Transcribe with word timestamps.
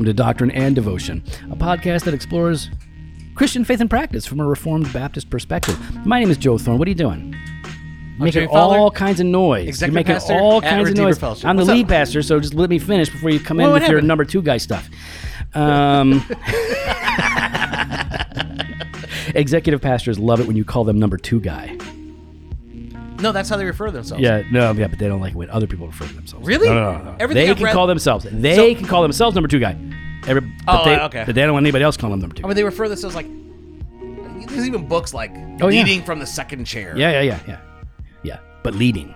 welcome 0.00 0.16
to 0.16 0.22
Doctrine 0.22 0.50
and 0.52 0.74
Devotion, 0.74 1.22
a 1.50 1.56
podcast 1.56 2.04
that 2.04 2.14
explores 2.14 2.70
Christian 3.34 3.66
faith 3.66 3.82
and 3.82 3.90
practice 3.90 4.24
from 4.24 4.40
a 4.40 4.46
Reformed 4.46 4.90
Baptist 4.94 5.28
perspective. 5.28 5.78
My 6.06 6.18
name 6.20 6.30
is 6.30 6.38
Joe 6.38 6.56
Thorn. 6.56 6.78
What 6.78 6.88
are 6.88 6.90
you 6.90 6.94
doing? 6.94 7.36
Making 8.18 8.48
all 8.48 8.90
kinds 8.90 9.20
of 9.20 9.26
noise. 9.26 9.68
executive 9.68 9.92
You're 9.92 9.94
making 9.94 10.14
pastor 10.14 10.32
all 10.40 10.62
kinds 10.62 10.88
of 10.88 10.96
noise. 10.96 11.18
Fellowship. 11.18 11.44
I'm 11.44 11.56
the 11.56 11.64
What's 11.64 11.74
lead 11.74 11.84
up? 11.84 11.90
pastor, 11.90 12.22
so 12.22 12.40
just 12.40 12.54
let 12.54 12.70
me 12.70 12.78
finish 12.78 13.10
before 13.10 13.28
you 13.28 13.40
come 13.40 13.60
in 13.60 13.66
Well, 13.66 13.74
with 13.74 13.82
what 13.82 13.90
your 13.90 14.00
number 14.00 14.24
two 14.24 14.40
guy 14.40 14.56
stuff. 14.56 14.88
Um, 15.52 16.12
executive 19.34 19.82
pastors 19.82 20.16
love 20.16 20.38
it 20.38 20.46
when 20.46 20.54
you 20.54 20.64
call 20.64 20.84
them 20.84 21.00
number 21.00 21.16
two 21.16 21.40
guy. 21.40 21.76
No, 23.20 23.32
that's 23.32 23.48
how 23.48 23.56
they 23.56 23.64
refer 23.64 23.86
to 23.86 23.92
themselves. 23.92 24.22
Yeah, 24.22 24.42
no, 24.50 24.72
yeah, 24.72 24.86
but 24.88 24.98
they 24.98 25.08
don't 25.08 25.20
like 25.20 25.32
it 25.32 25.36
when 25.36 25.50
other 25.50 25.66
people 25.66 25.86
refer 25.86 26.06
to 26.06 26.14
themselves. 26.14 26.46
Really? 26.46 26.68
No, 26.68 26.74
no, 26.74 26.98
no. 26.98 27.04
no. 27.04 27.16
Everything 27.20 27.44
they 27.44 27.50
I've 27.50 27.56
can 27.56 27.66
read- 27.66 27.72
call 27.74 27.86
themselves. 27.86 28.26
They 28.30 28.56
So- 28.56 28.74
can 28.74 28.86
call 28.86 29.02
themselves 29.02 29.34
number 29.34 29.48
two 29.48 29.58
guy. 29.60 29.76
Every, 30.26 30.40
but 30.66 30.80
Oh, 30.80 30.84
they, 30.84 30.98
okay. 31.00 31.22
But 31.24 31.34
they 31.34 31.42
don't 31.42 31.52
want 31.54 31.64
anybody 31.64 31.84
else 31.84 31.96
calling 31.96 32.12
them 32.12 32.20
number 32.20 32.34
two. 32.36 32.44
I 32.44 32.48
mean, 32.48 32.56
they 32.56 32.64
refer 32.64 32.84
to 32.84 32.88
themselves 32.90 33.14
like. 33.16 33.26
There's 34.48 34.66
even 34.66 34.86
books 34.88 35.14
like 35.14 35.30
Oh, 35.60 35.68
yeah. 35.68 35.82
leading 35.82 36.02
from 36.02 36.18
the 36.18 36.26
second 36.26 36.64
chair. 36.64 36.94
yeah, 36.96 37.10
yeah, 37.12 37.20
yeah, 37.22 37.38
yeah, 37.46 37.58
yeah. 38.22 38.38
But 38.62 38.74
leading, 38.74 39.14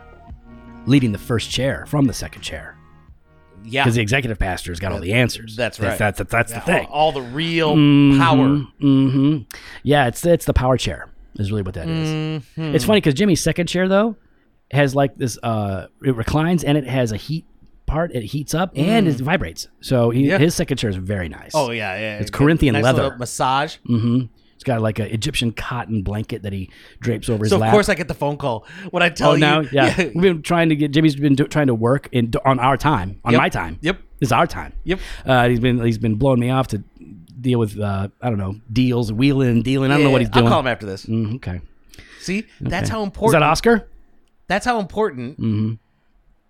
leading 0.86 1.12
the 1.12 1.18
first 1.18 1.50
chair 1.50 1.86
from 1.88 2.06
the 2.06 2.12
second 2.12 2.42
chair, 2.42 2.77
yeah. 3.64 3.82
because 3.82 3.96
the 3.96 4.02
executive 4.02 4.38
pastor's 4.38 4.78
got 4.78 4.92
all 4.92 5.00
the 5.00 5.12
answers. 5.12 5.56
That's 5.56 5.80
right. 5.80 5.98
That's 5.98 6.18
that's, 6.18 6.30
that's 6.30 6.52
the 6.52 6.60
thing. 6.60 6.86
All, 6.86 6.92
all 7.06 7.12
the 7.12 7.22
real 7.22 7.74
Mhm, 7.74 8.18
power. 8.18 8.64
mhm. 8.80 9.46
Yeah, 9.82 10.06
it's 10.06 10.25
it's 10.25 10.44
the 10.44 10.55
power 10.55 10.77
chair 10.77 11.08
is 11.38 11.50
really 11.50 11.62
what 11.62 11.74
that 11.74 11.88
is. 11.88 12.08
Mm-hmm. 12.08 12.74
It's 12.74 12.84
funny 12.84 13.00
because 13.00 13.14
Jimmy's 13.14 13.42
second 13.42 13.66
chair 13.66 13.88
though 13.88 14.16
has 14.70 14.94
like 14.94 15.16
this. 15.16 15.38
Uh, 15.42 15.86
it 16.04 16.14
reclines 16.16 16.64
and 16.64 16.76
it 16.78 16.86
has 16.86 17.12
a 17.12 17.16
heat 17.16 17.44
part. 17.86 18.14
It 18.14 18.22
heats 18.24 18.54
up 18.54 18.72
and 18.76 19.06
it 19.08 19.16
vibrates. 19.16 19.68
So 19.80 20.10
he, 20.10 20.22
Mm. 20.24 20.26
Yeah. 20.28 20.38
his 20.38 20.54
second 20.54 20.76
chair 20.78 20.91
is 20.91 20.96
very 20.96 21.28
nice. 21.28 21.52
Oh 21.54 21.70
yeah, 21.70 21.94
yeah. 21.98 22.18
It's 22.18 22.30
Corinthian 22.30 22.72
nice 22.74 22.84
leather. 22.84 23.16
massage. 23.18 23.76
Mm-hmm. 23.88 24.26
It's 24.54 24.64
got 24.64 24.80
like 24.80 25.00
an 25.00 25.06
Egyptian 25.06 25.50
cotton 25.52 26.02
blanket 26.02 26.42
that 26.44 26.52
he 26.52 26.70
drapes 27.00 27.28
over 27.28 27.44
his 27.44 27.50
So 27.50 27.56
of 27.56 27.60
lap. 27.62 27.72
course 27.72 27.88
I 27.88 27.94
get 27.96 28.06
the 28.08 28.14
phone 28.14 28.36
call 28.36 28.64
when 28.91 29.02
I 29.02 29.08
tell 29.10 29.34
him. 29.34 29.42
oh, 29.42 29.60
you. 29.60 29.64
now, 29.64 29.70
yeah. 29.72 29.96
We've 30.14 30.22
been 30.22 30.42
trying 30.42 30.69
to 30.69 30.76
get 30.76 30.92
Jimmy's 30.92 31.16
been 31.16 31.34
do, 31.34 31.46
trying 31.48 31.66
to 31.66 31.74
work 31.74 32.08
in 32.12 32.32
on 32.44 32.60
our 32.60 32.76
time, 32.76 33.20
on 33.24 33.32
Yep. 33.32 33.38
my 33.41 33.48
time. 33.48 33.78
Yep. 33.82 33.98
it's 34.20 34.30
our 34.32 34.46
time. 34.46 34.72
Yep. 34.84 35.00
Uh, 35.26 35.48
he's 35.48 35.60
been 35.60 35.84
he's 35.84 35.98
been 35.98 36.14
blowing 36.14 36.38
me 36.41 36.50
off 36.50 36.69
to 36.69 36.82
deal 37.45 37.59
with 37.61 37.78
uh, 37.78 38.09
I 38.20 38.28
don't 38.31 38.39
know 38.39 38.56
deals, 38.73 39.12
wheeling, 39.12 39.62
dealing. 39.62 39.91
I 39.92 39.95
don't 39.97 40.05
know 40.05 40.11
what 40.11 40.20
he's 40.23 40.31
doing. 40.31 40.47
I'll 40.47 40.50
call 40.50 40.61
him 40.61 40.67
after 40.67 40.87
this. 40.87 41.06
Mm, 41.06 41.37
okay. 41.37 41.61
See, 42.20 42.45
that's 42.61 42.89
how 42.89 43.00
Is 43.03 43.06
important. 43.06 43.28
Is 43.37 43.41
that 43.41 43.42
Oscar? 43.42 43.87
That's 44.48 44.67
how 44.67 44.78
important 44.81 45.39
Mm-hmm. 45.41 45.75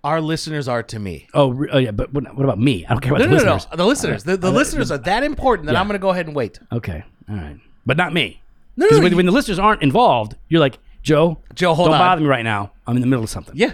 our 0.02 0.20
listeners 0.20 0.68
are 0.68 0.82
to 0.84 0.98
me. 0.98 1.28
Oh, 1.34 1.48
re- 1.50 1.68
oh 1.72 1.78
yeah. 1.78 1.90
But 1.90 2.12
what, 2.12 2.24
what 2.34 2.44
about 2.44 2.58
me? 2.58 2.86
I 2.86 2.90
don't 2.90 3.00
care 3.00 3.12
about 3.12 3.18
No, 3.20 3.26
the 3.26 3.32
no, 3.32 3.38
no, 3.38 3.44
no. 3.44 3.54
listeners. 3.54 3.76
The 3.76 3.86
listeners. 3.86 4.24
The, 4.24 4.36
the 4.36 4.50
listeners 4.50 4.90
are 4.90 4.98
that 4.98 5.22
important 5.24 5.66
that. 5.66 5.76
I'm 5.76 5.86
going 5.86 5.94
to 5.98 6.02
go 6.02 6.10
ahead 6.10 6.26
and 6.26 6.34
wait. 6.36 6.58
Okay. 6.72 7.02
All 7.28 7.36
right. 7.36 7.58
But 7.84 7.96
not 7.96 8.12
me. 8.14 8.40
No, 8.76 8.86
Because 8.86 8.98
no, 8.98 9.02
when, 9.04 9.12
you- 9.12 9.16
when 9.16 9.26
the 9.26 9.32
listeners 9.32 9.58
aren't 9.58 9.82
involved, 9.82 10.36
you're 10.48 10.60
like, 10.60 10.78
Joe, 11.02 11.38
Joe, 11.54 11.74
hold 11.74 11.88
don't 11.88 11.94
on. 11.94 12.00
bother 12.00 12.22
me 12.22 12.28
right 12.28 12.44
now. 12.44 12.72
I'm 12.86 12.96
in 12.96 13.00
the 13.02 13.06
middle 13.06 13.22
of 13.24 13.30
something. 13.30 13.54
Yeah. 13.56 13.72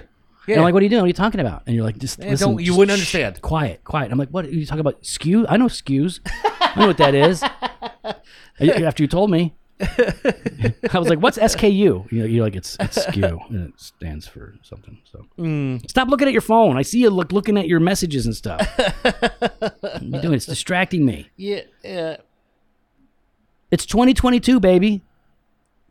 Yeah. 0.51 0.55
And 0.57 0.61
I'm 0.61 0.65
like, 0.65 0.75
what 0.75 0.81
are 0.81 0.85
you 0.85 0.91
doing? 0.91 1.01
What 1.03 1.07
are 1.07 1.09
you 1.09 1.13
talking 1.15 1.41
about? 1.41 1.63
And 1.67 1.75
you're 1.77 1.85
like, 1.85 1.99
just 1.99 2.19
listen. 2.19 2.49
don't- 2.49 2.59
you 2.61 2.67
just 2.67 2.79
wouldn't 2.79 2.99
shh, 2.99 3.15
understand. 3.15 3.43
Quiet, 3.43 3.85
quiet. 3.85 4.11
I'm 4.13 4.19
like, 4.19 4.31
what 4.31 4.45
are 4.47 4.51
you 4.51 4.67
talking 4.67 4.81
about? 4.81 5.05
Skew? 5.05 5.47
I 5.49 5.57
know 5.57 5.67
skews. 5.67 6.21
I 6.45 6.73
know 6.81 6.87
what 6.89 6.99
that 6.99 7.15
is. 7.15 7.43
After 8.61 9.03
you 9.03 9.07
told 9.09 9.31
me, 9.31 9.55
I 9.81 10.99
was 10.99 11.09
like, 11.09 11.21
what's 11.21 11.39
SKU? 11.39 11.73
You 11.73 12.19
know, 12.19 12.25
you're 12.27 12.45
like, 12.45 12.55
it's, 12.57 12.77
it's 12.81 13.03
skew, 13.07 13.41
and 13.49 13.69
it 13.71 13.81
stands 13.81 14.27
for 14.27 14.55
something. 14.63 14.99
So 15.11 15.25
Mm. 15.39 15.89
stop 15.89 16.09
looking 16.09 16.27
at 16.29 16.33
your 16.33 16.43
phone. 16.43 16.77
I 16.77 16.83
see 16.83 16.99
you 17.01 17.09
look 17.11 17.33
looking 17.33 17.57
at 17.57 17.67
your 17.69 17.81
messages 17.81 18.27
and 18.27 18.37
stuff. 18.37 18.61
what 18.77 19.83
are 19.83 19.99
you 20.03 20.21
doing? 20.21 20.35
It's 20.35 20.47
distracting 20.47 21.07
me. 21.07 21.31
yeah. 21.37 21.63
Yeah. 21.83 22.17
It's 23.71 23.87
2022, 23.87 24.59
baby. 24.61 25.01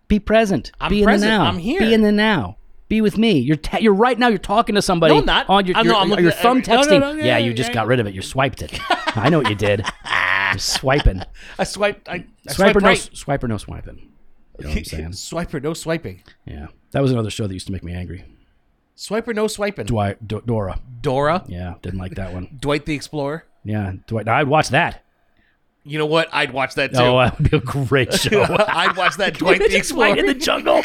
Be 0.10 0.20
present. 0.20 0.72
I'm 0.82 0.90
Be 0.90 1.00
in 1.00 1.06
present. 1.06 1.32
the 1.32 1.38
now. 1.38 1.46
I'm 1.46 1.58
here. 1.58 1.80
Be 1.80 1.94
in 1.94 2.02
the 2.02 2.12
now. 2.12 2.58
Be 2.90 3.02
with 3.02 3.18
me. 3.18 3.40
You're 3.40 3.56
ta- 3.56 3.78
you're 3.78 3.94
right 3.94 4.18
now. 4.20 4.28
You're 4.28 4.38
talking 4.40 4.76
to 4.76 4.82
somebody 4.82 5.14
No, 5.14 5.20
I'm 5.22 5.26
not. 5.26 5.48
on 5.50 5.66
your 5.66 5.78
I'm- 5.78 5.86
your, 5.86 5.94
no, 5.94 6.00
I'm 6.02 6.10
your 6.20 6.32
at- 6.32 6.40
thumb 6.40 6.62
no, 6.68 6.76
no, 6.76 6.82
texting. 6.82 7.00
no, 7.00 7.12
yeah, 7.14 7.38
you 7.38 7.54
just 7.54 7.72
got 7.72 7.88
rid 7.88 8.00
of 8.00 8.08
it. 8.08 8.14
You 8.16 8.22
swiped 8.22 8.62
it. 8.64 8.78
I 9.16 9.30
know 9.30 9.40
what 9.40 9.50
you 9.50 9.56
did. 9.56 9.86
You're 10.52 10.58
swiping. 10.60 11.22
I 11.60 11.64
swiped. 11.64 12.10
I, 12.10 12.14
I 12.14 12.26
Swiper 12.48 12.54
swiped 12.56 12.82
no 12.82 12.88
right. 12.88 12.98
swiper 13.14 13.48
no 13.48 13.58
swiping. 13.58 13.98
You 14.58 14.64
know 14.66 14.70
what 14.72 14.78
I'm 14.80 14.84
saying? 14.86 15.10
Swiper, 15.12 15.62
no 15.62 15.74
swiping. 15.76 16.24
Yeah, 16.46 16.68
that 16.92 17.02
was 17.02 17.12
another 17.12 17.30
show 17.30 17.46
that 17.48 17.54
used 17.54 17.68
to 17.68 17.72
make 17.74 17.84
me 17.84 17.94
angry. 17.94 18.26
Swiper, 18.98 19.34
no 19.36 19.48
swiping. 19.48 19.86
Dwight 19.86 20.28
D- 20.28 20.40
Dora. 20.46 20.80
Dora, 21.02 21.44
Yeah, 21.48 21.76
didn't 21.82 22.00
like 22.00 22.16
that 22.16 22.34
one. 22.34 22.50
Dwight 22.60 22.86
the 22.86 22.96
Explorer. 22.96 23.46
Yeah, 23.64 23.94
Dwight. 24.08 24.28
I'd 24.28 24.48
watch 24.48 24.70
that. 24.70 25.04
You 25.90 25.98
know 25.98 26.06
what? 26.06 26.30
I'd 26.32 26.52
watch 26.54 26.76
that 26.76 26.94
too. 26.94 27.00
Oh, 27.00 27.18
that 27.18 27.40
would 27.40 27.50
be 27.50 27.58
a 27.58 27.60
great 27.60 28.14
show. 28.22 28.44
I'd 28.44 28.96
watch 28.96 29.18
that 29.18 29.34
Dwight 29.40 29.60
the 29.60 29.76
Explorer. 29.76 30.16
in 30.18 30.28
the 30.28 30.36
jungle. 30.36 30.84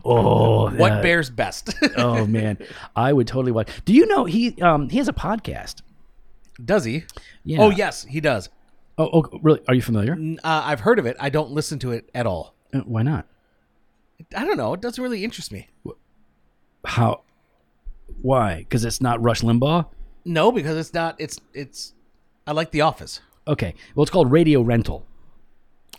oh, 0.04 0.70
what 0.70 1.02
bears 1.02 1.28
best? 1.28 1.74
oh 1.96 2.26
man, 2.26 2.58
I 2.96 3.12
would 3.12 3.26
totally 3.26 3.52
watch. 3.52 3.68
Do 3.84 3.92
you 3.92 4.06
know 4.06 4.24
he 4.24 4.60
um 4.62 4.88
he 4.88 4.98
has 4.98 5.08
a 5.08 5.12
podcast? 5.12 5.82
does 6.64 6.84
he? 6.84 7.04
Yeah. 7.44 7.60
Oh 7.60 7.70
yes, 7.70 8.04
he 8.04 8.20
does. 8.20 8.48
Oh, 8.98 9.10
oh 9.12 9.38
really? 9.42 9.60
Are 9.68 9.74
you 9.74 9.82
familiar? 9.82 10.14
Uh, 10.42 10.62
I've 10.64 10.80
heard 10.80 10.98
of 10.98 11.06
it. 11.06 11.16
I 11.20 11.30
don't 11.30 11.50
listen 11.50 11.78
to 11.80 11.92
it 11.92 12.10
at 12.14 12.26
all. 12.26 12.54
Uh, 12.72 12.80
why 12.80 13.02
not? 13.02 13.26
I 14.36 14.44
don't 14.44 14.56
know. 14.56 14.74
It 14.74 14.80
doesn't 14.80 15.02
really 15.02 15.24
interest 15.24 15.52
me. 15.52 15.68
How? 16.84 17.22
Why? 18.22 18.58
Because 18.58 18.84
it's 18.84 19.00
not 19.00 19.22
Rush 19.22 19.40
Limbaugh. 19.42 19.86
No, 20.24 20.52
because 20.52 20.76
it's 20.76 20.92
not. 20.94 21.16
It's 21.18 21.40
it's. 21.54 21.94
I 22.46 22.52
like 22.52 22.70
The 22.70 22.80
Office. 22.82 23.20
Okay. 23.48 23.74
Well, 23.94 24.02
it's 24.02 24.10
called 24.10 24.30
Radio 24.30 24.60
Rental, 24.62 25.06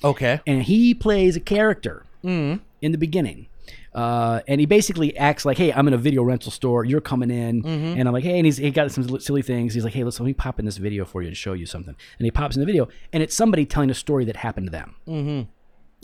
Okay. 0.04 0.40
and 0.48 0.64
he 0.64 0.94
plays 0.94 1.36
a 1.36 1.40
character 1.40 2.06
Mm-hmm. 2.24 2.62
in 2.82 2.92
the 2.92 2.98
beginning. 2.98 3.48
Uh, 3.94 4.40
and 4.48 4.60
he 4.62 4.66
basically 4.66 5.16
acts 5.18 5.44
like, 5.44 5.58
"Hey, 5.58 5.74
I'm 5.74 5.88
in 5.88 5.94
a 5.94 5.98
video 5.98 6.24
rental 6.24 6.52
store. 6.52 6.86
You're 6.86 7.02
coming 7.02 7.30
in," 7.32 7.62
Mm-hmm. 7.64 8.00
and 8.00 8.08
I'm 8.08 8.14
like, 8.14 8.24
"Hey," 8.24 8.38
and 8.38 8.46
he's 8.46 8.58
he 8.58 8.70
got 8.72 8.92
some 8.92 9.20
silly 9.20 9.42
things. 9.42 9.74
He's 9.74 9.84
like, 9.84 9.94
"Hey, 9.94 10.04
listen, 10.04 10.24
let 10.24 10.30
me 10.30 10.34
pop 10.34 10.60
in 10.60 10.66
this 10.66 10.78
video 10.78 11.04
for 11.04 11.22
you 11.22 11.28
and 11.28 11.36
show 11.36 11.54
you 11.54 11.66
something." 11.66 11.96
And 12.20 12.26
he 12.26 12.32
pops 12.32 12.56
in 12.56 12.60
the 12.62 12.66
video, 12.66 12.88
and 13.12 13.22
it's 13.24 13.36
somebody 13.36 13.66
telling 13.66 13.90
a 13.90 13.94
story 13.94 14.24
that 14.26 14.38
happened 14.38 14.68
to 14.68 14.72
them. 14.72 14.96
Mm-hmm. 15.08 15.50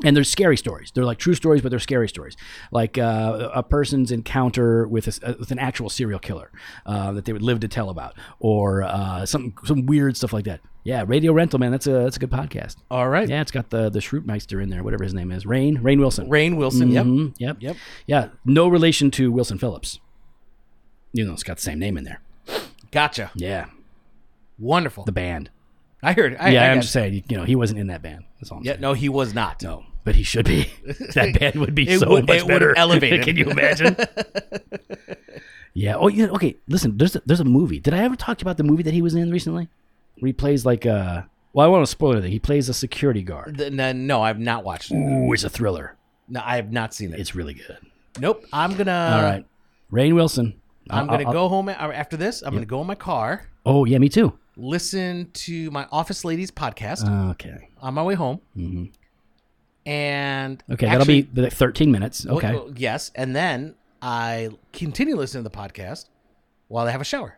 And 0.03 0.15
they're 0.15 0.23
scary 0.23 0.57
stories. 0.57 0.91
They're 0.93 1.05
like 1.05 1.17
true 1.17 1.33
stories, 1.33 1.61
but 1.63 1.69
they're 1.69 1.79
scary 1.79 2.07
stories. 2.07 2.37
Like 2.71 2.99
uh, 2.99 3.49
a 3.53 3.63
person's 3.63 4.11
encounter 4.11 4.87
with 4.87 5.07
a, 5.07 5.27
uh, 5.29 5.33
with 5.39 5.49
an 5.49 5.57
actual 5.57 5.89
serial 5.89 6.19
killer 6.19 6.51
uh, 6.85 7.13
that 7.13 7.25
they 7.25 7.33
would 7.33 7.41
live 7.41 7.61
to 7.61 7.67
tell 7.67 7.89
about, 7.89 8.13
or 8.39 8.83
uh, 8.83 9.25
some 9.25 9.55
some 9.65 9.87
weird 9.87 10.15
stuff 10.15 10.33
like 10.33 10.45
that. 10.45 10.59
Yeah, 10.83 11.03
Radio 11.07 11.33
Rental, 11.33 11.57
man, 11.57 11.71
that's 11.71 11.87
a 11.87 11.91
that's 12.03 12.15
a 12.15 12.19
good 12.19 12.29
podcast. 12.29 12.75
All 12.91 13.09
right. 13.09 13.27
Yeah, 13.27 13.41
it's 13.41 13.49
got 13.51 13.71
the 13.71 13.89
the 13.89 13.97
Schrutemeister 13.99 14.61
in 14.61 14.69
there, 14.69 14.83
whatever 14.83 15.03
his 15.03 15.15
name 15.15 15.31
is, 15.31 15.45
Rainn 15.45 15.79
Rainn 15.81 15.97
Wilson. 15.99 16.29
Rainn 16.29 16.57
Wilson. 16.57 16.91
Mhm, 16.91 17.33
Yep. 17.39 17.57
Yep. 17.59 17.75
Yeah. 18.05 18.29
No 18.45 18.67
relation 18.67 19.09
to 19.11 19.31
Wilson 19.31 19.57
Phillips. 19.57 19.99
You 21.11 21.25
know, 21.25 21.33
it's 21.33 21.43
got 21.43 21.57
the 21.57 21.63
same 21.63 21.79
name 21.79 21.97
in 21.97 22.03
there. 22.03 22.21
Gotcha. 22.91 23.31
Yeah. 23.35 23.65
Wonderful. 24.59 25.05
The 25.05 25.11
band. 25.11 25.49
I 26.03 26.13
heard. 26.13 26.37
I, 26.39 26.49
yeah, 26.49 26.63
I 26.65 26.69
I'm 26.69 26.81
just 26.81 26.93
saying, 26.93 27.23
you 27.27 27.37
know, 27.37 27.43
he 27.43 27.55
wasn't 27.55 27.79
in 27.79 27.87
that 27.87 28.01
band. 28.03 28.23
That's 28.39 28.51
all 28.51 28.59
I'm 28.59 28.63
Yeah. 28.63 28.73
saying. 28.73 28.81
No, 28.81 28.93
he 28.93 29.09
was 29.09 29.33
not. 29.33 29.61
No, 29.63 29.83
but 30.07 30.15
he 30.15 30.23
should 30.23 30.45
be. 30.45 30.71
that 31.15 31.37
band 31.37 31.55
would 31.55 31.75
be 31.75 31.97
so 31.97 32.09
would- 32.11 32.27
much 32.27 32.47
better. 32.47 32.73
elevate 32.77 33.11
it. 33.11 33.23
Can 33.25 33.35
you 33.35 33.49
imagine? 33.51 33.93
yeah. 35.73 35.95
Oh, 35.97 36.07
yeah. 36.07 36.27
Okay. 36.27 36.55
Listen, 36.69 36.97
there's 36.97 37.15
a, 37.17 37.21
there's 37.25 37.41
a 37.41 37.45
movie. 37.45 37.79
Did 37.81 37.93
I 37.93 37.99
ever 37.99 38.15
talk 38.15 38.41
about 38.41 38.55
the 38.55 38.63
movie 38.63 38.83
that 38.83 38.93
he 38.93 39.01
was 39.01 39.15
in 39.15 39.29
recently? 39.31 39.67
Where 40.19 40.27
he 40.27 40.33
plays 40.33 40.65
like 40.65 40.85
uh 40.85 41.23
well, 41.53 41.65
I 41.65 41.69
want 41.69 41.83
to 41.85 41.91
spoil 41.91 42.13
anything. 42.13 42.31
He 42.31 42.39
plays 42.39 42.69
a 42.69 42.73
security 42.73 43.21
guard. 43.21 43.57
The- 43.57 43.69
no, 43.69 43.91
no, 43.91 44.21
I've 44.21 44.39
not 44.39 44.63
watched 44.63 44.91
it. 44.91 44.95
Ooh, 44.95 45.33
it's 45.33 45.43
a 45.43 45.49
thriller. 45.49 45.95
No, 46.29 46.41
I 46.43 46.55
have 46.55 46.71
not 46.71 46.93
seen 46.93 47.13
it. 47.13 47.19
It's 47.19 47.35
really 47.35 47.53
good. 47.53 47.77
nope. 48.19 48.45
I'm 48.53 48.75
gonna. 48.77 49.11
All 49.15 49.21
right. 49.23 49.45
Rainn 49.91 50.15
Wilson. 50.15 50.53
I'm 50.89 51.09
I'll- 51.09 51.17
gonna 51.17 51.27
I'll- 51.27 51.33
go 51.33 51.49
home 51.49 51.67
after 51.69 52.15
this. 52.15 52.41
I'm 52.43 52.53
gonna 52.53 52.65
go 52.65 52.79
in 52.81 52.87
my 52.87 52.95
car, 52.95 53.47
Oh, 53.65 53.83
yeah, 53.83 53.97
me 53.97 54.07
too. 54.07 54.37
listen 54.55 55.29
to 55.33 55.69
my 55.71 55.85
office 55.91 56.23
ladies 56.23 56.49
podcast 56.49 57.03
Okay. 57.31 57.67
on 57.81 57.93
my 57.93 58.03
way 58.03 58.15
home, 58.15 58.39
and 59.87 60.61
Okay, 60.71 60.85
actually- 60.85 61.21
that'll 61.21 61.33
be 61.35 61.41
the 61.49 61.49
13 61.49 61.91
minutes. 61.91 62.25
Okay. 62.27 62.53
well, 62.53 62.71
yes, 62.75 63.11
and 63.15 63.35
then 63.35 63.73
I 64.01 64.49
continue 64.73 65.15
listening 65.15 65.43
to 65.45 65.49
the 65.49 65.55
podcast 65.57 66.05
while 66.67 66.85
I 66.87 66.91
have 66.91 67.01
a 67.01 67.05
shower. 67.05 67.37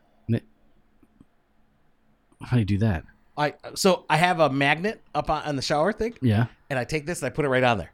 How 2.41 2.55
do 2.55 2.59
you 2.59 2.65
do 2.65 2.77
that? 2.79 3.03
I 3.37 3.53
so 3.75 4.05
I 4.09 4.15
have 4.17 4.39
a 4.39 4.49
magnet 4.49 5.01
up 5.13 5.29
on, 5.29 5.43
on 5.43 5.55
the 5.57 5.61
shower 5.61 5.91
thing, 5.93 6.13
Yeah. 6.21 6.45
and 6.69 6.79
I 6.79 6.83
take 6.85 7.05
this 7.05 7.21
and 7.21 7.27
I 7.27 7.29
put 7.29 7.43
it 7.45 7.49
right 7.49 7.63
on 7.63 7.77
there. 7.77 7.91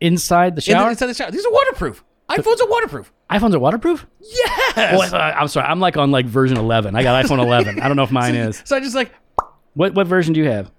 Inside 0.00 0.56
the 0.56 0.62
In 0.68 0.72
the- 0.76 0.80
shower? 0.80 0.90
inside 0.90 1.06
the 1.06 1.14
shower. 1.14 1.30
These 1.30 1.46
are 1.46 1.52
waterproof. 1.52 2.04
iPhones 2.28 2.60
are 2.60 2.68
waterproof. 2.68 3.12
iPhones 3.30 3.54
are 3.54 3.60
waterproof? 3.60 4.04
Yes. 4.20 4.76
I 4.76 5.06
thought- 5.08 5.20
uh, 5.20 5.36
I'm 5.38 5.48
sorry. 5.48 5.66
I'm 5.68 5.78
like 5.80 5.96
on 5.96 6.10
like 6.10 6.26
version 6.26 6.56
11. 6.58 6.96
I 6.96 7.02
got 7.04 7.24
iPhone 7.24 7.38
11. 7.38 7.80
I 7.80 7.86
don't 7.86 7.96
know 7.96 8.02
if 8.02 8.10
mine 8.10 8.34
is. 8.46 8.60
So 8.64 8.76
I 8.76 8.80
just 8.80 8.94
like 8.96 9.12
What 9.74 9.94
what 9.94 10.06
version 10.08 10.32
do 10.34 10.40
you 10.40 10.48
have? 10.50 10.70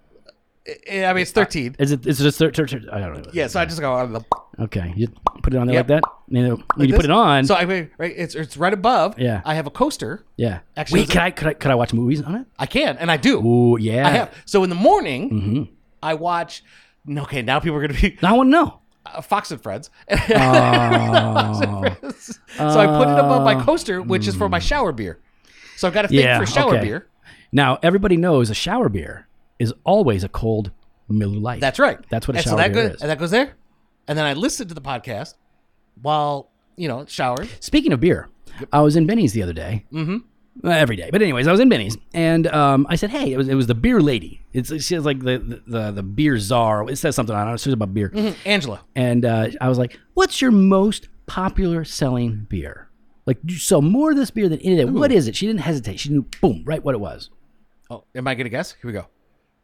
I 0.92 1.14
mean, 1.14 1.22
it's 1.22 1.32
13. 1.32 1.76
Is 1.80 1.92
it? 1.94 2.06
Is 2.06 2.20
it 2.20 2.24
just? 2.24 2.38
Thir- 2.40 2.52
thir- 2.52 2.68
thir- 2.68 2.82
I 2.92 3.00
don't 3.00 3.24
know. 3.24 3.32
Yeah, 3.34 3.48
so 3.48 3.60
I 3.60 3.66
just 3.66 3.80
go 3.80 3.94
on 3.94 4.12
the 4.14 4.22
Okay, 4.60 4.92
you 4.98 5.08
put 5.44 5.54
it 5.54 5.58
on 5.58 5.68
there 5.68 5.76
Yep. 5.76 5.90
like 5.90 6.02
that. 6.02 6.10
You 6.30 6.48
know, 6.48 6.64
when 6.76 6.90
you 6.90 6.96
put 6.96 7.06
it 7.06 7.12
on. 7.12 7.46
So 7.46 7.56
I 7.56 7.66
mean, 7.66 7.90
right, 7.98 8.14
it's 8.16 8.36
it's 8.36 8.58
right 8.58 8.74
above. 8.74 9.18
Yeah. 9.20 9.42
I 9.46 9.54
have 9.56 9.66
a 9.68 9.70
coaster. 9.72 10.26
yeah. 10.36 10.60
Actually, 10.76 11.02
Wait, 11.02 11.04
it's 11.04 11.12
could 11.14 11.22
I, 11.22 11.32
could 11.32 11.48
I 11.48 11.54
could 11.54 11.72
I 11.72 11.76
watch 11.76 11.94
movies 11.94 12.22
on 12.22 12.36
it? 12.36 12.48
I 12.60 12.66
can, 12.66 12.98
and 12.98 13.10
I 13.12 13.18
do. 13.18 13.40
Ooh, 13.46 13.78
yeah. 13.80 14.06
I 14.08 14.10
have. 14.12 14.34
So 14.46 14.64
in 14.64 14.70
the 14.70 14.76
morning, 14.76 15.30
Mm-hmm. 15.30 15.64
I 16.04 16.16
watch. 16.16 16.64
Okay, 17.10 17.42
now 17.44 17.60
people 17.60 17.78
are 17.78 17.88
going 17.88 17.96
to 17.96 18.02
be 18.02 18.18
I 18.28 18.34
want 18.34 18.48
to 18.48 18.52
know. 18.52 18.80
uh, 19.06 19.22
Fox 19.22 19.52
and 19.52 19.62
Friends. 19.62 19.90
Oh. 20.10 21.96
so 22.58 22.80
I 22.80 22.86
put 22.88 23.08
it 23.08 23.20
above 23.20 23.44
my 23.44 23.62
coaster, 23.64 24.02
which 24.02 24.28
is 24.28 24.36
for 24.36 24.50
my 24.50 24.60
shower 24.60 24.92
beer. 24.92 25.20
So 25.78 25.88
I've 25.88 25.94
got 25.94 26.06
a 26.06 26.08
thing 26.08 26.20
Yeah, 26.20 26.40
for 26.40 26.46
shower 26.46 26.76
okay. 26.76 26.84
beer. 26.86 27.08
now 27.52 27.78
everybody 27.84 28.18
knows 28.18 28.50
a 28.50 28.54
shower 28.56 28.90
beer 28.90 29.27
is 29.60 29.74
always 29.84 30.24
a 30.24 30.30
cold 30.30 30.72
Miller 31.10 31.40
Lite. 31.40 31.62
That's 31.62 31.80
right. 31.80 31.98
That's 32.10 32.28
what 32.28 32.36
a 32.36 32.40
and 32.40 32.46
shower 32.46 32.52
so 32.52 32.58
that 32.58 32.74
beer 32.74 32.88
goes, 32.88 32.96
is. 32.96 33.02
And 33.02 33.10
that 33.10 33.20
goes 33.20 33.32
there. 33.32 33.54
And 34.08 34.18
then 34.18 34.26
I 34.26 34.34
listened 34.34 34.70
to 34.70 34.76
the 34.76 34.82
podcast 34.82 35.36
while 36.02 36.50
you 36.76 36.88
know 36.88 37.06
showering. 37.08 37.50
Speaking 37.60 37.92
of 37.94 38.00
beer, 38.00 38.30
I 38.72 38.82
was 38.82 38.96
in 38.96 39.06
Benny's 39.06 39.34
the 39.34 39.44
other 39.44 39.54
day. 39.54 39.86
Mm-hmm. 39.92 40.68
every 40.68 40.96
day, 40.96 41.10
but 41.12 41.22
anyways, 41.22 41.48
I 41.48 41.52
was 41.52 41.60
in 41.60 41.70
Benny's 41.70 41.98
and 42.14 42.48
um, 42.48 42.88
I 42.90 42.96
said, 42.96 43.10
"Hey, 43.10 43.32
it 43.32 43.38
was 43.38 43.48
it 43.48 43.56
was 43.56 43.68
the 43.68 43.76
beer 43.76 44.02
lady. 44.02 44.42
It's 44.54 44.70
she 44.84 44.96
has 44.96 45.06
like 45.06 45.20
the, 45.20 45.38
the 45.40 45.62
the 45.68 45.92
the 45.92 46.04
beer 46.04 46.38
czar. 46.38 46.90
It 46.90 46.98
says 46.98 47.16
something 47.16 47.36
I 47.36 47.44
don't 47.44 47.54
it. 47.54 47.56
It's 47.56 47.68
about 47.68 47.94
beer." 47.94 48.12
Angela. 48.46 48.82
And 48.96 49.26
uh, 49.26 49.50
I 49.62 49.70
was 49.70 49.78
like, 49.78 50.00
"What's 50.14 50.42
your 50.42 50.52
most 50.52 51.10
popular 51.26 51.84
selling 51.84 52.48
beer? 52.50 52.90
Like, 53.26 53.40
you 53.46 53.58
sell 53.58 53.82
more 53.82 54.12
of 54.12 54.18
this 54.18 54.32
beer 54.32 54.48
than 54.48 54.60
any 54.60 54.82
other. 54.82 54.92
What 54.92 55.12
is 55.12 55.28
it?" 55.28 55.36
She 55.36 55.46
didn't 55.48 55.62
hesitate. 55.62 56.00
She 56.00 56.10
knew, 56.10 56.26
boom, 56.42 56.64
right 56.66 56.84
what 56.84 56.96
it 56.96 57.00
was. 57.00 57.30
Oh, 57.90 58.04
am 58.16 58.28
I 58.28 58.36
gonna 58.36 58.50
guess? 58.50 58.72
Here 58.82 58.88
we 58.88 58.94
go. 58.94 59.08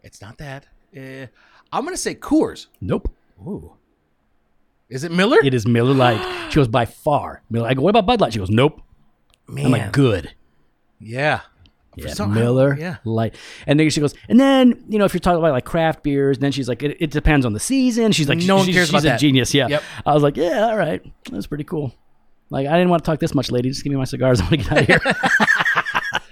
It's 0.03 0.21
not 0.21 0.37
that. 0.37 0.67
Uh, 0.95 1.27
I'm 1.71 1.83
gonna 1.85 1.97
say 1.97 2.13
Coors. 2.15 2.67
Nope, 2.81 3.09
Ooh. 3.41 3.73
Is 4.89 5.03
it 5.03 5.11
Miller? 5.11 5.37
it 5.43 5.53
is 5.53 5.65
Miller 5.65 5.93
Lite. 5.93 6.51
She 6.51 6.57
goes 6.57 6.67
by 6.67 6.85
far. 6.85 7.41
Miller. 7.49 7.67
I 7.67 7.73
go, 7.73 7.81
"What 7.81 7.89
about 7.89 8.05
Bud 8.05 8.21
Light?" 8.21 8.33
She 8.33 8.39
goes, 8.39 8.49
"Nope." 8.51 8.81
Man. 9.47 9.65
I'm 9.67 9.71
like, 9.71 9.91
"Good." 9.91 10.33
yeah. 10.99 11.41
For 11.99 12.07
Yeah, 12.07 12.13
some- 12.15 12.33
Miller 12.33 12.75
Yeah. 12.79 12.95
Light. 13.05 13.35
And 13.67 13.79
then 13.79 13.87
she 13.91 14.01
goes, 14.01 14.15
and 14.27 14.39
then 14.39 14.83
you 14.89 14.97
know 14.97 15.05
if 15.05 15.13
you're 15.13 15.19
talking 15.19 15.37
about 15.37 15.51
like 15.51 15.63
craft 15.65 16.01
beers, 16.01 16.39
then 16.39 16.51
she's 16.51 16.67
like, 16.67 16.81
it, 16.81 16.97
it 16.99 17.11
depends 17.11 17.45
on 17.45 17.53
the 17.53 17.59
season. 17.59 18.11
She's 18.11 18.27
like, 18.27 18.39
No 18.39 18.55
one 18.57 18.65
cares 18.65 18.87
she's 18.87 18.89
about 18.89 19.03
a 19.03 19.09
that. 19.09 19.19
genius. 19.19 19.53
Yeah. 19.53 19.67
Yep. 19.67 19.83
I 20.03 20.13
was 20.15 20.23
like, 20.23 20.35
yeah, 20.35 20.69
all 20.69 20.75
right, 20.77 21.03
that's 21.31 21.45
pretty 21.45 21.65
cool. 21.65 21.93
Like 22.49 22.65
I 22.65 22.71
didn't 22.71 22.89
want 22.89 23.03
to 23.03 23.05
talk 23.11 23.19
this 23.19 23.35
much, 23.35 23.51
lady. 23.51 23.69
Just 23.69 23.83
give 23.83 23.91
me 23.91 23.97
my 23.97 24.05
cigars. 24.05 24.41
I 24.41 24.43
want 24.45 24.51
to 24.51 24.57
get 24.57 24.71
out 24.71 24.79
of 24.79 24.85
here. 24.87 25.01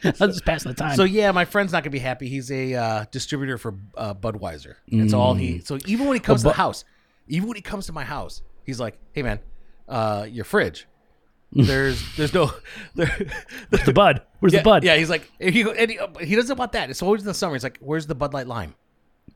I 0.19 0.25
was 0.25 0.35
just 0.35 0.45
passing 0.45 0.71
the 0.71 0.75
time. 0.75 0.95
So 0.95 1.03
yeah, 1.03 1.31
my 1.31 1.45
friend's 1.45 1.73
not 1.73 1.83
gonna 1.83 1.91
be 1.91 1.99
happy. 1.99 2.27
He's 2.27 2.51
a 2.51 2.73
uh, 2.73 3.05
distributor 3.11 3.57
for 3.57 3.75
uh, 3.95 4.13
Budweiser. 4.13 4.75
That's 4.87 5.13
all 5.13 5.33
he. 5.33 5.55
Mm. 5.55 5.67
So 5.67 5.77
even 5.85 6.07
when 6.07 6.15
he 6.15 6.19
comes 6.19 6.41
to 6.41 6.49
the 6.49 6.53
house, 6.53 6.85
even 7.27 7.47
when 7.47 7.55
he 7.55 7.61
comes 7.61 7.85
to 7.87 7.93
my 7.93 8.03
house, 8.03 8.41
he's 8.65 8.79
like, 8.79 8.97
"Hey 9.13 9.21
man, 9.21 9.39
uh, 9.87 10.25
your 10.29 10.45
fridge. 10.45 10.87
There's 11.53 12.01
there's 12.15 12.33
no 12.33 12.49
there, 12.95 13.13
the 13.69 13.91
Bud. 13.91 14.21
Where's 14.39 14.53
yeah, 14.53 14.59
the 14.59 14.63
Bud? 14.63 14.85
Yeah, 14.85 14.95
he's 14.95 15.09
like 15.09 15.29
he, 15.37 15.63
and 15.63 15.91
he, 15.91 15.99
he 16.21 16.35
doesn't 16.37 16.57
want 16.57 16.71
that. 16.71 16.89
It's 16.89 17.01
always 17.01 17.21
in 17.21 17.27
the 17.27 17.33
summer. 17.33 17.55
He's 17.55 17.63
like, 17.63 17.77
"Where's 17.81 18.07
the 18.07 18.15
Bud 18.15 18.33
Light 18.33 18.47
Lime?" 18.47 18.73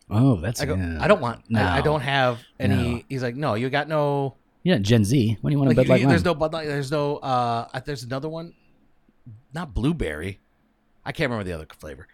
Oh, 0.09 0.39
that's. 0.39 0.61
I 0.61 0.65
go, 0.65 0.75
yeah. 0.75 0.97
"I 1.01 1.09
don't 1.09 1.19
want. 1.19 1.43
I, 1.53 1.79
I 1.79 1.81
don't 1.81 1.99
have 1.99 2.39
any." 2.57 2.75
No. 2.75 3.01
He's 3.09 3.21
like, 3.21 3.35
"No, 3.35 3.55
you 3.55 3.69
got 3.69 3.89
no." 3.89 4.37
Yeah, 4.63 4.77
Gen 4.77 5.03
Z. 5.03 5.37
What 5.41 5.49
do 5.49 5.53
you 5.53 5.59
want 5.59 5.73
a 5.73 5.75
Bud 5.75 5.89
Light? 5.89 5.99
you- 5.99 6.07
there's 6.07 6.23
Lime? 6.25 6.35
no 6.35 6.39
Bud 6.39 6.53
Light. 6.53 6.67
There's 6.67 6.89
no. 6.89 7.17
Uh, 7.17 7.67
uh, 7.73 7.81
there's 7.83 8.03
another 8.03 8.29
one, 8.29 8.53
not 9.53 9.73
blueberry. 9.73 10.39
I 11.05 11.11
can't 11.11 11.29
remember 11.29 11.43
the 11.43 11.53
other 11.53 11.67
flavor, 11.77 12.07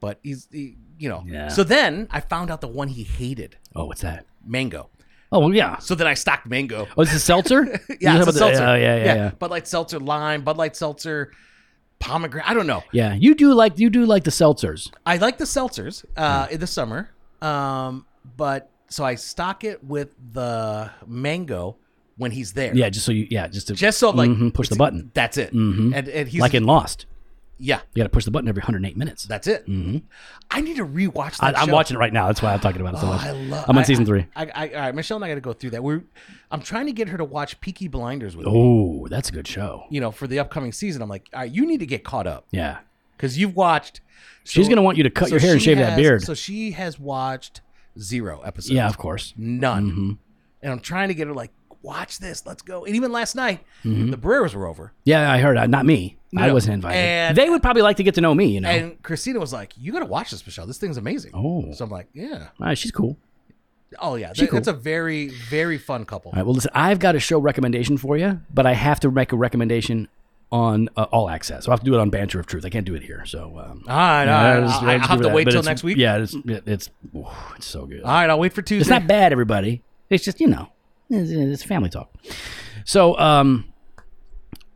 but 0.00 0.18
he's 0.22 0.48
he, 0.52 0.76
you 0.98 1.08
know. 1.08 1.24
Yeah. 1.26 1.48
So 1.48 1.64
then 1.64 2.08
I 2.10 2.20
found 2.20 2.50
out 2.50 2.60
the 2.60 2.68
one 2.68 2.88
he 2.88 3.02
hated, 3.02 3.56
Oh, 3.74 3.86
what's 3.86 4.02
that? 4.02 4.26
mango. 4.46 4.90
Oh, 5.30 5.40
well, 5.40 5.52
yeah. 5.54 5.76
So 5.78 5.94
then 5.94 6.06
I 6.06 6.14
stocked 6.14 6.46
mango. 6.46 6.86
Oh, 6.96 7.02
it's 7.02 7.12
a 7.12 7.18
seltzer. 7.20 7.64
Yeah, 8.00 8.18
it's 8.18 8.28
a 8.28 8.32
the- 8.32 8.38
seltzer. 8.38 8.64
Oh, 8.64 8.74
yeah, 8.74 8.96
yeah, 8.96 9.14
yeah. 9.14 9.30
Bud 9.38 9.50
Light 9.50 9.68
seltzer, 9.68 9.98
lime. 9.98 10.40
Bud 10.42 10.56
Light 10.56 10.74
seltzer, 10.74 11.32
pomegranate. 11.98 12.48
I 12.48 12.54
don't 12.54 12.66
know. 12.66 12.82
Yeah, 12.92 13.12
you 13.14 13.34
do 13.34 13.52
like 13.52 13.78
you 13.78 13.90
do 13.90 14.06
like 14.06 14.24
the 14.24 14.30
seltzers. 14.30 14.90
I 15.04 15.16
like 15.18 15.36
the 15.38 15.44
seltzers 15.44 16.04
uh, 16.16 16.46
Hmm. 16.46 16.54
in 16.54 16.60
the 16.60 16.66
summer, 16.66 17.10
um, 17.42 18.06
but 18.36 18.70
so 18.88 19.04
I 19.04 19.16
stock 19.16 19.64
it 19.64 19.84
with 19.84 20.08
the 20.32 20.90
mango 21.06 21.76
when 22.16 22.30
he's 22.30 22.52
there. 22.54 22.74
Yeah, 22.74 22.88
just 22.88 23.04
so 23.04 23.12
you 23.12 23.26
yeah, 23.30 23.48
just 23.48 23.66
to 23.68 23.74
Just 23.74 23.98
so 23.98 24.10
like 24.10 24.30
Mhm, 24.30 24.54
push 24.54 24.68
the 24.70 24.76
button. 24.76 25.10
That's 25.12 25.36
it. 25.36 25.52
And 25.52 25.94
and 25.94 26.26
he's 26.28 26.40
like 26.40 26.54
in 26.54 26.64
Lost. 26.64 27.04
Yeah, 27.58 27.80
You 27.94 28.00
got 28.00 28.04
to 28.04 28.08
push 28.08 28.24
the 28.24 28.30
button 28.30 28.48
every 28.48 28.60
108 28.60 28.96
minutes. 28.96 29.24
that's 29.24 29.46
it. 29.46 29.64
I 30.50 30.60
need 30.60 30.76
to 30.76 30.86
rewatch 30.86 31.36
I, 31.40 31.52
that. 31.52 31.58
I'm 31.60 31.70
watching 31.70 31.96
it 31.96 31.98
right 32.00 32.12
now. 32.12 32.26
That's 32.26 32.40
why 32.40 32.52
I'm 32.52 32.60
talking 32.60 32.80
about 32.80 32.94
it 32.94 32.98
so 33.00 33.06
Oh, 33.06 33.10
much. 33.10 33.22
I 33.22 33.32
love. 33.32 33.64
I'm 33.68 33.76
on 33.76 33.82
I- 33.82 33.86
season 33.86 34.06
three. 34.06 34.26
I, 34.36 34.46
I, 34.54 34.68
all 34.68 34.80
right, 34.80 34.94
Michelle 34.94 35.16
and 35.16 35.24
I 35.24 35.28
got 35.28 35.34
to 35.36 35.40
go 35.40 35.52
through 35.52 35.70
that. 35.70 35.82
We're, 35.82 36.02
I'm 36.50 36.62
trying 36.62 36.86
to 36.86 36.92
get 36.92 37.08
her 37.08 37.18
to 37.18 37.24
watch 37.24 37.60
Peaky 37.60 37.88
Blinders 37.88 38.36
with 38.36 38.46
me. 38.46 38.52
Oh, 38.54 39.08
that's 39.08 39.28
a 39.28 39.32
good 39.32 39.46
show. 39.48 39.84
You 39.90 40.00
know, 40.00 40.10
for 40.10 40.26
the 40.26 40.38
upcoming 40.38 40.72
season. 40.72 41.02
I'm 41.02 41.08
like, 41.08 41.28
all 41.34 41.40
right, 41.40 41.50
you 41.50 41.66
need 41.66 41.80
to 41.80 41.86
get 41.86 42.04
caught 42.04 42.26
up 42.26 42.46
Yeah, 42.50 42.78
because 43.16 43.38
you've 43.38 43.56
watched. 43.56 44.00
she's 44.44 44.68
gonna 44.68 44.82
want 44.82 44.96
you 44.96 45.02
to 45.04 45.10
cut 45.10 45.28
so 45.28 45.34
your 45.34 45.40
hair 45.40 45.52
and 45.52 45.62
shave 45.62 45.78
that 45.78 45.96
beard. 45.96 46.22
So 46.22 46.34
she 46.34 46.70
has 46.72 46.98
watched 46.98 47.60
zero 47.98 48.40
episodes. 48.42 48.70
yeah, 48.72 48.86
of 48.88 48.98
course. 48.98 49.34
none. 49.36 49.90
Mm-hmm. 49.90 50.12
And 50.62 50.72
I'm 50.72 50.80
trying 50.80 51.08
to 51.08 51.14
get 51.14 51.26
her 51.28 51.34
like, 51.34 51.50
watch 51.82 52.18
this, 52.18 52.44
let's 52.46 52.62
go. 52.62 52.84
And 52.84 52.96
even 52.96 53.12
last 53.12 53.34
night, 53.36 53.60
Mm-hmm. 53.84 54.10
the 54.10 54.16
Brewers 54.16 54.54
were 54.54 54.66
over, 54.66 54.92
Yeah, 55.04 55.30
I 55.30 55.38
heard. 55.38 55.56
Uh, 55.56 55.66
not 55.66 55.86
me. 55.86 56.17
I 56.36 56.52
wasn't 56.52 56.74
invited. 56.74 56.98
and- 56.98 57.36
they 57.36 57.48
would 57.48 57.62
probably 57.62 57.82
like 57.82 57.96
to 57.98 58.02
get 58.02 58.14
to 58.16 58.20
know 58.20 58.34
me. 58.34 58.46
You 58.46 58.60
know. 58.60 58.68
and 58.68 59.02
Christina 59.02 59.38
was 59.40 59.52
like, 59.52 59.72
"You 59.78 59.92
got 59.92 60.00
to 60.00 60.04
watch 60.06 60.30
this, 60.30 60.44
Michelle. 60.44 60.66
This 60.66 60.78
thing's 60.78 60.96
amazing." 60.96 61.30
oh, 61.34 61.72
So 61.72 61.84
I'm 61.84 61.90
like, 61.90 62.08
"Yeah, 62.12 62.48
all 62.60 62.66
right, 62.66 62.76
she's 62.78 62.90
cool. 62.90 63.16
oh 64.00 64.16
yeah, 64.16 64.32
She 64.34 64.42
that, 64.42 64.50
cool. 64.50 64.56
that's 64.58 64.68
a 64.68 64.72
very, 64.72 65.28
very 65.28 65.78
fun 65.78 66.04
couple." 66.04 66.30
All 66.32 66.36
right. 66.36 66.44
Well, 66.44 66.54
listen, 66.54 66.70
I've 66.74 66.98
got 66.98 67.14
a 67.16 67.20
show 67.20 67.38
recommendation 67.38 67.96
for 67.96 68.16
you, 68.16 68.40
but 68.52 68.66
I 68.66 68.74
have 68.74 69.00
to 69.00 69.10
make 69.10 69.32
a 69.32 69.36
recommendation 69.36 70.08
on 70.50 70.88
uh, 70.96 71.02
All 71.12 71.28
Access. 71.28 71.64
So 71.66 71.70
I 71.70 71.74
have 71.74 71.80
to 71.80 71.84
do 71.86 71.94
it 71.94 72.00
on 72.00 72.08
Banter 72.10 72.40
of 72.40 72.46
Truth. 72.46 72.64
I 72.64 72.70
can't 72.70 72.86
do 72.86 72.94
it 72.94 73.02
here. 73.02 73.24
So. 73.26 73.58
Um, 73.58 73.84
All 73.86 73.96
right, 73.96 74.20
all 74.22 74.26
yeah, 74.26 74.60
just- 74.66 74.82
I, 74.82 74.94
I 74.94 74.98
have 75.06 75.20
to 75.20 75.28
it 75.28 75.34
wait 75.34 75.44
But 75.44 75.50
till 75.52 75.62
next 75.62 75.82
week. 75.82 75.96
Yeah, 75.98 76.16
it's 76.18 76.34
it's 76.46 76.90
it's 77.56 77.66
so 77.66 77.86
good. 77.86 78.02
All 78.02 78.10
right, 78.12 78.28
I'll 78.30 78.38
wait 78.38 78.52
for 78.54 78.62
Tuesday. 78.62 78.80
It's 78.80 78.90
not 78.90 79.06
bad, 79.06 79.32
everybody. 79.32 79.82
It's 80.10 80.24
just 80.24 80.40
you 80.40 80.46
know, 80.46 80.68
it's, 81.10 81.30
it's 81.30 81.62
family 81.62 81.90
talk. 81.90 82.10
So 82.86 83.18
um, 83.18 83.67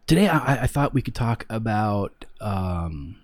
today 0.06 0.28
I, 0.28 0.62
I 0.62 0.66
thought 0.66 0.94
we 0.94 1.02
could 1.02 1.14
talk 1.14 1.46
about 1.48 2.24
um, 2.40 3.16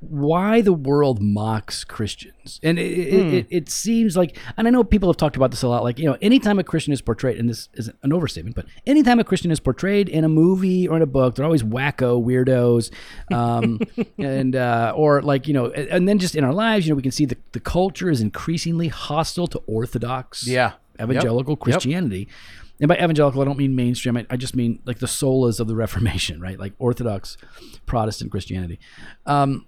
why 0.00 0.60
the 0.60 0.72
world 0.72 1.20
mocks 1.22 1.82
Christians, 1.84 2.60
and 2.62 2.78
it, 2.78 2.82
it, 2.82 3.34
it, 3.34 3.46
it 3.50 3.68
seems 3.70 4.16
like, 4.16 4.36
and 4.56 4.66
I 4.68 4.70
know 4.70 4.84
people 4.84 5.08
have 5.08 5.16
talked 5.16 5.36
about 5.36 5.50
this 5.50 5.62
a 5.62 5.68
lot. 5.68 5.82
Like 5.82 5.98
you 5.98 6.04
know, 6.04 6.16
anytime 6.20 6.58
a 6.58 6.64
Christian 6.64 6.92
is 6.92 7.00
portrayed, 7.00 7.38
and 7.38 7.48
this 7.48 7.68
is 7.74 7.90
an 8.02 8.12
overstatement, 8.12 8.56
but 8.56 8.66
anytime 8.86 9.18
a 9.18 9.24
Christian 9.24 9.50
is 9.50 9.58
portrayed 9.58 10.08
in 10.08 10.22
a 10.24 10.28
movie 10.28 10.86
or 10.86 10.96
in 10.96 11.02
a 11.02 11.06
book, 11.06 11.34
they're 11.36 11.44
always 11.44 11.62
wacko 11.62 12.22
weirdos, 12.22 12.90
um, 13.34 13.80
and 14.18 14.54
uh, 14.54 14.92
or 14.94 15.22
like 15.22 15.48
you 15.48 15.54
know, 15.54 15.70
and, 15.70 16.06
then 16.06 16.18
just 16.18 16.34
in 16.36 16.44
our 16.44 16.54
lives, 16.54 16.86
you 16.86 16.92
know, 16.92 16.96
we 16.96 17.02
can 17.02 17.12
see 17.12 17.24
the 17.24 17.36
the 17.52 17.60
culture 17.60 18.10
is 18.10 18.20
increasingly 18.20 18.88
hostile 18.88 19.46
to 19.46 19.58
Orthodox, 19.66 20.46
Yeah. 20.46 20.72
evangelical 21.00 21.52
Yep. 21.52 21.60
Christianity. 21.60 22.28
And 22.80 22.88
by 22.88 22.96
evangelical, 22.96 23.40
I 23.40 23.44
don't 23.44 23.58
mean 23.58 23.74
mainstream. 23.74 24.16
I, 24.16 24.26
I 24.28 24.36
just 24.36 24.54
mean 24.54 24.80
like 24.84 24.98
the 24.98 25.06
solas 25.06 25.60
of 25.60 25.66
the 25.66 25.76
Reformation, 25.84 26.40
right? 26.40 26.58
Like 26.58 26.74
Orthodox 26.78 27.36
Protestant 27.86 28.30
Christianity. 28.30 28.78
Um, 29.24 29.66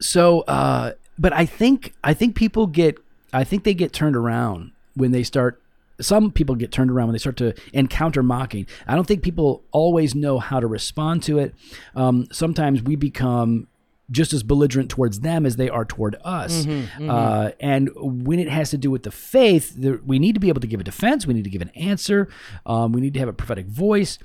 so, 0.00 0.40
uh, 0.42 0.92
but 1.18 1.32
I 1.32 1.46
think 1.46 1.94
I 2.04 2.12
think 2.12 2.36
people 2.36 2.66
get 2.66 2.98
I 3.32 3.44
think 3.44 3.64
they 3.64 3.74
get 3.74 3.92
turned 3.92 4.16
around 4.16 4.72
when 4.94 5.12
they 5.12 5.22
start. 5.22 5.62
Some 5.98 6.30
people 6.30 6.54
get 6.56 6.72
turned 6.72 6.90
around 6.90 7.08
when 7.08 7.14
they 7.14 7.18
start 7.18 7.38
to 7.38 7.54
encounter 7.72 8.22
mocking. 8.22 8.66
I 8.86 8.94
don't 8.94 9.06
think 9.06 9.22
people 9.22 9.62
always 9.72 10.14
know 10.14 10.38
how 10.38 10.60
to 10.60 10.66
respond 10.66 11.22
to 11.24 11.38
it. 11.38 11.54
Um, 11.94 12.26
sometimes 12.30 12.82
we 12.82 12.96
become 12.96 13.66
just 14.10 14.32
as 14.32 14.42
belligerent 14.42 14.88
towards 14.88 15.20
them 15.20 15.44
as 15.44 15.56
they 15.56 15.68
are 15.68 15.84
toward 15.84 16.16
us. 16.24 16.64
Uh, 17.10 17.50
and 17.60 17.90
when 17.96 18.38
it 18.38 18.48
has 18.48 18.70
to 18.70 18.78
do 18.78 18.90
with 18.90 19.02
the 19.02 19.10
faith, 19.10 19.74
there, 19.76 20.00
we 20.06 20.18
need 20.18 20.34
to 20.34 20.40
be 20.40 20.48
able 20.48 20.60
to 20.60 20.66
give 20.66 20.80
a 20.80 20.84
defense. 20.84 21.26
We 21.26 21.34
need 21.34 21.44
to 21.44 21.50
give 21.50 21.62
an 21.62 21.70
answer. 21.70 22.28
Um, 22.64 22.92
we 22.92 23.00
need 23.00 23.14
to 23.14 23.20
have 23.20 23.28
a 23.28 23.32
prophetic 23.32 23.66
voice. 23.66 24.18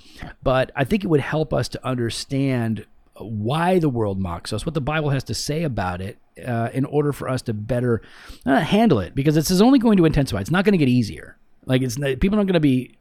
But 0.43 0.71
I 0.75 0.83
think 0.83 1.03
it 1.03 1.07
would 1.07 1.19
help 1.21 1.53
us 1.53 1.67
to 1.69 1.85
understand 1.85 2.85
why 3.17 3.79
the 3.79 3.89
world 3.89 4.19
mocks 4.19 4.53
us, 4.53 4.65
what 4.65 4.73
the 4.73 4.81
Bible 4.81 5.09
has 5.09 5.23
to 5.25 5.33
say 5.33 5.63
about 5.63 6.01
it, 6.01 6.17
uh, 6.47 6.69
in 6.73 6.85
order 6.85 7.11
for 7.11 7.27
us 7.27 7.41
to 7.43 7.53
better 7.53 8.01
uh, 8.45 8.59
handle 8.59 9.00
it. 9.00 9.13
Because 9.15 9.35
this 9.35 9.51
is 9.51 9.61
only 9.61 9.79
going 9.79 9.97
to 9.97 10.05
intensify. 10.05 10.39
It's 10.41 10.51
not 10.51 10.63
going 10.65 10.73
to 10.73 10.77
get 10.77 10.89
easier. 10.89 11.38
Like 11.65 11.81
it's 11.81 11.95
people 11.97 12.35
aren't 12.38 12.47
going 12.47 12.53
to 12.53 12.59
be. 12.59 12.97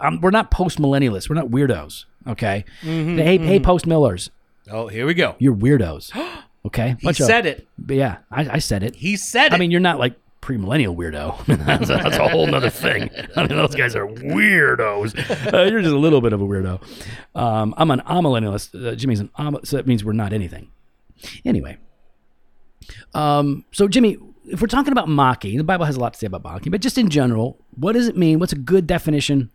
Um, 0.00 0.20
we're 0.20 0.30
not 0.30 0.50
post 0.50 0.78
millennialists. 0.80 1.28
We're 1.28 1.36
not 1.36 1.48
weirdos. 1.48 2.04
Okay. 2.26 2.64
hey, 2.80 3.38
hey, 3.38 3.60
post 3.60 3.86
millers, 3.86 4.30
Oh, 4.70 4.88
here 4.88 5.06
we 5.06 5.14
go. 5.14 5.36
you're 5.38 5.54
weirdos. 5.54 6.12
Okay. 6.66 6.96
He 7.00 7.12
said 7.12 7.46
it. 7.46 7.66
But 7.78 7.96
yeah, 7.96 8.18
I, 8.30 8.54
I 8.54 8.58
said 8.58 8.82
it. 8.82 8.96
He 8.96 9.16
said 9.16 9.46
it. 9.48 9.52
I 9.52 9.58
mean, 9.58 9.70
you're 9.70 9.80
not 9.80 9.98
like 9.98 10.14
premillennial 10.40 10.94
weirdo. 10.96 11.44
that's, 11.66 11.90
a, 11.90 11.96
that's 11.96 12.16
a 12.16 12.28
whole 12.28 12.46
nother 12.46 12.70
thing. 12.70 13.10
I 13.36 13.46
mean, 13.46 13.56
those 13.56 13.74
guys 13.74 13.94
are 13.96 14.06
weirdos. 14.06 15.52
Uh, 15.52 15.62
you're 15.64 15.80
just 15.82 15.94
a 15.94 15.98
little 15.98 16.20
bit 16.20 16.32
of 16.32 16.40
a 16.40 16.44
weirdo. 16.46 16.80
Um, 17.34 17.74
I'm 17.76 17.90
an 17.90 18.00
amillennialist. 18.00 18.86
Uh, 18.86 18.94
Jimmy's 18.94 19.20
an 19.20 19.30
am, 19.38 19.58
so 19.64 19.76
that 19.76 19.86
means 19.86 20.04
we're 20.04 20.12
not 20.12 20.32
anything. 20.32 20.70
Anyway, 21.44 21.78
Um, 23.14 23.64
so 23.72 23.88
Jimmy, 23.88 24.18
if 24.46 24.60
we're 24.60 24.66
talking 24.66 24.92
about 24.92 25.08
mocking, 25.08 25.56
the 25.56 25.64
Bible 25.64 25.86
has 25.86 25.96
a 25.96 26.00
lot 26.00 26.12
to 26.14 26.18
say 26.18 26.26
about 26.26 26.44
mocking, 26.44 26.70
but 26.70 26.82
just 26.82 26.98
in 26.98 27.08
general, 27.08 27.56
what 27.76 27.92
does 27.92 28.08
it 28.08 28.16
mean? 28.16 28.38
What's 28.38 28.52
a 28.52 28.56
good 28.56 28.86
definition 28.86 29.50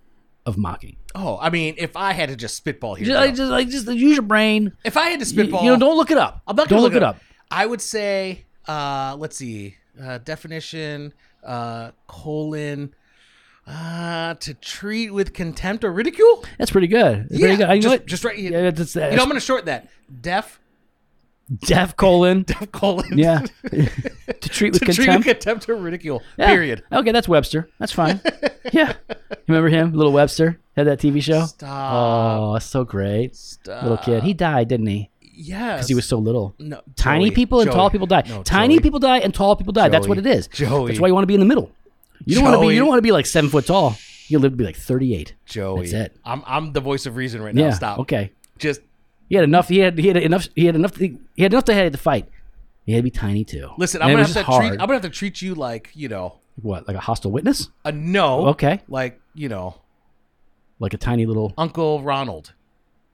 of 0.50 0.58
mocking? 0.58 0.98
Oh, 1.16 1.38
I 1.42 1.50
mean, 1.50 1.76
if 1.78 1.96
I 1.96 2.12
had 2.12 2.30
to 2.30 2.36
just 2.36 2.56
spitball 2.56 2.96
here, 2.96 3.08
Just, 3.08 3.16
like, 3.18 3.36
just, 3.36 3.52
like, 3.52 3.70
just 3.70 3.88
use 3.88 4.14
your 4.16 4.22
brain. 4.24 4.74
if 4.84 4.98
I 4.98 5.10
had 5.10 5.20
to 5.22 5.26
spitball, 5.26 5.64
you 5.64 5.70
know, 5.72 5.78
don't 5.80 5.96
look 5.96 6.12
it 6.12 6.18
up. 6.18 6.42
I'm 6.46 6.56
not 6.56 6.68
don't 6.68 6.78
gonna 6.78 6.82
look 6.82 6.96
it 6.96 7.04
up. 7.04 7.18
I 7.50 7.66
would 7.66 7.82
say, 7.82 8.46
uh, 8.68 9.16
let's 9.18 9.38
see, 9.38 9.78
uh, 10.02 10.20
definition, 10.20 11.14
uh, 11.44 11.92
colon, 12.08 12.94
uh, 13.66 14.34
to 14.36 14.54
treat 14.56 15.12
with 15.12 15.34
contempt 15.34 15.84
or 15.84 15.92
ridicule. 15.92 16.44
That's 16.58 16.72
pretty 16.72 16.88
good. 16.88 17.28
That's 17.30 17.40
pretty 17.40 17.56
good. 17.58 17.70
I 17.70 17.80
just, 17.80 18.06
just 18.06 18.24
right. 18.24 18.38
You, 18.38 18.52
Yeah, 18.52 18.72
that's, 18.72 18.96
you 18.96 19.02
know, 19.02 19.08
I'm 19.10 19.18
going 19.18 19.34
to 19.34 19.40
short 19.40 19.66
that. 19.66 19.88
Deaf, 20.22 20.60
deaf 21.58 21.96
colon. 21.96 22.44
deaf 22.48 22.72
colon. 22.72 23.18
Yeah. 23.18 23.46
to 23.72 24.50
treat 24.50 24.74
with 24.74 24.82
to 24.82 24.94
treat 24.94 25.08
with 25.08 25.24
contempt. 25.24 25.26
contempt 25.26 25.70
or 25.70 25.76
ridicule. 25.76 26.22
Yeah. 26.38 26.48
Period. 26.48 26.84
Okay, 26.92 27.12
that's 27.12 27.28
Webster. 27.28 27.70
That's 27.80 27.92
fine. 27.92 28.22
yeah. 28.72 28.94
Remember 29.48 29.70
him? 29.70 29.94
Little 29.94 30.12
Webster 30.14 30.60
had 30.76 30.88
that 30.88 31.00
TV 31.00 31.22
show. 31.22 31.46
Stop. 31.46 31.94
Oh, 31.94 32.54
that's 32.54 32.66
so 32.66 32.84
great. 32.84 33.36
Stop. 33.36 33.84
Little 33.84 33.98
kid. 33.98 34.24
He 34.24 34.34
died, 34.34 34.68
didn't 34.68 34.88
he? 34.88 35.10
Yes. 35.22 35.78
Because 35.78 35.88
he 35.88 35.96
was 35.96 36.06
so 36.06 36.18
little. 36.18 36.54
no, 36.60 36.82
Tiny 36.96 37.30
Joey, 37.30 37.36
people 37.36 37.62
and 37.62 37.70
Joey. 37.70 37.76
tall 37.76 37.90
people 37.90 38.08
die. 38.08 38.24
No, 38.28 38.44
Tiny 38.44 38.76
Joey. 38.76 38.84
people 38.84 39.00
die 39.00 39.20
and 39.20 39.34
tall 39.34 39.56
people 39.56 39.74
die. 39.74 39.88
That's 39.90 40.08
what 40.08 40.18
it 40.18 40.26
is. 40.26 40.48
Joey. 40.48 40.88
That's 40.88 41.00
why 41.00 41.08
you 41.08 41.14
want 41.14 41.24
to 41.24 41.28
be 41.28 41.34
in 41.34 41.40
the 41.40 41.46
middle. 41.46 41.72
You 42.26 42.36
don't 42.36 42.44
want 42.44 42.62
to 42.62 42.68
be. 42.68 42.74
You 42.74 42.80
don't 42.80 42.90
want 42.90 42.98
to 42.98 43.04
be 43.04 43.12
like 43.14 43.26
seven 43.26 43.50
foot 43.50 43.66
tall. 43.66 43.96
You 44.28 44.38
live 44.40 44.52
to 44.52 44.58
be 44.58 44.66
like 44.66 44.76
thirty-eight. 44.76 45.34
Joey. 45.46 45.88
That's 45.88 46.12
it. 46.12 46.18
I'm 46.26 46.44
I'm 46.46 46.74
the 46.74 46.82
voice 46.82 47.06
of 47.06 47.16
reason 47.16 47.42
right 47.42 47.56
now. 47.56 47.64
Yeah. 47.68 47.74
Stop. 47.74 48.00
Okay. 48.00 48.32
Just 48.58 48.82
He 49.30 49.36
had 49.36 49.44
enough. 49.44 49.70
He 49.70 49.80
had. 49.80 49.98
He 49.98 50.08
had 50.08 50.18
enough. 50.18 50.48
He 50.56 50.66
had 50.66 50.76
enough. 50.76 50.94
To, 50.94 51.00
he 51.36 51.44
had 51.44 51.54
enough 51.54 51.66
to 51.66 51.74
have 51.74 51.92
to 51.92 51.98
fight. 51.98 52.28
He 52.86 52.94
had 52.94 53.00
to 53.00 53.04
be 53.04 53.12
tiny 53.12 53.46
too. 53.46 53.70
listen. 53.78 54.02
I'm 54.02 54.10
gonna 54.10 54.24
have 54.24 54.28
to 54.30 54.34
just 54.34 54.46
treat. 54.48 54.72
I'm 54.72 54.78
gonna 54.78 54.94
have 54.94 55.02
to 55.04 55.10
treat 55.10 55.42
you 55.42 55.54
like 55.56 55.92
you 55.94 56.10
know 56.10 56.40
what, 56.62 56.88
like 56.88 56.98
a 56.98 57.00
hostile 57.00 57.32
witness? 57.32 57.70
a 57.86 57.92
no. 57.92 58.48
Okay. 58.48 58.82
Like 58.88 59.22
you 59.36 59.48
know 59.48 59.76
Like 60.80 60.94
a 60.94 60.98
tiny 60.98 61.26
little. 61.26 61.54
Uncle 61.58 62.02
Ronald. 62.02 62.54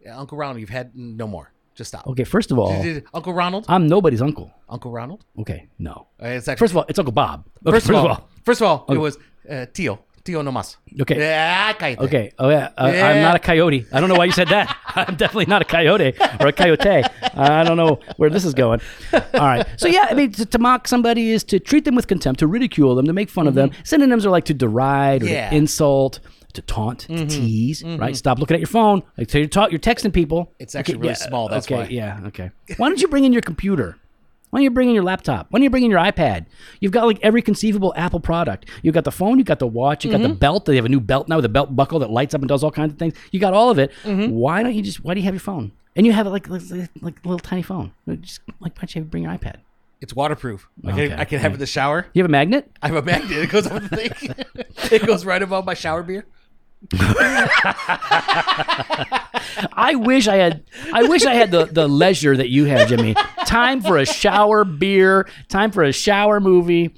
Yeah, 0.02 0.18
Uncle 0.18 0.38
Ronald. 0.38 0.60
You've 0.62 0.70
had 0.70 0.96
no 0.96 1.28
more. 1.28 1.52
Just 1.76 1.90
stop. 1.90 2.08
Okay. 2.08 2.24
First 2.24 2.52
of 2.52 2.58
all, 2.58 2.72
Uncle 3.14 3.34
Ronald. 3.34 3.66
I'm 3.68 3.86
nobody's 3.88 4.22
uncle. 4.22 4.50
Uncle 4.70 4.92
Ronald. 4.92 5.26
Okay. 5.40 5.68
No. 5.78 6.08
Uh, 6.24 6.28
It's 6.28 6.48
actually 6.48 6.60
First 6.64 6.72
of 6.74 6.78
all, 6.78 6.86
it's 6.88 6.98
Uncle 7.00 7.12
Bob. 7.12 7.46
Okay, 7.68 7.76
First 7.76 7.90
of 7.90 7.96
all, 7.96 8.30
first 8.46 8.62
of 8.62 8.68
all, 8.68 8.86
it 8.88 8.98
was 8.98 9.18
uh, 9.50 9.66
Tio. 9.74 10.00
Tio 10.26 10.42
nomás. 10.42 10.78
Okay. 11.00 11.18
Yeah, 11.20 11.72
cállate. 11.74 12.00
Okay. 12.00 12.32
Oh 12.40 12.50
yeah. 12.50 12.72
Uh, 12.78 12.86
I'm 12.88 13.22
not 13.22 13.36
a 13.36 13.40
coyote. 13.40 13.86
I 13.94 14.00
don't 14.00 14.10
know 14.10 14.16
why 14.16 14.26
you 14.26 14.32
said 14.32 14.48
that. 14.50 14.76
I'm 14.96 15.16
definitely 15.16 15.46
not 15.46 15.62
a 15.62 15.66
coyote 15.66 16.16
or 16.40 16.48
a 16.48 16.52
coyote. 16.52 17.04
I 17.36 17.64
don't 17.64 17.78
know 17.78 18.00
where 18.18 18.32
this 18.32 18.44
is 18.44 18.54
going. 18.56 18.82
All 19.14 19.22
right. 19.34 19.66
So 19.78 19.88
yeah, 19.88 20.08
I 20.10 20.16
mean, 20.16 20.32
to, 20.32 20.46
to 20.48 20.58
mock 20.60 20.88
somebody 20.88 21.30
is 21.30 21.44
to 21.46 21.60
treat 21.60 21.86
them 21.86 21.94
with 21.96 22.08
contempt, 22.08 22.40
to 22.40 22.48
ridicule 22.48 22.96
them, 22.96 23.06
to 23.06 23.14
make 23.14 23.30
fun 23.30 23.46
of 23.48 23.54
them. 23.54 23.70
Synonyms 23.84 24.26
are 24.26 24.32
like 24.32 24.46
to 24.46 24.54
deride 24.56 25.22
or 25.22 25.26
Mm-hmm. 25.26 25.34
Yeah. 25.34 25.46
Mm-hmm. 25.46 25.52
to 25.52 25.58
insult, 25.58 26.20
to 26.54 26.62
taunt, 26.64 27.00
to 27.02 27.26
tease. 27.28 27.84
Right. 27.84 28.16
Stop 28.18 28.40
looking 28.40 28.56
at 28.56 28.62
your 28.62 28.68
phone. 28.68 29.04
Like 29.18 29.30
so 29.30 29.38
you're 29.38 29.48
ta- 29.48 29.68
you're 29.70 29.80
texting 29.80 30.12
people. 30.12 30.54
It's 30.60 30.74
actually 30.74 30.98
really 30.98 31.14
small, 31.16 31.50
that's 31.50 31.68
okay. 31.68 31.76
why. 31.76 31.88
Yeah. 31.90 32.20
Okay. 32.28 32.50
Why 32.78 32.90
don't 32.90 33.00
you 33.00 33.08
bring 33.08 33.26
in 33.26 33.32
your 33.34 33.44
computer? 33.44 33.98
Why 34.56 34.60
don't 34.60 34.64
you 34.64 34.72
bring 34.72 34.88
in 34.88 34.96
your 34.96 35.04
laptop? 35.04 35.48
Why 35.50 35.60
don't 35.60 35.64
you 35.66 35.70
bring 35.70 35.84
in 35.84 35.92
your 35.92 36.00
iPad? 36.00 36.46
You've 36.80 36.94
got 36.94 37.06
like 37.06 37.20
every 37.22 37.42
conceivable 37.42 37.94
Apple 37.98 38.22
product. 38.22 38.70
You've 38.84 38.94
got 38.94 39.04
the 39.04 39.12
phone, 39.12 39.38
you've 39.38 39.48
got 39.48 39.60
the 39.60 39.68
watch, 39.68 40.06
you've 40.06 40.14
got 40.14 40.22
Mm-hmm. 40.22 40.30
the 40.30 40.36
belt. 40.36 40.64
They 40.64 40.78
have 40.78 40.86
a 40.86 40.90
new 40.90 41.02
belt 41.02 41.28
now 41.28 41.36
with 41.36 41.44
a 41.44 41.50
belt 41.50 41.76
buckle 41.76 42.00
that 42.00 42.10
lights 42.10 42.34
up 42.34 42.40
and 42.40 42.48
does 42.48 42.64
all 42.64 42.72
kinds 42.72 42.94
of 42.94 42.98
things. 42.98 43.16
You 43.34 43.42
got 43.42 43.54
all 43.54 43.70
of 43.70 43.80
it. 43.80 43.92
Mm-hmm. 44.06 44.32
Why 44.32 44.64
don't 44.64 44.74
you 44.74 44.82
just, 44.82 45.04
why 45.04 45.14
do 45.14 45.20
you 45.20 45.26
have 45.26 45.34
your 45.34 45.42
phone? 45.42 45.74
And 45.98 46.06
you 46.06 46.14
have 46.14 46.26
it 46.26 46.30
like, 46.30 46.48
like, 46.48 46.62
like 47.02 47.18
a 47.26 47.28
little 47.28 47.38
tiny 47.40 47.64
phone. 47.64 47.92
Just 48.22 48.40
like, 48.62 48.78
why 48.78 48.86
don't 48.86 48.96
you 48.96 49.02
bring 49.02 49.24
your 49.24 49.34
iPad? 49.34 49.58
It's 50.00 50.16
waterproof. 50.16 50.70
I 50.86 50.92
Okay. 50.92 51.10
can, 51.10 51.20
I 51.20 51.26
can 51.26 51.40
have 51.42 51.52
it 51.52 51.56
in 51.56 51.60
the 51.60 51.66
shower. 51.66 52.06
You 52.14 52.22
have 52.24 52.30
a 52.30 52.32
magnet? 52.32 52.72
I 52.82 52.88
have 52.88 52.96
a 52.96 53.02
magnet. 53.02 53.32
It 53.38 53.50
goes 53.50 53.68
over 53.68 53.82
the 53.82 53.90
thing. 53.90 54.36
it 54.90 55.06
goes 55.06 55.26
right 55.26 55.42
above 55.42 55.66
my 55.66 55.74
shower 55.74 56.02
beer. 56.02 56.24
I 59.78 59.94
wish 59.96 60.28
I 60.28 60.36
had. 60.38 60.64
I 60.94 61.04
wish 61.04 61.26
I 61.26 61.34
had 61.34 61.52
the, 61.52 61.66
the 61.66 61.88
leisure 61.88 62.36
that 62.36 62.50
you 62.50 62.66
have, 62.66 62.88
Jimmy. 62.88 63.14
Time 63.46 63.82
for 63.82 63.98
a 63.98 64.06
shower 64.06 64.64
beer. 64.64 65.28
Time 65.50 65.72
for 65.72 65.84
a 65.84 65.92
shower 65.92 66.40
movie. 66.40 66.94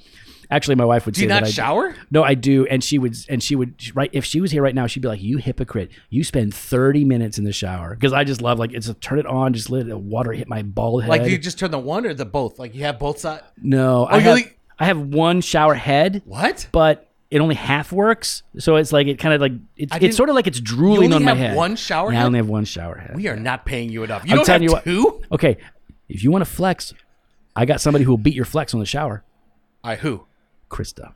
Actually, 0.50 0.76
my 0.76 0.84
wife 0.86 1.04
would 1.04 1.14
Do 1.14 1.18
say 1.18 1.22
you 1.24 1.28
that 1.28 1.40
not 1.42 1.50
shower? 1.50 1.94
No, 2.10 2.24
I 2.24 2.32
do, 2.32 2.64
and 2.66 2.82
she 2.82 2.98
would, 2.98 3.14
and 3.28 3.42
she 3.42 3.54
would, 3.54 3.94
right? 3.94 4.08
If 4.14 4.24
she 4.24 4.40
was 4.40 4.50
here 4.50 4.62
right 4.62 4.74
now, 4.74 4.86
she'd 4.86 5.00
be 5.02 5.08
like, 5.08 5.20
"You 5.20 5.36
hypocrite! 5.36 5.90
You 6.08 6.24
spend 6.24 6.54
thirty 6.54 7.04
minutes 7.04 7.36
in 7.36 7.44
the 7.44 7.52
shower." 7.52 7.94
Because 7.94 8.14
I 8.14 8.24
just 8.24 8.40
love, 8.40 8.58
like, 8.58 8.72
it's 8.72 8.88
a 8.88 8.94
turn 8.94 9.18
it 9.18 9.26
on, 9.26 9.52
just 9.52 9.68
let 9.68 9.86
the 9.86 9.98
water 9.98 10.32
hit 10.32 10.48
my 10.48 10.62
bald 10.62 11.02
head. 11.02 11.10
Like, 11.10 11.24
do 11.24 11.30
you 11.30 11.36
just 11.36 11.58
turn 11.58 11.70
the 11.70 11.78
one 11.78 12.06
or 12.06 12.14
the 12.14 12.24
both? 12.24 12.58
Like, 12.58 12.74
you 12.74 12.84
have 12.84 12.98
both 12.98 13.18
sides? 13.18 13.42
no, 13.62 14.04
oh, 14.04 14.14
I 14.14 14.20
have, 14.20 14.30
only- 14.30 14.52
I 14.78 14.86
have 14.86 14.98
one 14.98 15.42
shower 15.42 15.74
head, 15.74 16.22
What? 16.24 16.66
but 16.72 17.07
it 17.30 17.40
only 17.40 17.54
half 17.54 17.92
works. 17.92 18.42
So 18.58 18.76
it's 18.76 18.92
like 18.92 19.06
it 19.06 19.18
kind 19.18 19.34
of 19.34 19.40
like 19.40 19.52
it's, 19.76 19.94
it's 20.00 20.16
sort 20.16 20.28
of 20.30 20.34
like 20.34 20.46
it's 20.46 20.58
You 20.58 20.64
drooling 20.64 21.12
on 21.12 21.22
my 21.24 21.30
have 21.30 21.38
head. 21.38 21.56
one 21.56 21.76
shower 21.76 22.10
Yeah, 22.12 22.18
I 22.18 22.20
head? 22.20 22.26
only 22.26 22.38
have 22.38 22.48
one 22.48 22.64
shower 22.64 22.96
head. 22.96 23.16
We 23.16 23.28
are 23.28 23.36
not 23.36 23.64
paying 23.66 23.90
you 23.90 24.02
enough. 24.04 24.24
You 24.24 24.30
I'm 24.32 24.36
don't 24.38 24.46
telling 24.46 24.62
have 24.62 24.70
you 24.70 24.72
what- 24.72 24.84
two? 24.84 25.22
Okay, 25.32 25.58
if 26.08 26.24
you 26.24 26.30
want 26.30 26.42
to 26.44 26.50
flex, 26.50 26.94
I 27.54 27.64
got 27.66 27.80
somebody 27.80 28.04
who 28.04 28.12
will 28.12 28.18
beat 28.18 28.34
your 28.34 28.44
flex 28.44 28.72
on 28.74 28.80
the 28.80 28.86
shower. 28.86 29.24
Right, 29.84 29.98
who? 29.98 30.24
Krista, 30.70 31.12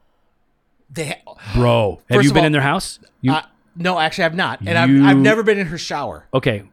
They 0.91 1.07
ha- 1.27 1.35
bro, 1.55 2.01
have 2.11 2.17
First 2.17 2.25
you 2.25 2.31
of 2.31 2.35
been 2.35 2.43
all- 2.43 2.47
in 2.47 2.53
their 2.53 2.61
house? 2.63 2.99
You 3.21 3.33
uh, 3.33 3.43
no, 3.77 3.99
actually, 3.99 4.25
I've 4.25 4.35
not. 4.35 4.61
And 4.67 4.77
I've, 4.77 4.91
I've 5.11 5.17
never 5.17 5.43
been 5.43 5.59
in 5.59 5.67
her 5.69 5.79
shower. 5.79 6.27
okay? 6.35 6.65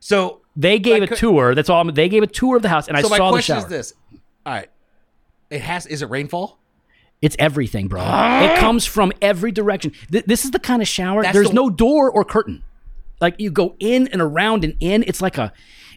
So, 0.00 0.40
They 0.56 0.78
gave 0.80 1.02
a 1.04 1.06
tour. 1.14 1.54
That's 1.54 1.68
all. 1.68 1.80
I'm, 1.80 1.94
they 1.94 2.08
gave 2.08 2.22
a 2.24 2.26
tour 2.26 2.56
of 2.56 2.62
the 2.62 2.68
house, 2.68 2.88
and 2.88 2.96
I 2.96 3.02
saw 3.02 3.08
the 3.08 3.16
shower. 3.16 3.18
so 3.18 3.18
my 3.18 3.18
saw 3.18 3.30
the 3.30 3.34
question 3.36 3.54
shower. 3.56 3.64
is 3.64 3.70
this. 3.70 3.94
All 4.44 4.52
right. 4.54 4.68
It 5.50 5.60
has, 5.60 5.86
is 5.86 6.02
it 6.02 6.10
rainfall? 6.10 6.57
It's 7.20 7.34
everything, 7.38 7.88
bro. 7.88 8.00
it 8.02 8.58
comes 8.60 8.84
from 8.84 9.12
every 9.20 9.50
direction. 9.52 9.92
Th- 10.12 10.24
this 10.24 10.44
is 10.44 10.52
the 10.52 10.58
kind 10.60 10.80
of 10.82 10.88
shower. 10.88 11.22
That's 11.22 11.34
There's 11.34 11.48
the- 11.48 11.54
no 11.54 11.68
door 11.70 12.10
or 12.10 12.24
curtain. 12.24 12.62
Like 13.20 13.34
you 13.38 13.50
go 13.50 13.74
in 13.80 14.06
and 14.08 14.22
around 14.22 14.62
and 14.64 14.74
in. 14.78 15.02
It's 15.06 15.20
like 15.20 15.38
a, 15.38 15.52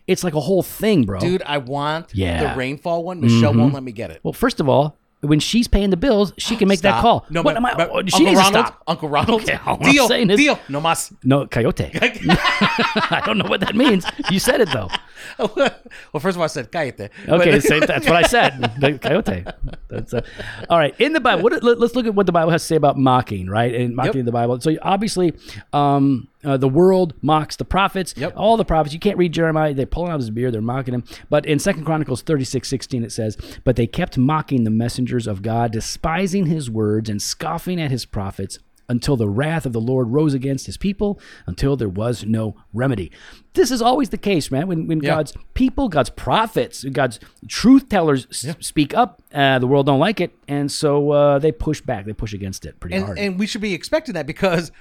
it's 0.07 0.23
like 0.23 0.33
a 0.33 0.39
whole 0.39 0.63
thing, 0.63 1.03
bro. 1.03 1.19
Dude, 1.19 1.43
I 1.45 1.59
want 1.59 2.15
Yeah. 2.15 2.39
Mm-hmm. 2.41 2.49
the 2.53 2.57
rainfall 2.57 3.03
one. 3.03 3.21
Michelle 3.21 3.53
won't 3.53 3.73
let 3.73 3.83
me 3.83 3.91
get 3.91 4.09
it. 4.09 4.19
Well, 4.23 4.33
first 4.33 4.59
of 4.59 4.67
all, 4.67 4.97
when 5.21 5.39
she's 5.39 5.67
paying 5.67 5.91
the 5.91 5.97
bills, 5.97 6.33
she 6.37 6.55
can 6.55 6.67
make 6.67 6.81
that 6.81 7.01
call. 7.01 7.25
No, 7.29 7.41
what 7.41 7.51
but, 7.53 7.57
am 7.57 7.65
I? 7.65 7.75
but 7.75 7.89
oh, 7.91 8.01
she 8.05 8.13
Uncle 8.13 8.25
needs 8.25 8.37
Ronald, 8.39 8.53
to 8.53 8.71
stop. 8.71 8.83
Uncle 8.87 9.09
Ronald. 9.09 9.41
Okay, 9.43 9.59
all 9.65 9.77
I'm 9.81 9.91
deal, 9.91 10.07
saying 10.07 10.29
is- 10.31 10.37
deal. 10.37 10.59
No 10.67 10.81
mas. 10.81 11.13
No, 11.23 11.47
coyote. 11.47 11.91
I 11.93 13.21
don't 13.25 13.37
know 13.37 13.47
what 13.47 13.59
that 13.61 13.75
means. 13.75 14.05
You 14.29 14.39
said 14.39 14.61
it 14.61 14.69
though. 14.71 14.89
well, 15.55 16.19
first 16.19 16.35
of 16.35 16.37
all, 16.37 16.43
I 16.43 16.47
said 16.47 16.71
cállate. 16.71 17.09
Okay, 17.27 17.59
same, 17.59 17.81
that's 17.81 18.05
what 18.07 18.15
I 18.15 18.23
said. 18.23 18.99
Coyote. 19.01 19.45
That's 19.89 20.13
uh, 20.13 20.21
all 20.69 20.79
right. 20.79 20.95
In 20.99 21.13
the 21.13 21.19
Bible, 21.19 21.43
what, 21.43 21.63
let, 21.63 21.77
us 21.77 21.95
look 21.95 22.05
at 22.07 22.15
what 22.15 22.25
the 22.25 22.31
Bible 22.31 22.51
has 22.51 22.63
to 22.63 22.67
say 22.67 22.75
about 22.75 22.97
mocking, 22.97 23.47
right? 23.47 23.73
And 23.73 23.95
mocking 23.95 24.11
Yep. 24.13 24.15
in 24.21 24.25
the 24.25 24.31
Bible. 24.31 24.59
So 24.59 24.75
obviously, 24.81 25.33
um, 25.73 26.27
uh, 26.43 26.57
the 26.57 26.69
world 26.69 27.13
mocks 27.21 27.55
the 27.55 27.65
prophets. 27.65 28.13
Yep. 28.17 28.33
All 28.35 28.57
the 28.57 28.65
prophets. 28.65 28.93
You 28.93 28.99
can't 28.99 29.17
read 29.17 29.31
Jeremiah. 29.33 29.73
They 29.73 29.85
pull 29.85 30.07
out 30.07 30.19
his 30.19 30.29
beard. 30.29 30.53
They're 30.53 30.61
mocking 30.61 30.93
him. 30.93 31.03
But 31.29 31.45
in 31.45 31.59
Second 31.59 31.85
Chronicles 31.85 32.21
thirty 32.21 32.43
six 32.45 32.67
sixteen, 32.69 33.03
it 33.03 33.11
says, 33.11 33.37
"But 33.63 33.75
they 33.75 33.87
kept 33.87 34.17
mocking 34.17 34.63
the 34.63 34.69
messengers 34.71 35.27
of 35.27 35.41
God, 35.41 35.71
despising 35.71 36.47
his 36.47 36.69
words 36.69 37.09
and 37.09 37.21
scoffing 37.21 37.79
at 37.81 37.91
his 37.91 38.05
prophets." 38.05 38.59
Until 38.89 39.15
the 39.15 39.29
wrath 39.29 39.65
of 39.65 39.71
the 39.71 39.79
Lord 39.79 40.09
rose 40.09 40.33
against 40.33 40.65
his 40.65 40.75
people, 40.75 41.17
until 41.45 41.77
there 41.77 41.87
was 41.87 42.25
no 42.25 42.57
remedy. 42.73 43.09
This 43.53 43.71
is 43.71 43.81
always 43.81 44.09
the 44.09 44.17
case, 44.17 44.51
man. 44.51 44.67
When, 44.67 44.85
when 44.85 44.99
Yeah. 45.01 45.11
God's 45.15 45.33
people, 45.53 45.87
God's 45.87 46.09
prophets, 46.09 46.83
God's 46.83 47.17
truth 47.47 47.87
tellers 47.87 48.27
s- 48.31 48.53
speak 48.59 48.93
up, 48.93 49.21
uh, 49.33 49.59
the 49.59 49.67
world 49.67 49.85
don't 49.85 49.99
like 50.01 50.19
it, 50.19 50.35
and 50.45 50.69
so 50.69 51.11
uh, 51.11 51.39
they 51.39 51.53
push 51.53 51.79
back. 51.79 52.03
They 52.05 52.11
push 52.11 52.33
against 52.33 52.65
it 52.65 52.81
pretty 52.81 52.97
and, 52.97 53.05
hard. 53.05 53.17
and 53.19 53.39
we 53.39 53.45
should 53.47 53.61
be 53.61 53.73
expecting 53.73 54.13
that 54.15 54.27
because 54.27 54.73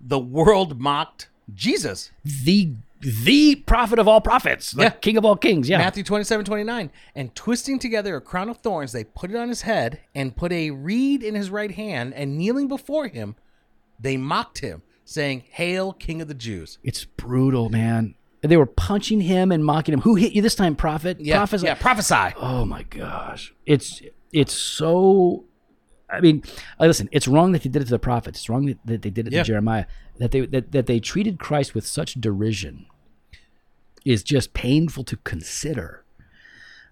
the 0.00 0.18
world 0.18 0.80
mocked 0.80 1.28
Jesus. 1.54 2.10
the 2.24 2.74
the 3.00 3.54
prophet 3.54 4.00
of 4.00 4.08
all 4.08 4.20
prophets, 4.20 4.72
the 4.72 4.82
Yeah. 4.82 4.90
king 4.90 5.16
of 5.16 5.24
all 5.24 5.36
kings. 5.36 5.68
Yeah, 5.68 5.78
Matthew 5.78 6.02
27, 6.02 6.44
29. 6.44 6.90
And 7.14 7.32
twisting 7.36 7.78
together 7.78 8.16
a 8.16 8.20
crown 8.20 8.48
of 8.48 8.56
thorns, 8.56 8.90
they 8.90 9.04
put 9.04 9.30
it 9.30 9.36
on 9.36 9.48
his 9.48 9.62
head 9.62 10.00
and 10.16 10.34
put 10.34 10.50
a 10.50 10.72
reed 10.72 11.22
in 11.22 11.36
his 11.36 11.48
right 11.48 11.70
hand, 11.70 12.12
and 12.14 12.36
kneeling 12.36 12.66
before 12.66 13.06
him, 13.06 13.36
they 14.00 14.16
mocked 14.16 14.58
him, 14.58 14.82
saying, 15.04 15.44
Hail, 15.50 15.92
King 15.92 16.20
of 16.20 16.26
the 16.26 16.34
Jews. 16.34 16.78
it's 16.82 17.04
brutal, 17.04 17.68
man. 17.68 18.16
They 18.42 18.56
were 18.56 18.66
punching 18.66 19.20
him 19.20 19.52
and 19.52 19.64
mocking 19.64 19.92
him. 19.94 20.00
Who 20.00 20.16
hit 20.16 20.32
you 20.32 20.42
this 20.42 20.54
time, 20.56 20.74
prophet? 20.74 21.18
Yeah, 21.20 21.36
Prophesy- 21.38 21.66
yeah, 21.66 21.74
prophesy. 21.74 22.34
Oh 22.40 22.64
my 22.64 22.82
gosh, 22.82 23.54
it's 23.64 24.02
it's 24.32 24.54
so. 24.54 25.44
I 26.10 26.20
mean, 26.20 26.42
uh, 26.80 26.86
listen, 26.86 27.08
it's 27.12 27.28
wrong 27.28 27.52
that 27.52 27.62
they 27.62 27.68
did 27.68 27.82
it 27.82 27.86
to 27.86 27.90
the 27.90 27.98
prophets. 27.98 28.38
It's 28.40 28.48
wrong 28.48 28.66
that, 28.66 28.78
that 28.86 29.02
they 29.02 29.10
did 29.10 29.26
it 29.26 29.32
Yeah. 29.32 29.42
to 29.42 29.46
Jeremiah. 29.46 29.84
That 30.18 30.30
they 30.32 30.40
that, 30.46 30.72
that 30.72 30.86
they 30.86 31.00
treated 31.00 31.38
Christ 31.38 31.74
with 31.74 31.86
such 31.86 32.14
derision 32.14 32.86
is 34.04 34.22
just 34.22 34.54
painful 34.54 35.04
to 35.04 35.16
consider. 35.18 36.04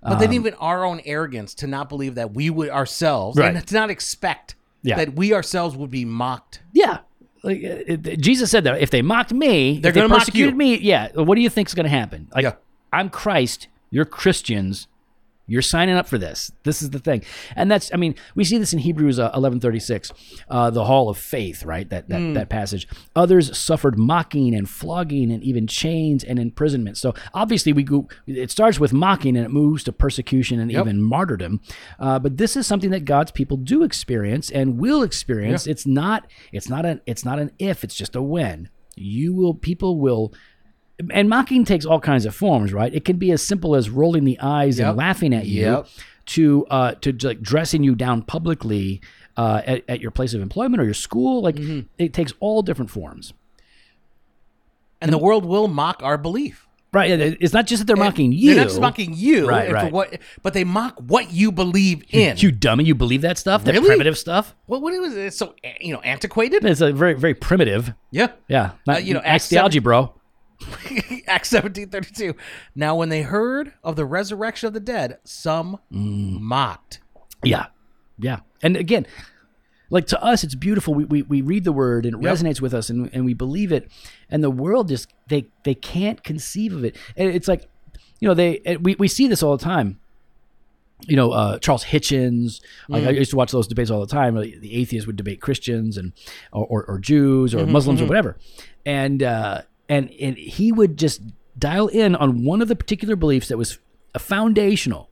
But 0.02 0.12
Um, 0.14 0.18
then 0.20 0.32
even 0.34 0.54
our 0.54 0.84
own 0.84 1.00
arrogance 1.04 1.54
to 1.54 1.66
not 1.66 1.88
believe 1.88 2.14
that 2.14 2.32
we 2.34 2.50
would 2.50 2.68
ourselves, 2.68 3.38
Right. 3.38 3.54
and 3.56 3.66
to 3.66 3.74
not 3.74 3.90
expect 3.90 4.54
Yeah. 4.82 4.96
that 4.96 5.14
we 5.16 5.32
ourselves 5.32 5.76
would 5.76 5.90
be 5.90 6.04
mocked. 6.04 6.60
Yeah. 6.72 6.98
Like 7.42 7.64
uh, 7.64 7.96
Jesus 8.18 8.50
said 8.50 8.64
that 8.64 8.80
if 8.82 8.90
they 8.90 9.02
mocked 9.02 9.32
me, 9.32 9.78
They're 9.78 9.90
if 9.90 9.94
they 9.94 10.08
persecuted 10.08 10.56
me, 10.56 10.78
yeah. 10.78 11.08
What 11.14 11.36
do 11.36 11.40
you 11.40 11.48
think 11.50 11.68
is 11.68 11.74
going 11.74 11.84
to 11.84 11.90
happen? 11.90 12.28
Like 12.34 12.42
Yeah. 12.44 12.54
I'm 12.92 13.08
Christ, 13.08 13.68
you're 13.90 14.04
Christians. 14.04 14.86
You're 15.46 15.62
signing 15.62 15.94
up 15.94 16.08
for 16.08 16.18
this. 16.18 16.50
This 16.64 16.82
is 16.82 16.90
the 16.90 16.98
thing, 16.98 17.22
and 17.54 17.70
that's. 17.70 17.92
I 17.94 17.96
mean, 17.96 18.16
we 18.34 18.42
see 18.42 18.58
this 18.58 18.72
in 18.72 18.80
Hebrews 18.80 19.18
uh, 19.18 19.30
eleven 19.32 19.60
thirty 19.60 19.78
six, 19.78 20.10
uh, 20.48 20.70
the 20.70 20.84
Hall 20.84 21.08
of 21.08 21.16
Faith, 21.16 21.64
right? 21.64 21.88
That 21.88 22.08
that, 22.08 22.34
that 22.34 22.48
passage. 22.48 22.88
Others 23.14 23.56
suffered 23.56 23.96
mocking 23.96 24.54
and 24.54 24.68
flogging 24.68 25.30
and 25.30 25.42
even 25.44 25.68
chains 25.68 26.24
and 26.24 26.40
imprisonment. 26.40 26.98
So 26.98 27.14
obviously, 27.32 27.72
we 27.72 27.84
go. 27.84 28.08
It 28.26 28.50
starts 28.50 28.80
with 28.80 28.92
mocking 28.92 29.36
and 29.36 29.46
it 29.46 29.50
moves 29.50 29.84
to 29.84 29.92
persecution 29.92 30.58
and 30.58 30.72
even 30.72 31.00
martyrdom. 31.00 31.60
Uh, 32.00 32.18
but 32.18 32.38
this 32.38 32.56
is 32.56 32.66
something 32.66 32.90
that 32.90 33.04
God's 33.04 33.30
people 33.30 33.56
do 33.56 33.84
experience 33.84 34.50
and 34.50 34.78
will 34.78 35.02
experience. 35.02 35.66
It's 35.66 35.86
not. 35.86 36.26
It's 36.52 36.68
not 36.68 36.84
an. 36.84 37.00
It's 37.06 37.24
not 37.24 37.38
an 37.38 37.52
if. 37.60 37.84
It's 37.84 37.94
just 37.94 38.16
a 38.16 38.22
when. 38.22 38.68
You 38.96 39.32
will. 39.32 39.54
People 39.54 40.00
will 40.00 40.32
and 41.10 41.28
mocking 41.28 41.64
takes 41.64 41.84
all 41.84 42.00
kinds 42.00 42.24
of 42.26 42.34
forms, 42.34 42.72
right? 42.72 42.92
It 42.94 43.04
can 43.04 43.16
be 43.18 43.30
as 43.32 43.46
simple 43.46 43.74
as 43.76 43.90
rolling 43.90 44.24
the 44.24 44.38
eyes 44.40 44.78
Yep. 44.78 44.88
and 44.88 44.96
laughing 44.96 45.34
at 45.34 45.46
you, 45.46 45.62
Yep. 45.62 45.86
to 46.26 46.66
uh, 46.70 46.92
to 47.02 47.12
like 47.22 47.40
dressing 47.42 47.82
you 47.84 47.94
down 47.94 48.22
publicly 48.22 49.00
uh, 49.36 49.60
at, 49.66 49.84
at 49.88 50.00
your 50.00 50.10
place 50.10 50.32
of 50.34 50.40
employment 50.40 50.80
or 50.80 50.84
your 50.84 50.94
school. 50.94 51.42
Like 51.42 51.56
Mm-hmm. 51.56 51.80
it 51.98 52.12
takes 52.14 52.32
all 52.40 52.62
different 52.62 52.90
forms, 52.90 53.34
And 55.00 55.12
the 55.12 55.18
world 55.18 55.44
will 55.44 55.68
mock 55.68 56.02
our 56.02 56.16
belief. 56.16 56.66
right? 56.92 57.10
It's 57.10 57.52
not 57.52 57.66
just 57.66 57.80
that 57.80 57.86
they're 57.86 57.96
mocking 58.02 58.32
you. 58.32 58.54
They're 58.54 58.64
not 58.64 58.68
just 58.70 58.80
mocking 58.80 59.12
you, 59.14 59.46
Right, 59.46 59.70
right. 59.70 59.92
what, 59.92 60.18
but 60.42 60.54
they 60.54 60.64
mock 60.64 60.96
what 60.98 61.30
you 61.30 61.52
believe 61.52 62.02
in. 62.10 62.38
You 62.38 62.50
dummy, 62.50 62.84
you 62.84 62.94
believe 62.94 63.20
that 63.20 63.36
stuff? 63.36 63.64
That 63.64 63.74
Really? 63.74 63.86
primitive 63.86 64.16
stuff? 64.16 64.54
what, 64.64 64.80
what 64.80 64.94
it 64.94 65.00
was 65.00 65.14
it? 65.14 65.34
So 65.34 65.54
you 65.80 65.92
know, 65.92 66.00
antiquated. 66.00 66.64
It's 66.64 66.80
a 66.80 66.92
very 66.92 67.12
very 67.12 67.34
primitive. 67.34 67.92
Yeah. 68.10 68.28
Yeah, 68.48 68.70
not, 68.86 68.96
Uh, 68.96 69.00
you 69.00 69.12
know, 69.12 69.20
theology, 69.38 69.80
bro. 69.80 70.14
Acts 71.26 71.50
seventeen 71.50 71.88
thirty 71.88 72.12
two. 72.12 72.34
Now, 72.74 72.96
when 72.96 73.08
they 73.08 73.22
heard 73.22 73.72
of 73.84 73.96
the 73.96 74.04
resurrection 74.06 74.66
of 74.68 74.72
the 74.72 74.80
dead, 74.80 75.18
some 75.24 75.78
Mm. 75.92 76.40
mocked. 76.40 77.00
Yeah. 77.42 77.66
Yeah. 78.18 78.40
And 78.62 78.76
again, 78.76 79.06
like 79.90 80.06
to 80.08 80.22
us, 80.22 80.42
it's 80.42 80.54
beautiful. 80.54 80.94
We, 80.94 81.04
we, 81.04 81.22
we 81.22 81.40
read 81.42 81.64
the 81.64 81.72
word 81.72 82.06
and 82.06 82.16
it 82.16 82.22
Yep. 82.22 82.34
resonates 82.34 82.60
with 82.60 82.74
us 82.74 82.88
and, 82.90 83.10
and 83.12 83.24
we 83.24 83.34
believe 83.34 83.70
it. 83.72 83.90
And 84.30 84.42
the 84.42 84.50
world 84.50 84.88
just, 84.88 85.12
they, 85.28 85.46
they 85.64 85.74
can't 85.74 86.22
conceive 86.24 86.74
of 86.74 86.84
it. 86.84 86.96
And 87.16 87.28
it's 87.30 87.46
like, 87.46 87.68
you 88.18 88.26
know, 88.26 88.34
they, 88.34 88.78
we, 88.80 88.96
we 88.98 89.06
see 89.08 89.28
this 89.28 89.42
all 89.42 89.56
the 89.56 89.62
time. 89.62 90.00
You 91.02 91.14
know, 91.14 91.30
uh, 91.30 91.58
Charles 91.58 91.84
Hitchens. 91.84 92.62
Like 92.88 93.04
I 93.04 93.10
used 93.10 93.30
to 93.32 93.36
watch 93.36 93.52
those 93.52 93.68
debates 93.68 93.90
all 93.90 94.00
the 94.00 94.06
time. 94.06 94.34
Like, 94.34 94.58
the 94.60 94.74
atheists 94.74 95.06
would 95.06 95.16
debate 95.16 95.42
Christians 95.42 95.98
and 95.98 96.14
or, 96.52 96.64
or, 96.64 96.84
or 96.86 96.98
Jews 96.98 97.54
or 97.54 97.66
Muslims 97.66 98.00
or 98.00 98.06
whatever, 98.06 98.38
and 98.86 99.22
uh, 99.22 99.60
and 99.88 100.10
and 100.20 100.36
he 100.36 100.72
would 100.72 100.96
just 100.96 101.22
dial 101.58 101.88
in 101.88 102.14
on 102.14 102.44
one 102.44 102.60
of 102.62 102.68
the 102.68 102.76
particular 102.76 103.16
beliefs 103.16 103.48
that 103.48 103.58
was 103.58 103.78
a 104.14 104.18
foundational, 104.18 105.10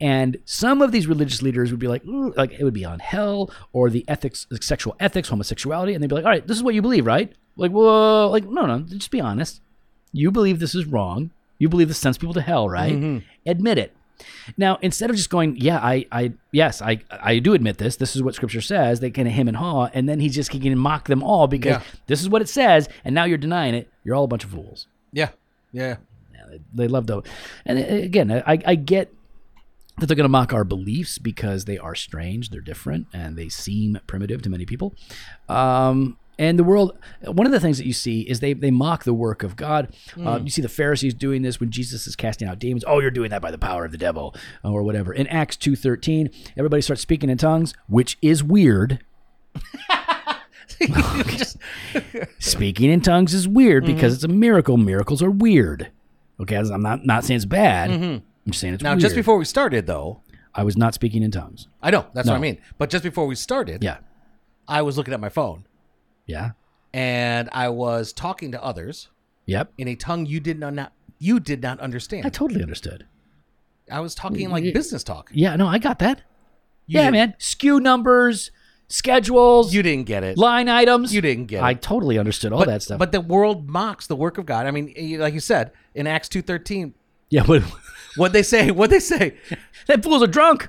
and 0.00 0.38
some 0.44 0.82
of 0.82 0.92
these 0.92 1.06
religious 1.06 1.42
leaders 1.42 1.70
would 1.70 1.80
be 1.80 1.88
like, 1.88 2.02
like 2.04 2.52
it 2.52 2.64
would 2.64 2.74
be 2.74 2.84
on 2.84 2.98
hell 2.98 3.50
or 3.72 3.90
the 3.90 4.04
ethics, 4.08 4.46
sexual 4.60 4.96
ethics, 5.00 5.28
homosexuality, 5.28 5.94
and 5.94 6.02
they'd 6.02 6.08
be 6.08 6.14
like, 6.14 6.24
all 6.24 6.30
right, 6.30 6.46
this 6.46 6.56
is 6.56 6.62
what 6.62 6.74
you 6.74 6.82
believe, 6.82 7.06
right? 7.06 7.32
Like, 7.56 7.72
well, 7.72 8.30
like 8.30 8.44
no, 8.44 8.66
no, 8.66 8.80
just 8.80 9.10
be 9.10 9.20
honest. 9.20 9.60
You 10.12 10.30
believe 10.30 10.58
this 10.58 10.74
is 10.74 10.86
wrong. 10.86 11.30
You 11.58 11.68
believe 11.68 11.88
this 11.88 11.98
sends 11.98 12.18
people 12.18 12.34
to 12.34 12.40
hell, 12.40 12.68
right? 12.68 12.94
Mm-hmm. 12.94 13.18
Admit 13.46 13.78
it. 13.78 13.94
Now, 14.56 14.78
instead 14.82 15.10
of 15.10 15.16
just 15.16 15.30
going, 15.30 15.56
yeah, 15.56 15.78
I, 15.78 16.06
I, 16.12 16.32
yes, 16.52 16.80
I, 16.82 17.00
I 17.10 17.38
do 17.38 17.54
admit 17.54 17.78
this. 17.78 17.96
This 17.96 18.14
is 18.16 18.22
what 18.22 18.34
Scripture 18.34 18.60
says. 18.60 19.00
They 19.00 19.10
kind 19.10 19.28
of 19.28 19.34
him 19.34 19.48
and 19.48 19.56
haw, 19.56 19.88
and 19.94 20.08
then 20.08 20.20
he's 20.20 20.34
just 20.34 20.52
he 20.52 20.60
can 20.60 20.76
mock 20.78 21.06
them 21.08 21.22
all 21.22 21.46
because 21.46 21.76
Yeah. 21.76 21.82
this 22.06 22.20
is 22.20 22.28
what 22.28 22.42
it 22.42 22.48
says, 22.48 22.88
and 23.04 23.14
now 23.14 23.24
you're 23.24 23.38
denying 23.38 23.74
it. 23.74 23.88
You're 24.04 24.14
all 24.14 24.24
a 24.24 24.28
bunch 24.28 24.44
of 24.44 24.50
fools. 24.50 24.86
Yeah. 25.12 25.30
Yeah. 25.72 25.96
Yeah, 26.32 26.40
they, 26.50 26.60
they 26.74 26.88
love 26.88 27.06
to. 27.06 27.22
And 27.64 27.78
uh, 27.78 27.82
again, 27.82 28.30
I, 28.30 28.58
I 28.66 28.74
get 28.74 29.12
that 29.98 30.06
they're 30.06 30.16
going 30.16 30.24
to 30.24 30.28
mock 30.30 30.52
our 30.54 30.64
beliefs 30.64 31.18
because 31.18 31.66
they 31.66 31.76
are 31.76 31.94
strange, 31.94 32.48
they're 32.50 32.60
different, 32.62 33.06
and 33.12 33.36
they 33.36 33.48
seem 33.50 33.98
primitive 34.06 34.40
to 34.42 34.48
many 34.50 34.64
people. 34.64 34.94
Um, 35.48 36.16
and 36.40 36.58
the 36.58 36.64
world, 36.64 36.98
one 37.22 37.44
of 37.44 37.52
the 37.52 37.60
things 37.60 37.76
that 37.76 37.84
you 37.84 37.92
see 37.92 38.22
is 38.22 38.40
they, 38.40 38.54
they 38.54 38.70
mock 38.70 39.04
the 39.04 39.12
work 39.12 39.42
of 39.42 39.56
God. 39.56 39.94
Uh, 40.18 40.40
you 40.42 40.48
see 40.48 40.62
the 40.62 40.70
Pharisees 40.70 41.12
doing 41.12 41.42
this 41.42 41.60
when 41.60 41.70
Jesus 41.70 42.06
is 42.06 42.16
casting 42.16 42.48
out 42.48 42.58
demons. 42.58 42.82
Oh, 42.86 42.98
you're 42.98 43.10
doing 43.10 43.28
that 43.28 43.42
by 43.42 43.50
the 43.50 43.58
power 43.58 43.84
of 43.84 43.92
the 43.92 43.98
devil, 43.98 44.34
uh, 44.64 44.70
or 44.70 44.82
whatever. 44.82 45.12
In 45.12 45.26
Acts 45.26 45.58
two 45.58 45.76
thirteen, 45.76 46.30
everybody 46.56 46.80
starts 46.80 47.02
speaking 47.02 47.28
in 47.28 47.36
tongues, 47.36 47.74
which 47.88 48.16
is 48.22 48.42
weird. 48.42 49.04
Just 51.26 51.58
Speaking 52.38 52.90
in 52.90 53.02
tongues 53.02 53.34
is 53.34 53.46
weird 53.46 53.84
mm-hmm. 53.84 53.94
because 53.94 54.14
it's 54.14 54.24
a 54.24 54.28
miracle. 54.28 54.78
Miracles 54.78 55.22
are 55.22 55.30
weird. 55.30 55.90
Okay, 56.40 56.56
I'm 56.56 56.80
not 56.80 57.04
not 57.04 57.26
saying 57.26 57.36
it's 57.36 57.44
bad. 57.44 57.90
Mm-hmm. 57.90 58.04
I'm 58.04 58.22
just 58.46 58.60
saying 58.60 58.72
it's 58.72 58.82
now, 58.82 58.92
weird. 58.92 59.00
just 59.00 59.14
before 59.14 59.36
we 59.36 59.44
started, 59.44 59.86
though, 59.86 60.22
I 60.54 60.64
was 60.64 60.78
not 60.78 60.94
speaking 60.94 61.22
in 61.22 61.32
tongues. 61.32 61.68
I 61.82 61.90
know 61.90 62.06
that's 62.14 62.28
what 62.28 62.36
I 62.36 62.40
mean. 62.40 62.62
But 62.78 62.88
just 62.88 63.04
before 63.04 63.26
we 63.26 63.34
started, 63.34 63.84
Yeah. 63.84 63.98
I 64.66 64.80
was 64.80 64.96
looking 64.96 65.12
at 65.12 65.20
my 65.20 65.28
phone 65.28 65.64
Yeah. 66.30 66.50
and 66.94 67.48
I 67.52 67.68
was 67.68 68.12
talking 68.12 68.52
to 68.52 68.62
others 68.62 69.08
Yep. 69.46 69.72
in 69.78 69.88
a 69.88 69.94
tongue 69.96 70.26
you 70.26 70.40
did 70.40 70.58
not, 70.58 70.74
not 70.74 70.92
you 71.18 71.38
did 71.40 71.60
not 71.62 71.78
understand. 71.80 72.24
I 72.26 72.30
totally 72.30 72.62
understood. 72.62 73.06
I 73.90 74.00
was 74.00 74.14
talking 74.14 74.48
like 74.50 74.64
Yeah. 74.64 74.72
business 74.72 75.02
talk. 75.04 75.30
Yeah, 75.34 75.56
no, 75.56 75.66
I 75.66 75.78
got 75.78 75.98
that. 76.00 76.18
You 76.86 76.94
yeah, 76.98 77.02
didn't- 77.10 77.12
man. 77.12 77.34
SKU 77.38 77.80
numbers, 77.80 78.50
schedules, 78.88 79.72
You 79.74 79.82
didn't 79.82 80.06
get 80.06 80.24
it. 80.24 80.36
line 80.38 80.68
items. 80.68 81.14
You 81.14 81.20
didn't 81.20 81.46
get 81.46 81.58
it. 81.58 81.62
I 81.64 81.74
totally 81.74 82.18
understood 82.18 82.52
all 82.52 82.60
but, 82.60 82.68
that 82.68 82.82
stuff. 82.82 82.98
But 82.98 83.12
the 83.12 83.20
world 83.20 83.68
mocks 83.68 84.06
the 84.06 84.16
work 84.16 84.38
of 84.38 84.46
God. 84.46 84.66
I 84.66 84.70
mean, 84.70 84.92
like 85.18 85.34
you 85.34 85.40
said 85.40 85.72
in 85.94 86.06
Acts 86.06 86.28
two 86.28 86.42
thirteen, 86.42 86.94
yeah, 87.30 87.44
but 87.46 87.62
what 88.16 88.32
they 88.32 88.42
say, 88.42 88.70
what 88.70 88.90
they 88.90 89.00
say. 89.00 89.34
that 89.86 90.02
fools 90.02 90.22
are 90.22 90.26
drunk. 90.26 90.68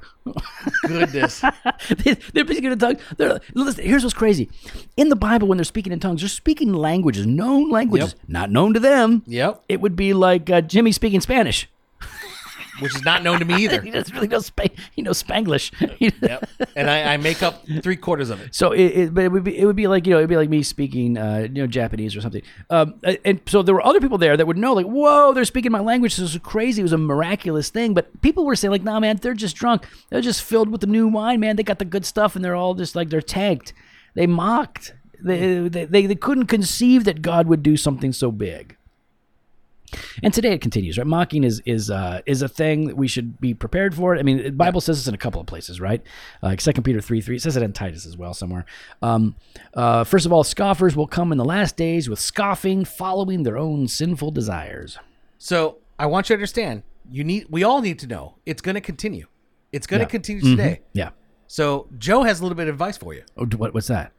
Goodness, 0.87 1.41
they, 1.89 2.13
they're 2.13 2.45
speaking 2.45 2.71
in 2.71 2.79
tongues. 2.79 2.99
They're, 3.17 3.39
listen, 3.53 3.83
here's 3.83 4.03
what's 4.03 4.13
crazy. 4.13 4.49
In 4.95 5.09
the 5.09 5.15
Bible, 5.15 5.47
when 5.47 5.57
they're 5.57 5.65
speaking 5.65 5.91
in 5.91 5.99
tongues, 5.99 6.21
they're 6.21 6.29
speaking 6.29 6.73
languages, 6.73 7.25
known 7.25 7.69
languages, 7.69 8.15
not 8.27 8.51
known 8.51 8.73
to 8.75 8.79
them. 8.79 9.23
yep. 9.25 9.63
It 9.67 9.81
would 9.81 9.95
be 9.95 10.13
like 10.13 10.49
uh, 10.49 10.61
Jimmy 10.61 10.91
speaking 10.91 11.21
Spanish. 11.21 11.67
Which 12.81 12.95
is 12.95 13.03
not 13.03 13.23
known 13.23 13.39
to 13.39 13.45
me 13.45 13.63
either. 13.63 13.81
he 13.83 13.91
doesn't 13.91 14.13
really 14.13 14.27
know 14.27 14.41
he 14.91 15.01
knows 15.01 15.23
Spanglish. 15.23 15.71
Yep. 16.21 16.49
And 16.75 16.89
I, 16.89 17.13
I 17.13 17.17
make 17.17 17.41
up 17.43 17.63
three 17.81 17.95
quarters 17.95 18.29
of 18.29 18.41
it. 18.41 18.53
So 18.53 18.71
it, 18.71 18.85
it, 18.85 19.13
but 19.13 19.25
it 19.25 19.31
would 19.31 19.43
be 19.43 19.57
it 19.57 19.65
would 19.65 19.75
be 19.75 19.87
like 19.87 20.05
you 20.05 20.11
know 20.11 20.17
it'd 20.17 20.29
be 20.29 20.35
like 20.35 20.49
me 20.49 20.63
speaking 20.63 21.17
uh, 21.17 21.47
you 21.51 21.61
know 21.61 21.67
Japanese 21.67 22.15
or 22.15 22.21
something. 22.21 22.41
Um, 22.69 22.99
and 23.23 23.41
so 23.45 23.61
there 23.61 23.75
were 23.75 23.85
other 23.85 23.99
people 23.99 24.17
there 24.17 24.35
that 24.35 24.45
would 24.45 24.57
know 24.57 24.73
like 24.73 24.85
whoa 24.85 25.33
they're 25.33 25.45
speaking 25.45 25.71
my 25.71 25.79
language. 25.79 26.15
This 26.15 26.33
is 26.33 26.39
crazy. 26.41 26.81
It 26.81 26.83
was 26.83 26.93
a 26.93 26.97
miraculous 26.97 27.69
thing. 27.69 27.93
But 27.93 28.21
people 28.21 28.45
were 28.45 28.55
saying 28.55 28.71
like 28.71 28.83
nah 28.83 28.99
man 28.99 29.17
they're 29.17 29.33
just 29.33 29.55
drunk. 29.55 29.87
They're 30.09 30.21
just 30.21 30.41
filled 30.41 30.69
with 30.69 30.81
the 30.81 30.87
new 30.87 31.07
wine 31.07 31.39
man. 31.39 31.55
They 31.55 31.63
got 31.63 31.79
the 31.79 31.85
good 31.85 32.05
stuff 32.05 32.35
and 32.35 32.43
they're 32.43 32.55
all 32.55 32.73
just 32.73 32.95
like 32.95 33.09
they're 33.09 33.21
tanked. 33.21 33.73
They 34.15 34.27
mocked. 34.27 34.93
They 35.23 35.67
they, 35.67 35.85
they, 35.85 36.05
they 36.07 36.15
couldn't 36.15 36.47
conceive 36.47 37.03
that 37.05 37.21
God 37.21 37.47
would 37.47 37.63
do 37.63 37.77
something 37.77 38.11
so 38.11 38.31
big. 38.31 38.75
And 40.23 40.33
today 40.33 40.53
it 40.53 40.61
continues, 40.61 40.97
right? 40.97 41.05
Mocking 41.07 41.43
is 41.43 41.61
is 41.65 41.89
uh, 41.91 42.21
is 42.25 42.41
a 42.41 42.47
thing 42.47 42.87
that 42.87 42.97
we 42.97 43.07
should 43.07 43.39
be 43.41 43.53
prepared 43.53 43.93
for. 43.95 44.15
I 44.17 44.23
mean, 44.23 44.41
the 44.43 44.51
Bible 44.51 44.81
says 44.81 44.97
this 44.97 45.07
in 45.07 45.13
a 45.13 45.17
couple 45.17 45.41
of 45.41 45.47
places, 45.47 45.79
right? 45.81 46.01
Like 46.41 46.61
Second 46.61 46.83
Peter 46.83 47.01
three 47.01 47.21
three. 47.21 47.35
It 47.37 47.41
says 47.41 47.57
it 47.57 47.63
in 47.63 47.73
Titus 47.73 48.05
as 48.05 48.17
well 48.17 48.33
somewhere. 48.33 48.65
Um, 49.01 49.35
uh, 49.73 50.03
first 50.03 50.25
of 50.25 50.33
all, 50.33 50.43
scoffers 50.43 50.95
will 50.95 51.07
come 51.07 51.31
in 51.31 51.37
the 51.37 51.45
last 51.45 51.75
days 51.77 52.09
with 52.09 52.19
scoffing, 52.19 52.85
following 52.85 53.43
their 53.43 53.57
own 53.57 53.87
sinful 53.87 54.31
desires. 54.31 54.97
So 55.37 55.77
I 55.99 56.05
want 56.05 56.29
you 56.29 56.35
to 56.35 56.37
understand. 56.37 56.83
You 57.09 57.23
need. 57.23 57.47
We 57.49 57.63
all 57.63 57.81
need 57.81 57.99
to 57.99 58.07
know. 58.07 58.35
It's 58.45 58.61
going 58.61 58.75
to 58.75 58.81
continue. 58.81 59.27
It's 59.71 59.87
going 59.87 59.99
to 59.99 60.05
Yeah. 60.05 60.09
continue 60.09 60.41
today. 60.41 60.81
Yeah. 60.93 61.09
So 61.47 61.87
Joe 61.97 62.23
has 62.23 62.39
a 62.39 62.43
little 62.43 62.55
bit 62.55 62.67
of 62.67 62.75
advice 62.75 62.97
for 62.97 63.13
you. 63.13 63.23
Oh, 63.37 63.45
what, 63.57 63.73
what's 63.73 63.87
that? 63.87 64.13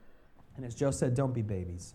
And 0.56 0.66
as 0.66 0.74
Joe 0.74 0.90
said, 0.90 1.14
don't 1.14 1.32
be 1.32 1.40
babies. 1.42 1.94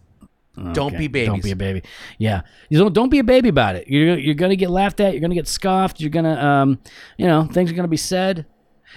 Don't 0.74 0.98
be 0.98 1.08
babies. 1.08 1.28
Don't 1.28 1.44
be 1.44 1.52
a 1.52 1.56
baby. 1.56 1.84
Yeah, 2.18 2.42
you 2.70 2.80
don't 2.80 2.94
don't 2.94 3.10
be 3.10 3.20
a 3.20 3.24
baby 3.24 3.50
about 3.50 3.76
it. 3.76 3.88
You're 3.88 4.18
you're 4.18 4.36
gonna 4.36 4.56
get 4.56 4.70
laughed 4.70 5.00
at. 5.00 5.14
You're 5.14 5.22
gonna 5.22 5.36
get 5.36 5.48
scoffed. 5.48 6.00
You're 6.02 6.10
gonna 6.10 6.36
um, 6.36 6.80
you 7.18 7.28
know, 7.28 7.46
things 7.46 7.72
are 7.72 7.76
gonna 7.76 7.88
be 7.88 7.98
said. 7.98 8.46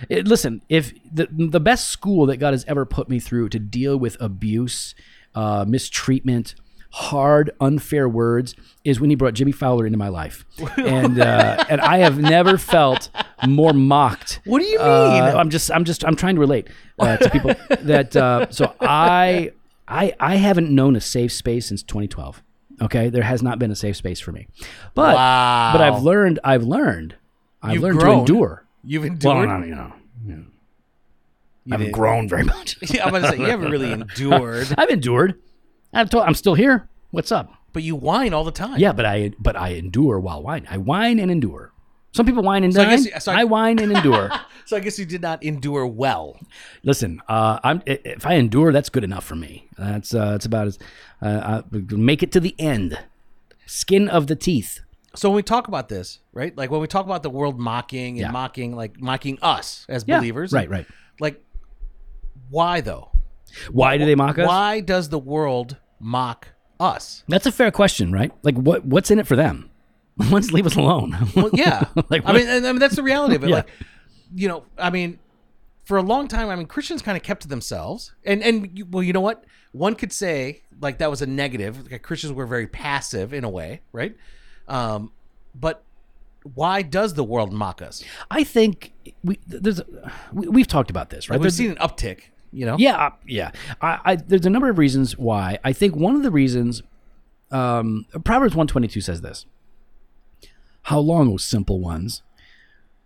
It, 0.08 0.26
listen, 0.26 0.62
if 0.68 0.92
the 1.12 1.28
the 1.30 1.60
best 1.60 1.88
school 1.88 2.26
that 2.26 2.38
God 2.38 2.54
has 2.54 2.64
ever 2.66 2.86
put 2.86 3.08
me 3.08 3.18
through 3.20 3.50
to 3.50 3.58
deal 3.58 3.98
with 3.98 4.16
abuse, 4.20 4.94
uh, 5.34 5.64
mistreatment, 5.68 6.54
hard, 6.92 7.50
unfair 7.60 8.08
words 8.08 8.54
is 8.84 8.98
when 9.00 9.10
He 9.10 9.16
brought 9.16 9.34
Jimmy 9.34 9.52
Fowler 9.52 9.84
into 9.84 9.98
my 9.98 10.08
life, 10.08 10.46
and 10.78 11.20
uh, 11.20 11.64
and 11.68 11.80
I 11.80 11.98
have 11.98 12.18
never 12.18 12.56
felt 12.56 13.10
more 13.46 13.72
mocked. 13.74 14.40
What 14.44 14.60
do 14.60 14.66
you 14.66 14.78
Uh, 14.78 15.26
mean? 15.26 15.36
I'm 15.36 15.50
just 15.50 15.70
I'm 15.70 15.84
just 15.84 16.04
I'm 16.06 16.16
trying 16.16 16.36
to 16.36 16.40
relate 16.40 16.68
uh, 16.98 17.16
to 17.18 17.28
people 17.30 17.54
that 17.82 18.16
uh, 18.16 18.46
so 18.50 18.74
I 18.80 19.50
I 19.90 20.14
I 20.20 20.36
haven't 20.36 20.70
known 20.70 20.96
a 20.96 21.00
safe 21.00 21.32
space 21.32 21.66
since 21.66 21.82
2012. 21.82 22.42
Okay, 22.82 23.10
there 23.10 23.22
has 23.24 23.42
not 23.42 23.58
been 23.58 23.70
a 23.70 23.76
safe 23.76 23.96
space 23.96 24.20
for 24.20 24.32
me, 24.32 24.46
but 24.94 25.14
Wow. 25.14 25.70
but 25.72 25.80
I've 25.82 26.02
learned 26.02 26.38
I've 26.44 26.62
learned 26.62 27.16
I've 27.62 27.74
You've 27.74 27.82
learned 27.82 27.98
grown. 27.98 28.14
to 28.14 28.20
endure. 28.32 28.64
You've 28.84 29.04
endured. 29.04 29.36
Well, 29.36 29.42
endured. 29.42 29.60
no, 29.60 29.66
you 29.66 29.74
know, 29.74 29.92
you 30.26 30.44
I 31.70 31.74
haven't 31.74 31.92
grown 31.92 32.28
very 32.28 32.44
much. 32.44 32.78
Yeah, 32.94 33.04
I'm 33.04 33.12
gonna 33.12 33.28
say 33.28 33.36
you 33.38 33.44
haven't 33.46 33.70
really 33.70 33.92
endured, 33.92 34.68
I've 34.78 34.88
endured. 34.88 35.38
I'm, 35.92 36.08
told, 36.08 36.24
I'm 36.24 36.34
still 36.34 36.54
here. 36.54 36.88
What's 37.10 37.32
up? 37.32 37.52
but 37.72 37.82
you 37.84 37.94
whine 37.94 38.32
all 38.34 38.42
the 38.44 38.50
time. 38.50 38.78
Yeah, 38.80 38.92
but 38.92 39.04
I 39.06 39.32
but 39.38 39.54
I 39.56 39.70
endure 39.70 40.18
while 40.18 40.42
whining. 40.42 40.68
I 40.70 40.78
whine 40.78 41.18
and 41.20 41.30
endure. 41.30 41.72
Some 42.12 42.26
people 42.26 42.42
whine 42.42 42.64
and 42.64 42.74
So 42.74 42.82
I 42.82 42.84
dine. 42.86 43.04
guess- 43.04 43.24
so 43.24 43.32
I- 43.32 43.40
I 43.40 43.44
whine 43.44 43.78
and 43.78 43.92
endure. 43.92 44.30
So 44.66 44.76
I 44.76 44.80
guess 44.80 45.00
you 45.00 45.04
did 45.04 45.20
not 45.20 45.42
endure 45.42 45.84
well. 45.84 46.38
Listen, 46.84 47.20
uh, 47.28 47.58
I'm 47.64 47.82
if 47.86 48.24
I 48.24 48.34
endure, 48.34 48.70
that's 48.72 48.88
good 48.88 49.02
enough 49.02 49.24
for 49.24 49.34
me. 49.34 49.66
That's 49.76 50.14
uh, 50.14 50.30
that's 50.32 50.46
about 50.46 50.68
as 50.68 50.78
uh, 51.20 51.62
I 51.72 51.76
make 51.90 52.22
it 52.22 52.30
to 52.32 52.40
the 52.40 52.54
end. 52.56 52.96
Skin 53.66 54.08
of 54.08 54.28
the 54.28 54.36
teeth. 54.36 54.78
So 55.16 55.28
when 55.28 55.34
we 55.36 55.42
talk 55.42 55.66
about 55.66 55.88
this, 55.88 56.20
right? 56.32 56.56
Like 56.56 56.70
when 56.70 56.80
we 56.80 56.86
talk 56.86 57.04
about 57.04 57.24
the 57.24 57.30
world 57.30 57.58
mocking 57.58 58.10
and 58.10 58.18
Yeah. 58.18 58.30
mocking, 58.30 58.76
like 58.76 59.00
mocking 59.00 59.38
us 59.42 59.86
as 59.88 60.04
Yeah, 60.06 60.18
believers, 60.18 60.52
right, 60.52 60.70
right. 60.70 60.86
Like, 61.18 61.42
why 62.48 62.80
though? 62.80 63.10
Why 63.72 63.96
do 63.98 64.04
they 64.04 64.14
mock 64.14 64.38
us? 64.38 64.46
Why 64.46 64.78
does 64.80 65.08
the 65.08 65.18
world 65.18 65.78
mock 65.98 66.48
us? 66.78 67.24
That's 67.26 67.46
a 67.46 67.52
fair 67.52 67.72
question, 67.72 68.12
right? 68.12 68.30
Like, 68.44 68.54
what 68.56 68.84
what's 68.84 69.10
in 69.10 69.18
it 69.18 69.26
for 69.26 69.34
them? 69.36 69.69
Let's 70.30 70.52
leave 70.52 70.66
us 70.66 70.76
alone. 70.76 71.16
Well, 71.34 71.50
yeah. 71.52 71.84
Like, 72.10 72.22
I 72.26 72.32
mean, 72.32 72.48
I 72.48 72.60
mean 72.60 72.78
that's 72.78 72.96
the 72.96 73.02
reality 73.02 73.36
of 73.36 73.44
it. 73.44 73.48
Yeah. 73.50 73.56
Like, 73.56 73.68
you 74.34 74.48
know, 74.48 74.64
I 74.78 74.90
mean, 74.90 75.18
for 75.84 75.96
a 75.96 76.02
long 76.02 76.28
time, 76.28 76.48
I 76.50 76.56
mean, 76.56 76.66
Christians 76.66 77.02
kind 77.02 77.16
of 77.16 77.22
kept 77.22 77.42
to 77.42 77.48
themselves, 77.48 78.12
and 78.24 78.42
and 78.42 78.76
you- 78.78 78.86
well, 78.86 79.02
you 79.02 79.12
know 79.12 79.20
what? 79.20 79.44
One 79.72 79.94
could 79.94 80.12
say 80.12 80.62
like 80.80 80.98
that 80.98 81.10
was 81.10 81.20
a 81.22 81.26
negative. 81.26 81.90
Like, 81.90 82.02
Christians 82.02 82.32
were 82.32 82.46
very 82.46 82.66
passive 82.66 83.32
in 83.32 83.44
a 83.44 83.48
way, 83.50 83.80
right? 83.92 84.16
Um, 84.68 85.12
but 85.54 85.82
why 86.54 86.82
does 86.82 87.14
the 87.14 87.24
world 87.24 87.52
mock 87.52 87.82
us? 87.82 88.02
I 88.30 88.44
think 88.44 88.92
we 89.24 89.38
there's 89.46 89.80
we, 90.32 90.48
we've 90.48 90.66
talked 90.68 90.90
about 90.90 91.10
this, 91.10 91.28
right? 91.28 91.34
Like, 91.36 91.40
we've 91.44 91.56
There's- 91.56 91.56
seen 91.56 91.70
an 91.72 91.76
uptick. 91.78 92.20
You 92.52 92.66
know, 92.66 92.76
Yeah, 92.80 92.96
uh, 93.06 93.10
yeah. 93.28 93.52
I, 93.80 94.00
I, 94.04 94.16
there's 94.16 94.44
a 94.44 94.50
number 94.50 94.68
of 94.68 94.76
reasons 94.76 95.16
why. 95.16 95.60
I 95.62 95.72
think 95.72 95.94
one 95.94 96.16
of 96.16 96.24
the 96.24 96.32
reasons, 96.32 96.82
um, 97.52 98.06
Proverbs 98.24 98.56
122 98.56 99.00
says 99.00 99.20
this 99.20 99.46
How 100.90 100.98
long, 100.98 101.32
O 101.32 101.36
simple 101.36 101.78
ones, 101.78 102.24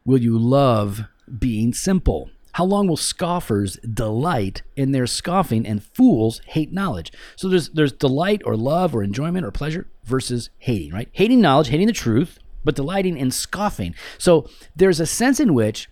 will 0.07 0.17
you 0.17 0.39
love 0.39 1.03
being 1.39 1.75
simple? 1.75 2.31
How 2.53 2.65
long 2.65 2.89
will 2.89 2.97
scoffers 2.97 3.77
delight 3.81 4.63
in 4.75 4.93
their 4.93 5.07
scoffing 5.07 5.67
and 5.67 5.85
fools 5.85 6.41
hate 6.47 6.73
knowledge? 6.73 7.13
So 7.37 7.47
there's 7.47 7.69
there's 7.69 7.93
delight 7.93 8.41
or 8.47 8.57
love 8.57 8.95
or 8.97 9.03
enjoyment 9.03 9.45
or 9.45 9.51
pleasure 9.51 9.87
versus 10.03 10.49
hating, 10.61 10.93
right? 10.93 11.11
Hating 11.13 11.43
knowledge, 11.43 11.69
hating 11.69 11.89
the 11.89 11.93
truth, 11.93 12.39
but 12.65 12.75
delighting 12.75 13.19
in 13.19 13.31
scoffing. 13.31 13.95
So 14.17 14.49
there's 14.75 14.99
a 14.99 15.05
sense 15.05 15.39
in 15.39 15.53
which 15.53 15.91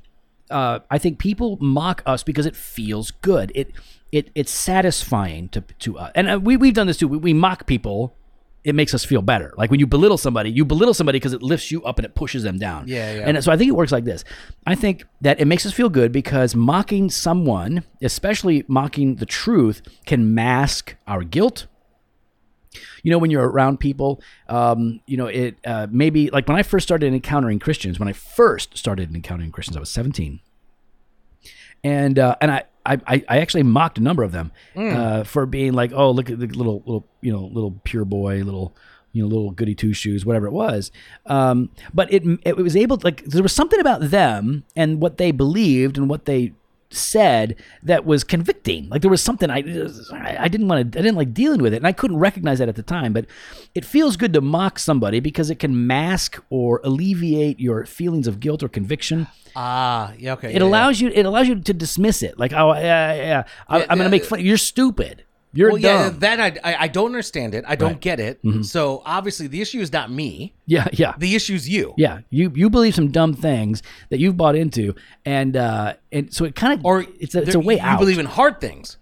uh, 0.50 0.78
I 0.90 0.96
think 0.96 1.18
people 1.18 1.58
mock 1.60 2.02
us 2.06 2.22
because 2.22 2.46
it 2.46 2.56
feels 2.56 3.10
good. 3.10 3.52
It 3.54 3.70
it 4.12 4.30
it's 4.34 4.50
satisfying 4.50 5.50
to 5.50 5.60
to 5.80 5.98
us. 5.98 6.12
And 6.14 6.30
uh, 6.30 6.40
we 6.42 6.56
we've 6.56 6.72
done 6.72 6.86
this 6.86 6.96
too. 6.96 7.08
We, 7.08 7.18
we 7.18 7.34
mock 7.34 7.66
people. 7.66 8.16
It 8.64 8.74
makes 8.74 8.94
us 8.94 9.04
feel 9.04 9.22
better. 9.22 9.52
Like 9.56 9.70
when 9.70 9.80
you 9.80 9.86
belittle 9.86 10.18
somebody, 10.18 10.50
you 10.50 10.64
belittle 10.64 10.94
somebody 10.94 11.18
because 11.18 11.32
it 11.32 11.42
lifts 11.42 11.70
you 11.70 11.82
up 11.84 11.98
and 11.98 12.06
it 12.06 12.14
pushes 12.14 12.42
them 12.44 12.58
down. 12.58 12.86
Yeah, 12.86 13.12
yeah. 13.12 13.28
And 13.28 13.42
so 13.42 13.50
I 13.50 13.56
think 13.56 13.68
it 13.68 13.74
works 13.74 13.90
like 13.90 14.04
this. 14.04 14.24
I 14.66 14.74
think 14.74 15.04
that 15.20 15.40
it 15.40 15.46
makes 15.46 15.66
us 15.66 15.72
feel 15.72 15.88
good 15.88 16.12
because 16.12 16.54
mocking 16.54 17.10
someone, 17.10 17.84
especially 18.00 18.64
mocking 18.68 19.16
the 19.16 19.26
truth, 19.26 19.82
can 20.06 20.34
mask 20.34 20.94
our 21.08 21.24
guilt, 21.24 21.66
you 23.02 23.10
know 23.10 23.18
when 23.18 23.30
you're 23.30 23.48
around 23.48 23.80
people 23.80 24.22
um, 24.48 25.00
you 25.06 25.16
know 25.16 25.26
it 25.26 25.56
uh, 25.66 25.86
maybe 25.90 26.30
like 26.30 26.48
when 26.48 26.56
i 26.56 26.62
first 26.62 26.86
started 26.86 27.12
encountering 27.12 27.58
christians 27.58 27.98
when 27.98 28.08
i 28.08 28.12
first 28.12 28.78
started 28.78 29.14
encountering 29.14 29.50
christians 29.50 29.76
i 29.76 29.80
was 29.80 29.90
17 29.90 30.40
and 31.84 32.18
uh, 32.18 32.36
and 32.40 32.50
I, 32.50 32.62
I 32.86 33.24
I 33.28 33.38
actually 33.38 33.62
mocked 33.62 33.98
a 33.98 34.02
number 34.02 34.22
of 34.22 34.32
them 34.32 34.52
uh, 34.76 35.24
for 35.24 35.46
being 35.46 35.72
like, 35.72 35.92
oh, 35.94 36.10
look 36.10 36.30
at 36.30 36.38
the 36.38 36.46
little 36.46 36.82
little 36.86 37.06
you 37.20 37.32
know 37.32 37.44
little 37.44 37.72
pure 37.84 38.04
boy, 38.04 38.42
little 38.42 38.74
you 39.12 39.22
know 39.22 39.28
little 39.28 39.50
goody 39.52 39.74
two 39.74 39.92
shoes, 39.92 40.24
whatever 40.26 40.46
it 40.46 40.52
was. 40.52 40.90
Um, 41.26 41.70
but 41.94 42.12
it 42.12 42.22
it 42.44 42.56
was 42.56 42.76
able 42.76 42.98
to, 42.98 43.06
like 43.06 43.24
there 43.24 43.42
was 43.42 43.52
something 43.52 43.80
about 43.80 44.10
them 44.10 44.64
and 44.74 45.00
what 45.00 45.18
they 45.18 45.30
believed 45.32 45.96
and 45.98 46.08
what 46.08 46.24
they 46.24 46.52
said 46.94 47.56
that 47.82 48.04
was 48.04 48.24
convicting. 48.24 48.88
Like 48.88 49.02
there 49.02 49.10
was 49.10 49.22
something 49.22 49.50
I 49.50 49.58
I 49.58 50.48
didn't 50.48 50.68
want 50.68 50.92
to 50.92 50.98
I 50.98 51.02
didn't 51.02 51.16
like 51.16 51.34
dealing 51.34 51.62
with 51.62 51.74
it, 51.74 51.78
and 51.78 51.86
I 51.86 51.92
couldn't 51.92 52.18
recognize 52.18 52.58
that 52.58 52.68
at 52.68 52.76
the 52.76 52.82
time. 52.82 53.12
But 53.12 53.26
it 53.74 53.84
feels 53.84 54.16
good 54.16 54.32
to 54.34 54.40
mock 54.40 54.78
somebody 54.78 55.20
because 55.20 55.50
it 55.50 55.58
can 55.58 55.86
mask 55.86 56.42
or 56.50 56.80
alleviate 56.84 57.60
your 57.60 57.86
feelings 57.86 58.26
of 58.26 58.40
guilt 58.40 58.62
or 58.62 58.68
conviction. 58.68 59.26
Ah, 59.54 60.12
yeah, 60.18 60.32
okay. 60.32 60.52
It 60.54 60.62
allows 60.62 61.00
you. 61.00 61.08
It 61.08 61.26
allows 61.26 61.48
you 61.48 61.60
to 61.60 61.74
dismiss 61.74 62.22
it. 62.22 62.38
Like, 62.38 62.52
oh, 62.52 62.72
yeah, 62.74 63.14
yeah. 63.14 63.44
I, 63.68 63.78
Yeah, 63.78 63.82
I'm 63.90 63.98
gonna 63.98 64.04
yeah. 64.04 64.08
make 64.08 64.24
fun. 64.24 64.40
You're 64.40 64.56
stupid. 64.56 65.24
You're 65.54 65.72
Well, 65.72 65.78
yeah, 65.78 66.08
dumb. 66.10 66.18
that 66.20 66.40
I, 66.40 66.46
I 66.72 66.76
I 66.84 66.88
don't 66.88 67.06
understand 67.06 67.54
it. 67.54 67.64
I 67.68 67.76
don't 67.76 67.92
Right. 67.92 68.00
get 68.00 68.20
it. 68.20 68.40
So 68.62 69.02
obviously, 69.04 69.46
the 69.48 69.60
issue 69.60 69.80
is 69.80 69.92
not 69.92 70.10
me. 70.10 70.54
yeah, 70.66 70.88
yeah, 70.92 71.14
The 71.18 71.34
issue's 71.34 71.68
you. 71.68 71.94
yeah. 71.98 72.20
You 72.30 72.50
you 72.54 72.70
believe 72.70 72.94
some 72.94 73.10
dumb 73.10 73.34
things 73.34 73.82
that 74.10 74.18
you've 74.18 74.36
bought 74.36 74.56
into, 74.56 74.94
and 75.26 75.56
uh, 75.56 75.94
and 76.10 76.32
so 76.32 76.44
it 76.46 76.54
kind 76.54 76.72
of 76.78 76.84
Or 76.86 77.04
it's 77.20 77.34
a, 77.34 77.42
it's 77.42 77.52
there- 77.52 77.56
a 77.56 77.64
way 77.64 77.74
you 77.74 77.80
out. 77.82 77.98
believe 77.98 78.18
in 78.18 78.26
hard 78.26 78.60
things. 78.60 78.96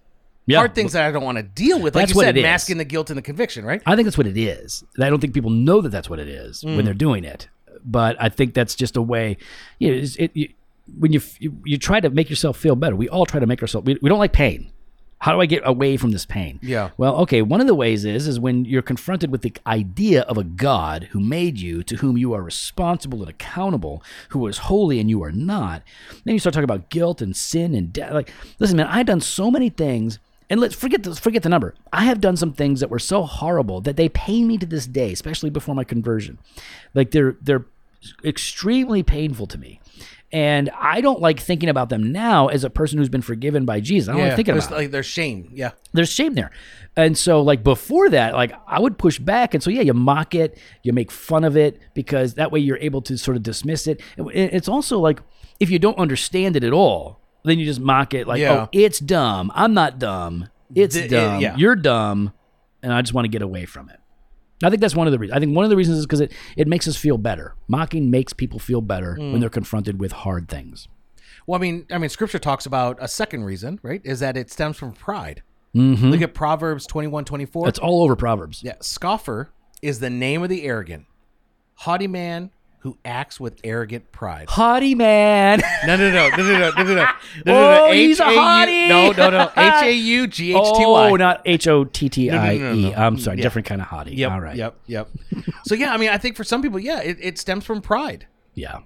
Yeah. 0.47 0.57
Hard 0.57 0.73
things 0.75 0.93
that 0.93 1.07
I 1.07 1.11
don't 1.11 1.23
want 1.23 1.37
to 1.37 1.43
deal 1.43 1.79
with. 1.79 1.95
Like 1.95 2.01
That's 2.01 2.11
you 2.11 2.15
what 2.17 2.23
said, 2.25 2.35
it 2.35 2.39
is. 2.39 2.43
masking 2.43 2.77
the 2.79 2.83
guilt 2.83 3.09
and 3.11 3.17
the 3.17 3.21
conviction, 3.21 3.63
right? 3.63 3.81
I 3.85 3.95
think 3.95 4.05
that's 4.07 4.17
what 4.17 4.27
it 4.27 4.37
is. 4.37 4.83
I 4.99 5.09
don't 5.09 5.19
think 5.21 5.33
people 5.33 5.51
know 5.51 5.79
that 5.81 5.89
that's 5.89 6.09
what 6.09 6.19
it 6.19 6.27
is 6.27 6.63
Mm. 6.63 6.75
when 6.75 6.83
they're 6.83 6.93
doing 6.95 7.23
it. 7.23 7.47
But 7.85 8.17
I 8.19 8.27
think 8.29 8.53
that's 8.55 8.75
just 8.75 8.97
a 8.97 9.01
way. 9.01 9.37
You 9.79 9.91
know, 9.91 9.97
it's, 10.01 10.15
it, 10.17 10.31
you, 10.33 10.49
when 10.99 11.13
you, 11.13 11.21
you 11.39 11.55
you 11.63 11.77
try 11.77 11.99
to 12.01 12.09
make 12.09 12.29
yourself 12.29 12.57
feel 12.57 12.75
better, 12.75 12.95
we 12.95 13.07
all 13.07 13.25
try 13.25 13.39
to 13.39 13.45
make 13.47 13.61
ourselves. 13.61 13.85
We, 13.85 13.97
we 14.01 14.09
don't 14.09 14.19
like 14.19 14.33
pain. 14.33 14.71
How 15.21 15.33
do 15.33 15.39
I 15.39 15.45
get 15.45 15.61
away 15.63 15.97
from 15.97 16.11
this 16.11 16.25
pain? 16.25 16.59
Yeah. 16.63 16.89
Well, 16.97 17.15
okay. 17.17 17.43
One 17.43 17.61
of 17.61 17.67
the 17.67 17.75
ways 17.75 18.05
is 18.05 18.27
is 18.27 18.39
when 18.39 18.65
you're 18.65 18.81
confronted 18.81 19.31
with 19.31 19.43
the 19.43 19.55
idea 19.67 20.21
of 20.23 20.37
a 20.37 20.43
God 20.43 21.09
who 21.11 21.19
made 21.19 21.59
you, 21.59 21.83
to 21.83 21.97
whom 21.97 22.17
you 22.17 22.33
are 22.33 22.41
responsible 22.41 23.21
and 23.21 23.29
accountable, 23.29 24.03
who 24.29 24.45
is 24.47 24.57
holy 24.57 24.99
and 24.99 25.11
you 25.11 25.23
are 25.23 25.31
not. 25.31 25.83
Then 26.25 26.33
you 26.33 26.39
start 26.39 26.53
talking 26.53 26.63
about 26.63 26.89
guilt 26.89 27.21
and 27.21 27.35
sin 27.35 27.75
and 27.75 27.93
death. 27.93 28.13
Like, 28.13 28.33
listen, 28.57 28.77
man, 28.77 28.87
I've 28.87 29.05
done 29.05 29.21
so 29.21 29.51
many 29.51 29.69
things 29.69 30.17
and 30.49 30.59
let's 30.59 30.75
forget 30.75 31.03
the, 31.03 31.15
forget 31.15 31.43
the 31.43 31.49
number. 31.49 31.75
I 31.93 32.05
have 32.05 32.19
done 32.19 32.35
some 32.35 32.51
things 32.51 32.81
that 32.81 32.89
were 32.89 32.99
so 32.99 33.23
horrible 33.23 33.79
that 33.81 33.95
they 33.95 34.09
pain 34.09 34.47
me 34.47 34.57
to 34.57 34.65
this 34.65 34.87
day, 34.87 35.13
especially 35.13 35.49
before 35.49 35.75
my 35.75 35.83
conversion. 35.85 36.39
Like 36.93 37.11
they're 37.11 37.37
they're 37.41 37.65
extremely 38.25 39.03
painful 39.03 39.45
to 39.47 39.57
me. 39.57 39.79
And 40.33 40.69
I 40.79 41.01
don't 41.01 41.19
like 41.19 41.39
thinking 41.39 41.67
about 41.69 41.89
them 41.89 42.11
now 42.11 42.47
as 42.47 42.63
a 42.63 42.69
person 42.69 42.97
who's 42.97 43.09
been 43.09 43.21
forgiven 43.21 43.65
by 43.65 43.81
Jesus. 43.81 44.07
I 44.09 44.13
don't 44.13 44.21
like 44.27 44.35
thinking 44.37 44.53
there's, 44.53 44.67
about 44.67 44.75
it. 44.75 44.81
like 44.83 44.91
there's 44.91 45.05
shame. 45.05 45.51
Yeah. 45.53 45.71
There's 45.91 46.09
shame 46.11 46.35
there. 46.35 46.51
And 46.95 47.17
so 47.17 47.41
like 47.41 47.63
before 47.63 48.09
that, 48.09 48.33
like 48.33 48.53
I 48.67 48.79
would 48.79 48.97
push 48.97 49.19
back. 49.19 49.53
And 49.53 49.61
so 49.61 49.69
yeah, 49.69 49.81
you 49.81 49.93
mock 49.93 50.33
it, 50.35 50.57
you 50.83 50.93
make 50.93 51.11
fun 51.11 51.43
of 51.43 51.57
it 51.57 51.79
because 51.93 52.35
that 52.35 52.51
way 52.51 52.59
you're 52.59 52.77
able 52.77 53.01
to 53.03 53.17
sort 53.17 53.35
of 53.37 53.43
dismiss 53.43 53.87
it. 53.87 54.01
It's 54.17 54.67
also 54.69 54.99
like 54.99 55.21
if 55.59 55.69
you 55.69 55.79
don't 55.79 55.97
understand 55.97 56.55
it 56.55 56.63
at 56.63 56.73
all, 56.73 57.19
then 57.43 57.59
you 57.59 57.65
just 57.65 57.79
mock 57.79 58.13
it 58.13 58.27
like, 58.27 58.39
Yeah. 58.39 58.53
oh, 58.53 58.69
it's 58.71 58.99
dumb. 58.99 59.51
I'm 59.55 59.73
not 59.73 59.99
dumb. 59.99 60.47
It's 60.75 60.95
it- 60.95 61.09
dumb. 61.09 61.41
yeah. 61.41 61.55
You're 61.57 61.75
dumb. 61.75 62.33
And 62.83 62.91
I 62.93 63.01
just 63.01 63.13
want 63.13 63.25
to 63.25 63.29
get 63.29 63.41
away 63.41 63.65
from 63.65 63.89
it. 63.89 63.99
I 64.63 64.69
think 64.69 64.81
that's 64.81 64.95
one 64.95 65.07
of 65.07 65.11
the 65.13 65.19
reasons. 65.19 65.35
I 65.35 65.39
think 65.39 65.55
one 65.55 65.63
of 65.65 65.69
the 65.69 65.77
reasons 65.77 65.97
is 65.99 66.05
because 66.05 66.21
it, 66.21 66.31
it 66.57 66.67
makes 66.67 66.87
us 66.87 66.95
feel 66.95 67.17
better. 67.17 67.55
Mocking 67.67 68.09
makes 68.11 68.33
people 68.33 68.59
feel 68.59 68.81
better 68.81 69.17
Mm. 69.19 69.31
when 69.31 69.41
they're 69.41 69.49
confronted 69.49 69.99
with 69.99 70.11
hard 70.11 70.47
things. 70.49 70.87
Well, 71.47 71.59
I 71.59 71.61
mean, 71.61 71.85
I 71.91 71.97
mean, 71.97 72.09
Scripture 72.09 72.39
talks 72.39 72.65
about 72.65 72.97
a 73.01 73.07
second 73.07 73.43
reason, 73.45 73.79
right? 73.81 74.01
Is 74.03 74.19
that 74.19 74.37
it 74.37 74.51
stems 74.51 74.77
from 74.77 74.91
pride. 74.93 75.41
Look 75.73 76.21
at 76.21 76.33
Proverbs 76.33 76.85
21, 76.85 77.23
24. 77.25 77.65
That's 77.65 77.79
all 77.79 78.03
over 78.03 78.15
Proverbs. 78.15 78.61
yeah. 78.63 78.73
Scoffer 78.81 79.49
is 79.81 79.99
the 79.99 80.09
name 80.09 80.43
of 80.43 80.49
the 80.49 80.63
arrogant, 80.63 81.05
haughty 81.75 82.07
man 82.07 82.51
who 82.81 82.97
acts 83.05 83.39
with 83.39 83.59
arrogant 83.63 84.11
pride. 84.11 84.49
Haughty 84.49 84.95
man. 84.95 85.61
No, 85.85 85.95
no, 85.95 86.11
no, 86.11 86.29
no, 86.29 86.37
no, 86.37 86.43
no, 86.43 86.59
no, 86.59 86.83
no, 86.83 86.83
no, 86.83 86.93
no, 87.45 87.87
Oh, 87.87 87.91
he's 87.91 88.19
a 88.19 88.23
H-A-U 88.23 88.37
hottie. 88.39 88.87
No, 88.89 89.11
no, 89.11 89.29
no. 89.31 89.51
H 89.57 89.83
A 89.83 89.91
U 89.91 90.27
G 90.27 90.51
H 90.55 90.63
T 90.75 90.85
Y. 90.85 91.09
Oh, 91.09 91.15
not 91.15 91.41
H 91.45 91.67
O 91.67 91.85
T 91.85 92.07
T 92.09 92.29
I 92.29 92.53
E. 92.55 92.93
I'm 92.93 93.17
sorry, 93.17 93.37
Yeah. 93.37 93.43
different 93.43 93.67
kind 93.67 93.81
of 93.81 93.87
hottie. 93.87 94.15
Yep. 94.15 94.31
All 94.31 94.39
right. 94.41 94.55
Yep. 94.55 94.75
Yep. 94.85 95.09
so 95.65 95.73
yeah, 95.75 95.91
I 95.93 95.97
mean, 95.97 96.09
I 96.09 96.17
think 96.19 96.35
for 96.35 96.43
some 96.43 96.61
people, 96.61 96.79
yeah, 96.79 97.01
it, 97.01 97.17
it 97.19 97.37
stems 97.39 97.65
from 97.65 97.81
pride. 97.81 98.27
Yeah. 98.53 98.79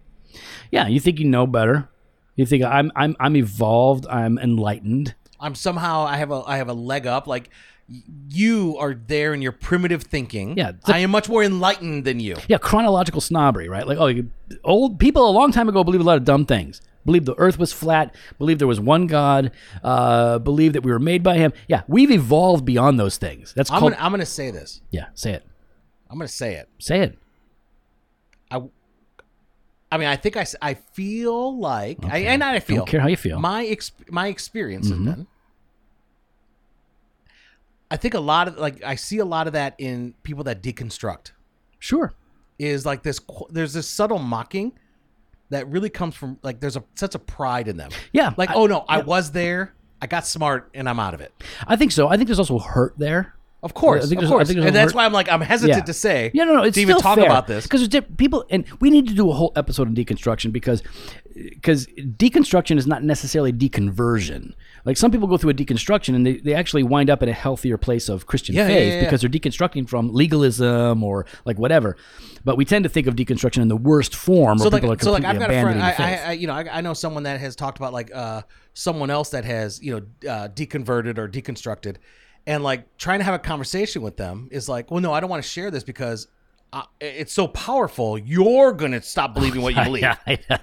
Yeah. 0.72 0.88
You 0.88 1.00
think 1.02 1.20
you 1.20 1.26
know 1.26 1.46
better. 1.48 1.90
You 2.36 2.46
think 2.46 2.64
I'm 2.64 2.92
I'm 2.96 3.16
I'm 3.20 3.36
evolved. 3.36 4.06
I'm 4.08 4.38
enlightened. 4.38 5.16
I'm 5.40 5.56
somehow 5.56 6.06
I 6.06 6.18
have 6.18 6.32
a 6.32 6.44
I 6.48 6.58
have 6.58 6.70
a 6.70 6.74
leg 6.74 7.08
up. 7.08 7.28
Like 7.28 7.50
you 7.88 8.78
are 8.80 8.94
there 8.96 9.34
in 9.34 9.42
your 9.42 9.52
primitive 9.52 10.04
thinking. 10.04 10.58
Yeah, 10.58 10.72
the- 10.86 10.94
I 10.96 11.00
am 11.00 11.12
much 11.12 11.30
more 11.30 11.44
enlightened 11.44 12.04
than 12.06 12.20
you. 12.20 12.36
Yeah, 12.48 12.58
chronological 12.58 13.22
snobbery, 13.22 13.70
right? 13.70 13.86
Like, 13.88 13.98
oh, 14.00 14.08
you, 14.08 14.32
old 14.64 15.00
people 15.00 15.30
a 15.30 15.32
long 15.32 15.52
time 15.52 15.70
ago 15.70 15.84
believed 15.84 16.02
a 16.02 16.06
lot 16.08 16.18
of 16.18 16.24
dumb 16.26 16.46
things. 16.46 16.82
Believed 17.06 17.28
the 17.28 17.36
Earth 17.38 17.60
was 17.60 17.72
flat. 17.72 18.16
Believed 18.40 18.60
there 18.60 18.68
was 18.68 18.80
one 18.80 19.06
God. 19.06 19.52
Uh, 19.84 20.40
believed 20.40 20.74
that 20.74 20.82
we 20.82 20.92
were 20.92 20.98
made 20.98 21.22
by 21.22 21.38
Him. 21.38 21.54
Yeah, 21.68 21.84
we've 21.88 22.10
evolved 22.10 22.66
beyond 22.66 23.00
those 23.00 23.18
things. 23.18 23.54
That's 23.56 23.70
I'm 23.70 23.80
called. 23.80 23.92
gonna 23.94 24.04
I'm 24.04 24.12
gonna 24.12 24.26
say 24.26 24.50
this. 24.50 24.82
yeah, 24.90 25.06
say 25.14 25.34
it. 25.34 25.46
I'm 26.10 26.18
gonna 26.18 26.28
say 26.28 26.56
it. 26.56 26.68
Say 26.80 27.02
it. 27.02 27.20
I 28.50 28.62
I 29.92 29.98
mean, 30.00 30.08
I 30.08 30.16
think 30.16 30.36
I, 30.36 30.48
I 30.64 30.74
feel 30.74 31.60
like 31.60 32.04
I 32.06 32.18
and 32.20 32.44
I 32.44 32.60
feel 32.60 32.78
Don't 32.78 32.88
care 32.88 33.02
how 33.02 33.08
you 33.08 33.18
feel. 33.18 33.34
Mm-hmm. 33.36 33.42
my 33.44 33.66
ex, 33.68 33.92
my 34.10 34.28
experience 34.28 34.90
has 34.90 34.98
been. 34.98 35.28
I 37.96 37.98
think 37.98 38.14
a 38.14 38.20
lot 38.20 38.50
of 38.50 38.58
like 38.58 38.84
I 38.84 38.96
see 38.96 39.20
a 39.20 39.26
lot 39.26 39.48
of 39.48 39.54
that 39.54 39.74
in 39.78 40.14
people 40.24 40.44
that 40.44 40.62
deconstruct. 40.62 41.32
Sure. 41.80 42.14
is 42.60 42.86
like 42.86 43.04
this 43.04 43.22
there's 43.50 43.72
this 43.72 43.88
subtle 43.88 44.20
mocking 44.20 44.74
that 45.50 45.66
really 45.70 45.90
comes 45.90 46.14
from 46.14 46.38
like 46.44 46.60
there's 46.60 46.76
a 46.76 46.84
sense 46.96 47.16
of 47.16 47.26
pride 47.26 47.70
in 47.70 47.78
them. 47.78 47.92
Yeah, 48.12 48.34
Like, 48.36 48.50
I- 48.50 48.56
oh 48.56 48.66
no, 48.66 48.84
I 48.90 49.00
was 49.02 49.32
there, 49.32 49.74
I 50.02 50.08
got 50.08 50.26
smart, 50.28 50.72
and 50.74 50.90
I'm 50.90 51.00
out 51.00 51.14
of 51.14 51.22
it. 51.22 51.32
I 51.68 51.78
think 51.78 51.94
so. 51.94 52.10
I 52.10 52.18
think 52.18 52.28
there's 52.28 52.40
also 52.40 52.60
hurt 52.60 52.96
there. 52.98 53.35
Of 53.66 53.74
course, 53.74 54.06
I 54.06 54.08
think 54.08 54.22
of 54.22 54.30
there's- 54.30 54.32
I 54.32 54.36
course, 54.36 54.48
think 54.48 54.56
there's 54.58 54.68
and 54.68 54.76
a 54.76 54.80
that's 54.80 54.94
why 54.94 55.06
I'm 55.06 55.12
like 55.12 55.28
I'm 55.30 55.42
hesitant 55.42 55.88
to 55.88 55.94
say. 55.94 56.32
Yeah, 56.34 56.44
no, 56.46 56.54
no, 56.58 56.64
it's 56.64 56.76
to 56.76 56.82
even 56.82 56.94
still 56.96 57.02
talk 57.02 57.18
fair. 57.18 57.26
about 57.26 57.48
this. 57.48 57.66
because 57.66 57.90
people, 58.16 58.46
and 58.50 58.64
we 58.80 58.90
need 58.92 59.08
to 59.08 59.14
do 59.14 59.30
a 59.30 59.34
whole 59.34 59.52
episode 59.56 59.88
on 59.88 59.96
deconstruction 59.96 60.52
because 60.54 60.82
because 61.34 61.88
deconstruction 61.88 62.78
is 62.78 62.88
not 62.88 63.04
necessarily 63.04 63.52
deconversion. 63.52 64.54
Like 64.86 64.98
some 64.98 65.12
people 65.12 65.28
go 65.28 65.36
through 65.38 65.50
a 65.50 65.54
deconstruction 65.54 66.16
and 66.16 66.26
they, 66.26 66.38
they 66.38 66.54
actually 66.54 66.84
wind 66.84 67.10
up 67.10 67.24
in 67.24 67.28
a 67.30 67.34
healthier 67.34 67.78
place 67.78 68.08
of 68.08 68.26
Christian 68.28 68.56
Yeah, 68.56 68.62
yeah, 68.62 68.68
faith 68.68 68.88
yeah, 68.88 68.94
yeah. 69.00 69.04
because 69.06 69.22
they're 69.22 69.30
deconstructing 69.30 69.90
from 69.90 70.14
legalism 70.14 71.04
or 71.04 71.26
like 71.44 71.58
whatever. 71.58 71.98
But 72.44 72.58
we 72.58 72.66
tend 72.66 72.84
to 72.84 72.90
think 72.90 73.08
of 73.08 73.16
deconstruction 73.16 73.62
in 73.64 73.68
the 73.68 73.76
worst 73.76 74.16
form, 74.16 74.60
so 74.60 74.66
where 74.66 74.72
like, 74.72 74.82
people 74.84 74.94
are 74.94 75.00
so 75.00 75.12
like 75.12 75.24
completely 75.24 75.44
I've 75.44 75.50
got 75.50 75.58
a 75.58 75.62
friend. 75.64 75.80
abandoning 75.80 75.84
I, 75.84 75.92
the 75.92 76.18
faith. 76.18 76.26
I, 76.28 76.30
I, 76.30 76.32
you 76.34 76.48
know, 76.48 76.54
I, 76.54 76.78
I 76.78 76.82
know 76.82 76.94
someone 76.94 77.24
that 77.24 77.40
has 77.40 77.56
talked 77.56 77.80
about 77.80 77.92
like 77.94 78.14
uh, 78.16 78.44
someone 78.74 79.10
else 79.10 79.30
that 79.30 79.44
has 79.46 79.82
you 79.82 79.92
know 80.24 80.32
uh, 80.32 80.48
deconverted 80.50 81.18
or 81.18 81.28
deconstructed, 81.28 81.96
and 82.48 82.64
like 82.64 82.98
trying 82.98 83.20
to 83.20 83.26
have 83.26 83.34
a 83.36 83.40
conversation 83.40 84.02
with 84.02 84.18
them 84.18 84.50
is 84.52 84.68
like, 84.70 84.92
well, 84.92 85.02
no, 85.02 85.14
I 85.14 85.20
don't 85.20 85.30
want 85.30 85.44
to 85.44 85.50
share 85.50 85.72
this 85.72 85.84
because. 85.84 86.28
Uh, 86.74 86.82
it's 87.00 87.32
so 87.32 87.48
powerful. 87.48 88.18
You're 88.18 88.74
gonna 88.74 89.02
stop 89.02 89.34
believing 89.34 89.62
what 89.62 89.74
you 89.76 89.84
believe, 89.86 90.02
yeah, 90.02 90.18
yeah, 90.28 90.58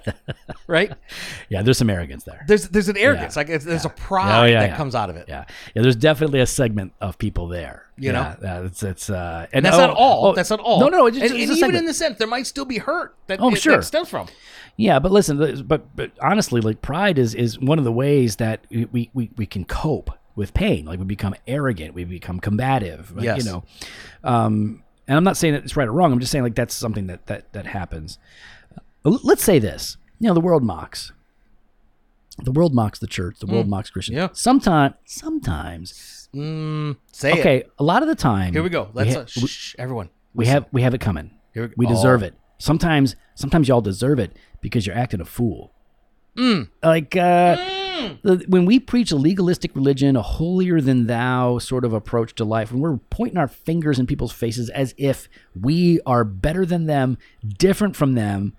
right? 0.67 0.91
yeah, 1.49 1.63
there's 1.63 1.79
some 1.79 1.89
arrogance 1.89 2.23
there. 2.23 2.43
There's 2.47 2.69
there's 2.69 2.87
an 2.89 2.97
arrogance, 2.97 3.35
Yeah. 3.35 3.39
like 3.39 3.49
it's, 3.49 3.65
there's 3.65 3.85
a 3.85 3.89
pride 3.89 4.51
Oh, 4.51 4.53
that 4.53 4.77
comes 4.77 4.93
out 4.93 5.09
of 5.09 5.15
it. 5.15 5.25
Yeah, 5.27 5.45
yeah. 5.73 5.81
There's 5.81 5.95
definitely 5.95 6.41
a 6.41 6.45
segment 6.45 6.93
of 7.01 7.17
people 7.17 7.47
there. 7.47 7.87
You 7.97 8.11
know? 8.11 8.35
it's 8.43 8.83
it's 8.83 9.09
uh, 9.09 9.47
And 9.53 9.65
that's 9.65 9.77
not 9.77 9.89
oh, 9.91 9.93
all. 9.93 10.25
oh, 10.27 10.33
that's 10.35 10.51
not 10.51 10.59
all. 10.59 10.81
No, 10.81 10.89
no, 10.89 11.07
it's, 11.07 11.17
and, 11.17 11.23
just, 11.23 11.33
and 11.33 11.43
it's 11.43 11.51
a 11.51 11.65
even 11.65 11.75
in 11.75 11.85
the 11.85 11.93
sense, 11.95 12.19
there 12.19 12.27
might 12.27 12.45
still 12.45 12.65
be 12.65 12.77
hurt 12.77 13.15
that 13.25 13.39
Oh, 13.41 13.49
it, 13.51 13.59
sure. 13.59 13.77
that 13.77 13.83
stems 13.83 14.09
from. 14.09 14.27
Yeah, 14.77 14.99
but 14.99 15.11
listen, 15.11 15.63
but 15.65 15.95
but 15.95 16.11
honestly, 16.21 16.61
like 16.61 16.83
pride 16.83 17.17
is 17.17 17.33
is 17.33 17.57
one 17.59 17.79
of 17.79 17.85
the 17.85 17.91
ways 17.93 18.35
that 18.35 18.65
we 18.69 19.09
we, 19.13 19.31
we 19.35 19.45
can 19.47 19.63
cope 19.65 20.11
with 20.35 20.53
pain. 20.53 20.85
Like 20.85 20.99
we 20.99 21.05
become 21.05 21.35
arrogant, 21.47 21.93
we 21.93 22.03
become 22.05 22.39
combative. 22.39 23.11
like, 23.15 23.25
Yes. 23.25 23.43
you 23.45 23.51
know. 23.51 23.63
Um, 24.23 24.83
and 25.07 25.17
I'm 25.17 25.23
not 25.23 25.37
saying 25.37 25.53
that 25.53 25.63
it's 25.63 25.75
right 25.75 25.87
or 25.87 25.91
wrong. 25.91 26.11
I'm 26.13 26.19
just 26.19 26.31
saying 26.31 26.43
like 26.43 26.55
that's 26.55 26.73
something 26.73 27.07
that 27.07 27.27
that 27.27 27.51
that 27.53 27.65
happens. 27.67 28.17
Uh, 29.05 29.17
Let's 29.23 29.43
say 29.43 29.59
this. 29.59 29.97
You 30.19 30.27
know, 30.29 30.33
the 30.33 30.39
world 30.41 30.63
mocks. 30.63 31.11
The 32.43 32.51
world 32.51 32.73
mocks 32.73 32.97
the 32.99 33.07
church. 33.07 33.37
The 33.39 33.45
world 33.45 33.67
mocks 33.67 33.89
Christians. 33.91 34.17
Mm. 34.17 34.21
Yeah. 34.21 34.27
Sometimes, 34.33 34.95
sometimes. 35.05 36.29
Mm, 36.33 36.97
say 37.11 37.33
it. 37.33 37.39
Okay, 37.39 37.63
a 37.77 37.83
lot 37.83 38.01
of 38.01 38.07
the 38.07 38.15
time. 38.15 38.53
Here 38.53 38.63
we 38.63 38.69
go. 38.69 38.89
Let's 38.93 39.13
ha- 39.13 39.21
uh, 39.21 39.25
shh, 39.47 39.75
everyone. 39.77 40.09
we 40.33 40.47
have 40.47 40.65
we 40.71 40.81
have 40.81 40.93
it 40.95 41.01
coming. 41.01 41.29
Here 41.53 41.67
we- 41.77 41.85
we 41.85 41.85
deserve 41.85 42.23
Oh. 42.23 42.27
it. 42.27 42.33
Sometimes 42.57 43.15
sometimes 43.35 43.67
y'all 43.67 43.81
deserve 43.81 44.17
it 44.19 44.35
because 44.61 44.87
you're 44.87 44.95
acting 44.97 45.21
a 45.21 45.25
fool. 45.25 45.73
Like 46.81 47.15
uh, 47.15 47.55
the, 48.23 48.45
when 48.47 48.65
we 48.65 48.79
preach 48.79 49.11
a 49.11 49.15
legalistic 49.15 49.75
religion, 49.75 50.15
a 50.15 50.21
holier 50.21 50.81
than 50.81 51.07
thou 51.07 51.57
sort 51.59 51.85
of 51.85 51.93
approach 51.93 52.35
to 52.35 52.45
life, 52.45 52.71
when 52.71 52.81
we're 52.81 52.97
pointing 53.09 53.37
our 53.37 53.47
fingers 53.47 53.99
in 53.99 54.07
people's 54.07 54.31
faces 54.31 54.69
as 54.69 54.93
if 54.97 55.29
we 55.59 55.99
are 56.05 56.23
better 56.23 56.65
than 56.65 56.85
them, 56.85 57.17
different 57.45 57.95
from 57.95 58.13
them, 58.13 58.53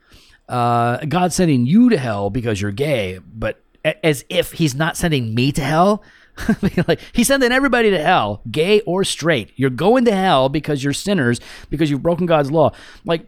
uh, 0.48 0.98
God 1.06 1.32
sending 1.32 1.66
you 1.66 1.88
to 1.90 1.98
hell 1.98 2.30
because 2.30 2.60
you're 2.60 2.72
gay, 2.72 3.18
but 3.18 3.60
as 4.02 4.24
if 4.28 4.52
He's 4.52 4.74
not 4.74 4.96
sending 4.96 5.34
me 5.34 5.52
to 5.52 5.62
hell. 5.62 6.02
like 6.88 7.00
he's 7.12 7.28
sending 7.28 7.52
everybody 7.52 7.90
to 7.90 8.02
hell, 8.02 8.42
gay 8.50 8.80
or 8.80 9.04
straight. 9.04 9.52
You're 9.54 9.70
going 9.70 10.04
to 10.06 10.12
hell 10.12 10.48
because 10.48 10.82
you're 10.82 10.92
sinners 10.92 11.40
because 11.70 11.90
you've 11.90 12.02
broken 12.02 12.26
God's 12.26 12.50
law. 12.50 12.72
Like 13.04 13.26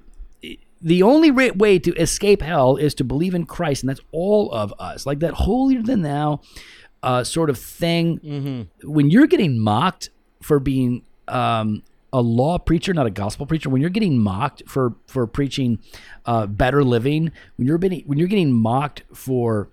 the 0.80 1.02
only 1.02 1.30
way 1.30 1.78
to 1.78 1.94
escape 1.94 2.42
hell 2.42 2.76
is 2.76 2.94
to 2.94 3.04
believe 3.04 3.34
in 3.34 3.46
Christ, 3.46 3.82
and 3.82 3.90
that's 3.90 4.00
all 4.12 4.52
of 4.52 4.72
us. 4.78 5.06
Like 5.06 5.20
that 5.20 5.34
holier 5.34 5.82
than 5.82 6.02
thou 6.02 6.40
uh, 7.02 7.24
sort 7.24 7.50
of 7.50 7.58
thing. 7.58 8.68
When 8.84 9.10
you're 9.10 9.26
getting 9.26 9.58
mocked 9.58 10.10
for 10.42 10.58
being 10.60 11.02
um, 11.28 11.82
a 12.12 12.20
law 12.20 12.58
preacher, 12.58 12.92
not 12.94 13.06
a 13.06 13.10
gospel 13.10 13.46
preacher, 13.46 13.68
when 13.70 13.80
you're 13.80 13.90
getting 13.90 14.18
mocked 14.18 14.62
for 14.66 14.94
for 15.06 15.26
preaching 15.26 15.78
uh, 16.24 16.46
better 16.46 16.84
living, 16.84 17.32
when 17.56 17.66
you're 17.66 17.78
being 17.78 18.02
when 18.06 18.18
you're 18.18 18.28
getting 18.28 18.52
mocked 18.52 19.02
for 19.14 19.68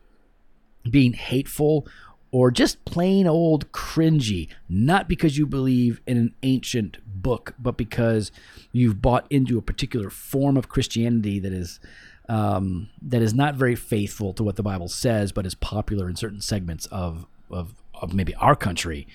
being 0.89 1.13
hateful 1.13 1.87
or 2.33 2.49
just 2.49 2.83
plain 2.83 3.27
old 3.27 3.71
cringy, 3.71 4.49
not 4.67 5.07
because 5.07 5.37
you 5.37 5.45
believe 5.45 6.01
in 6.07 6.17
an 6.17 6.33
ancient 6.41 6.97
book, 7.05 7.53
but 7.59 7.77
because 7.77 8.31
you've 8.71 9.03
bought 9.03 9.27
into 9.29 9.57
a 9.59 9.61
particular 9.61 10.09
form 10.09 10.57
of 10.57 10.67
Christianity 10.67 11.39
that 11.39 11.53
is 11.53 11.79
um, 12.27 12.89
that 13.01 13.21
is 13.21 13.35
not 13.35 13.53
very 13.53 13.75
faithful 13.75 14.33
to 14.33 14.43
what 14.43 14.55
the 14.55 14.63
Bible 14.63 14.87
says, 14.87 15.31
but 15.31 15.45
is 15.45 15.53
popular 15.53 16.09
in 16.09 16.15
certain 16.15 16.41
segments 16.41 16.87
of 16.87 17.27
of, 17.51 17.75
of 17.93 18.15
maybe 18.15 18.33
our 18.35 18.55
country. 18.55 19.05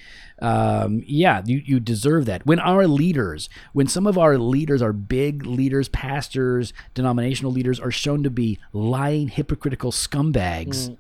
Um, 0.40 1.02
yeah, 1.04 1.42
you, 1.44 1.61
you 1.64 1.81
deserve 1.81 2.24
that. 2.26 2.46
When 2.46 2.61
our 2.61 2.87
leaders, 2.87 3.48
when 3.72 3.88
some 3.88 4.07
of 4.07 4.16
our 4.16 4.38
leaders, 4.38 4.81
our 4.81 4.92
big 4.92 5.44
leaders, 5.44 5.88
pastors, 5.88 6.72
denominational 6.94 7.50
leaders, 7.50 7.81
are 7.81 7.90
shown 7.90 8.22
to 8.22 8.31
be 8.31 8.61
lying, 8.72 9.26
hypocritical 9.26 9.90
scumbags 9.90 10.96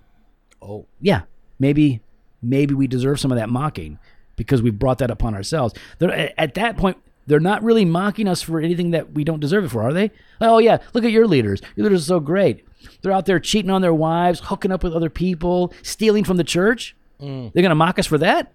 Oh, 0.60 0.86
yeah, 1.00 1.22
maybe 1.58 2.00
maybe 2.42 2.74
we 2.74 2.86
deserve 2.86 3.20
some 3.20 3.32
of 3.32 3.38
that 3.38 3.48
mocking 3.48 3.98
because 4.36 4.62
we've 4.62 4.78
brought 4.78 4.98
that 4.98 5.10
upon 5.10 5.34
ourselves. 5.34 5.74
They're, 5.98 6.32
at 6.38 6.54
that 6.54 6.76
point, 6.76 6.96
they're 7.26 7.40
not 7.40 7.62
really 7.62 7.84
mocking 7.84 8.28
us 8.28 8.40
for 8.40 8.60
anything 8.60 8.92
that 8.92 9.12
we 9.12 9.24
don't 9.24 9.40
deserve 9.40 9.64
it 9.64 9.68
for, 9.68 9.82
are 9.82 9.92
they? 9.92 10.10
Oh 10.40 10.58
yeah, 10.58 10.78
look 10.94 11.04
at 11.04 11.10
your 11.10 11.26
leaders. 11.26 11.60
Your 11.76 11.84
leaders 11.84 12.02
are 12.02 12.06
so 12.06 12.20
great. 12.20 12.64
They're 13.02 13.12
out 13.12 13.26
there 13.26 13.40
cheating 13.40 13.70
on 13.70 13.82
their 13.82 13.94
wives, 13.94 14.40
hooking 14.44 14.72
up 14.72 14.82
with 14.82 14.94
other 14.94 15.10
people, 15.10 15.72
stealing 15.82 16.24
from 16.24 16.36
the 16.36 16.44
church. 16.44 16.96
Mm. 17.20 17.52
They're 17.52 17.62
gonna 17.62 17.74
mock 17.74 17.98
us 17.98 18.06
for 18.06 18.18
that? 18.18 18.52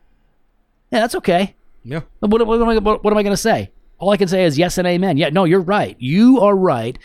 Yeah, 0.91 1.00
that's 1.00 1.15
okay. 1.15 1.56
yeah. 1.84 2.02
What, 2.19 2.46
what 2.46 2.62
am 2.62 2.69
I, 2.69 2.78
what, 2.78 3.04
what 3.04 3.12
am 3.12 3.17
I 3.17 3.24
going 3.24 3.34
to 3.34 3.38
say? 3.38 3.72
All 3.98 4.12
I 4.12 4.17
can 4.17 4.28
say 4.28 4.43
is 4.43 4.60
yes 4.60 4.78
and 4.78 4.88
amen. 4.88 5.17
Yeah, 5.17 5.30
no, 5.30 5.43
you're 5.43 5.60
right. 5.60 5.96
You 6.00 6.39
are 6.41 6.56
right. 6.56 7.00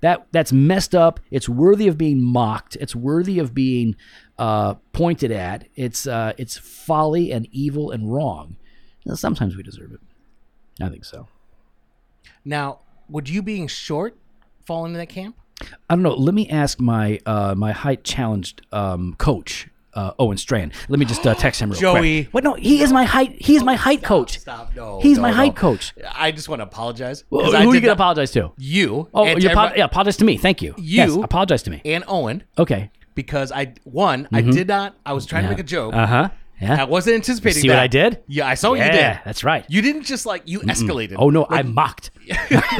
That 0.00 0.26
that's 0.30 0.52
messed 0.52 0.94
up. 0.94 1.18
It's 1.30 1.48
worthy 1.48 1.88
of 1.88 1.98
being 1.98 2.22
mocked. 2.22 2.76
It's 2.76 2.94
worthy 2.94 3.40
of 3.40 3.52
being 3.52 3.96
uh, 4.38 4.74
pointed 4.92 5.30
at. 5.32 5.66
It's 5.74 6.06
uh, 6.06 6.32
it's 6.38 6.56
folly 6.58 7.32
and 7.32 7.46
evil 7.52 7.90
and 7.90 8.12
wrong. 8.12 8.56
You 9.04 9.10
know, 9.10 9.16
sometimes 9.16 9.56
we 9.56 9.62
deserve 9.62 9.92
it. 9.92 10.00
I 10.82 10.88
think 10.88 11.04
so. 11.04 11.28
Now, 12.44 12.80
would 13.08 13.28
you 13.28 13.42
being 13.42 13.66
short 13.68 14.16
fall 14.64 14.84
into 14.84 14.98
that 14.98 15.08
camp? 15.08 15.36
I 15.88 15.94
don't 15.94 16.02
know. 16.02 16.14
Let 16.14 16.34
me 16.34 16.48
ask 16.50 16.80
my 16.80 17.18
uh, 17.26 17.54
my 17.56 17.72
height 17.72 18.04
challenged 18.04 18.62
um, 18.72 19.14
coach. 19.18 19.68
Uh, 19.94 20.12
Owen 20.18 20.36
Strachan. 20.36 20.72
Let 20.90 20.98
me 20.98 21.06
just 21.06 21.26
uh, 21.26 21.34
text 21.34 21.58
him 21.62 21.70
real 21.70 21.80
Joey. 21.80 22.24
quick. 22.24 22.34
What? 22.34 22.44
No, 22.44 22.52
he 22.52 22.82
is 22.82 22.92
my 22.92 23.04
height. 23.04 23.34
He 23.40 23.56
is 23.56 23.64
my 23.64 23.76
height 23.76 24.02
coach. 24.02 24.40
Stop. 24.40 24.76
No. 24.76 25.00
He's 25.00 25.16
no, 25.16 25.22
my 25.22 25.30
no. 25.30 25.36
height 25.36 25.56
coach. 25.56 25.94
I 26.14 26.32
just 26.32 26.50
want 26.50 26.60
to 26.60 26.64
apologize. 26.64 27.24
Who 27.30 27.40
'cause 27.40 27.54
are 27.54 27.56
I 27.56 27.60
you 27.62 27.70
going 27.70 27.80
to 27.84 27.92
apologize 27.92 28.30
to? 28.32 28.52
You. 28.58 29.08
Oh, 29.14 29.24
you 29.24 29.48
apo- 29.48 29.74
yeah, 29.74 29.84
apologize 29.86 30.18
to 30.18 30.26
me. 30.26 30.36
Thank 30.36 30.60
you. 30.60 30.74
You- 30.76 30.96
yes, 30.96 31.14
apologize 31.16 31.62
to 31.62 31.70
me. 31.70 31.80
and 31.86 32.04
Owen 32.08 32.42
Okay. 32.58 32.90
Because 33.16 33.50
I 33.50 33.74
one 33.82 34.28
I 34.32 34.42
did 34.42 34.68
not. 34.68 34.94
I 35.04 35.12
was 35.14 35.26
trying 35.26 35.42
to 35.42 35.48
make 35.50 35.58
a 35.58 35.64
joke. 35.64 35.92
Uh 35.94 36.06
huh. 36.06 36.28
Yeah. 36.58 36.80
I 36.80 36.84
wasn't 36.84 37.16
anticipating. 37.16 37.60
See 37.60 37.68
what 37.68 37.74
that. 37.74 37.82
I 37.82 37.86
did? 37.86 38.22
Yeah, 38.28 38.46
I 38.48 38.54
saw 38.54 38.70
what 38.70 38.78
you 38.78 38.84
did. 38.84 39.20
that's 39.26 39.44
right. 39.44 39.66
You 39.68 39.82
didn't 39.82 40.04
just 40.04 40.24
like 40.24 40.42
you 40.46 40.60
escalated. 40.60 41.16
Oh 41.18 41.28
no, 41.28 41.46
I 41.50 41.60
mocked. 41.62 42.12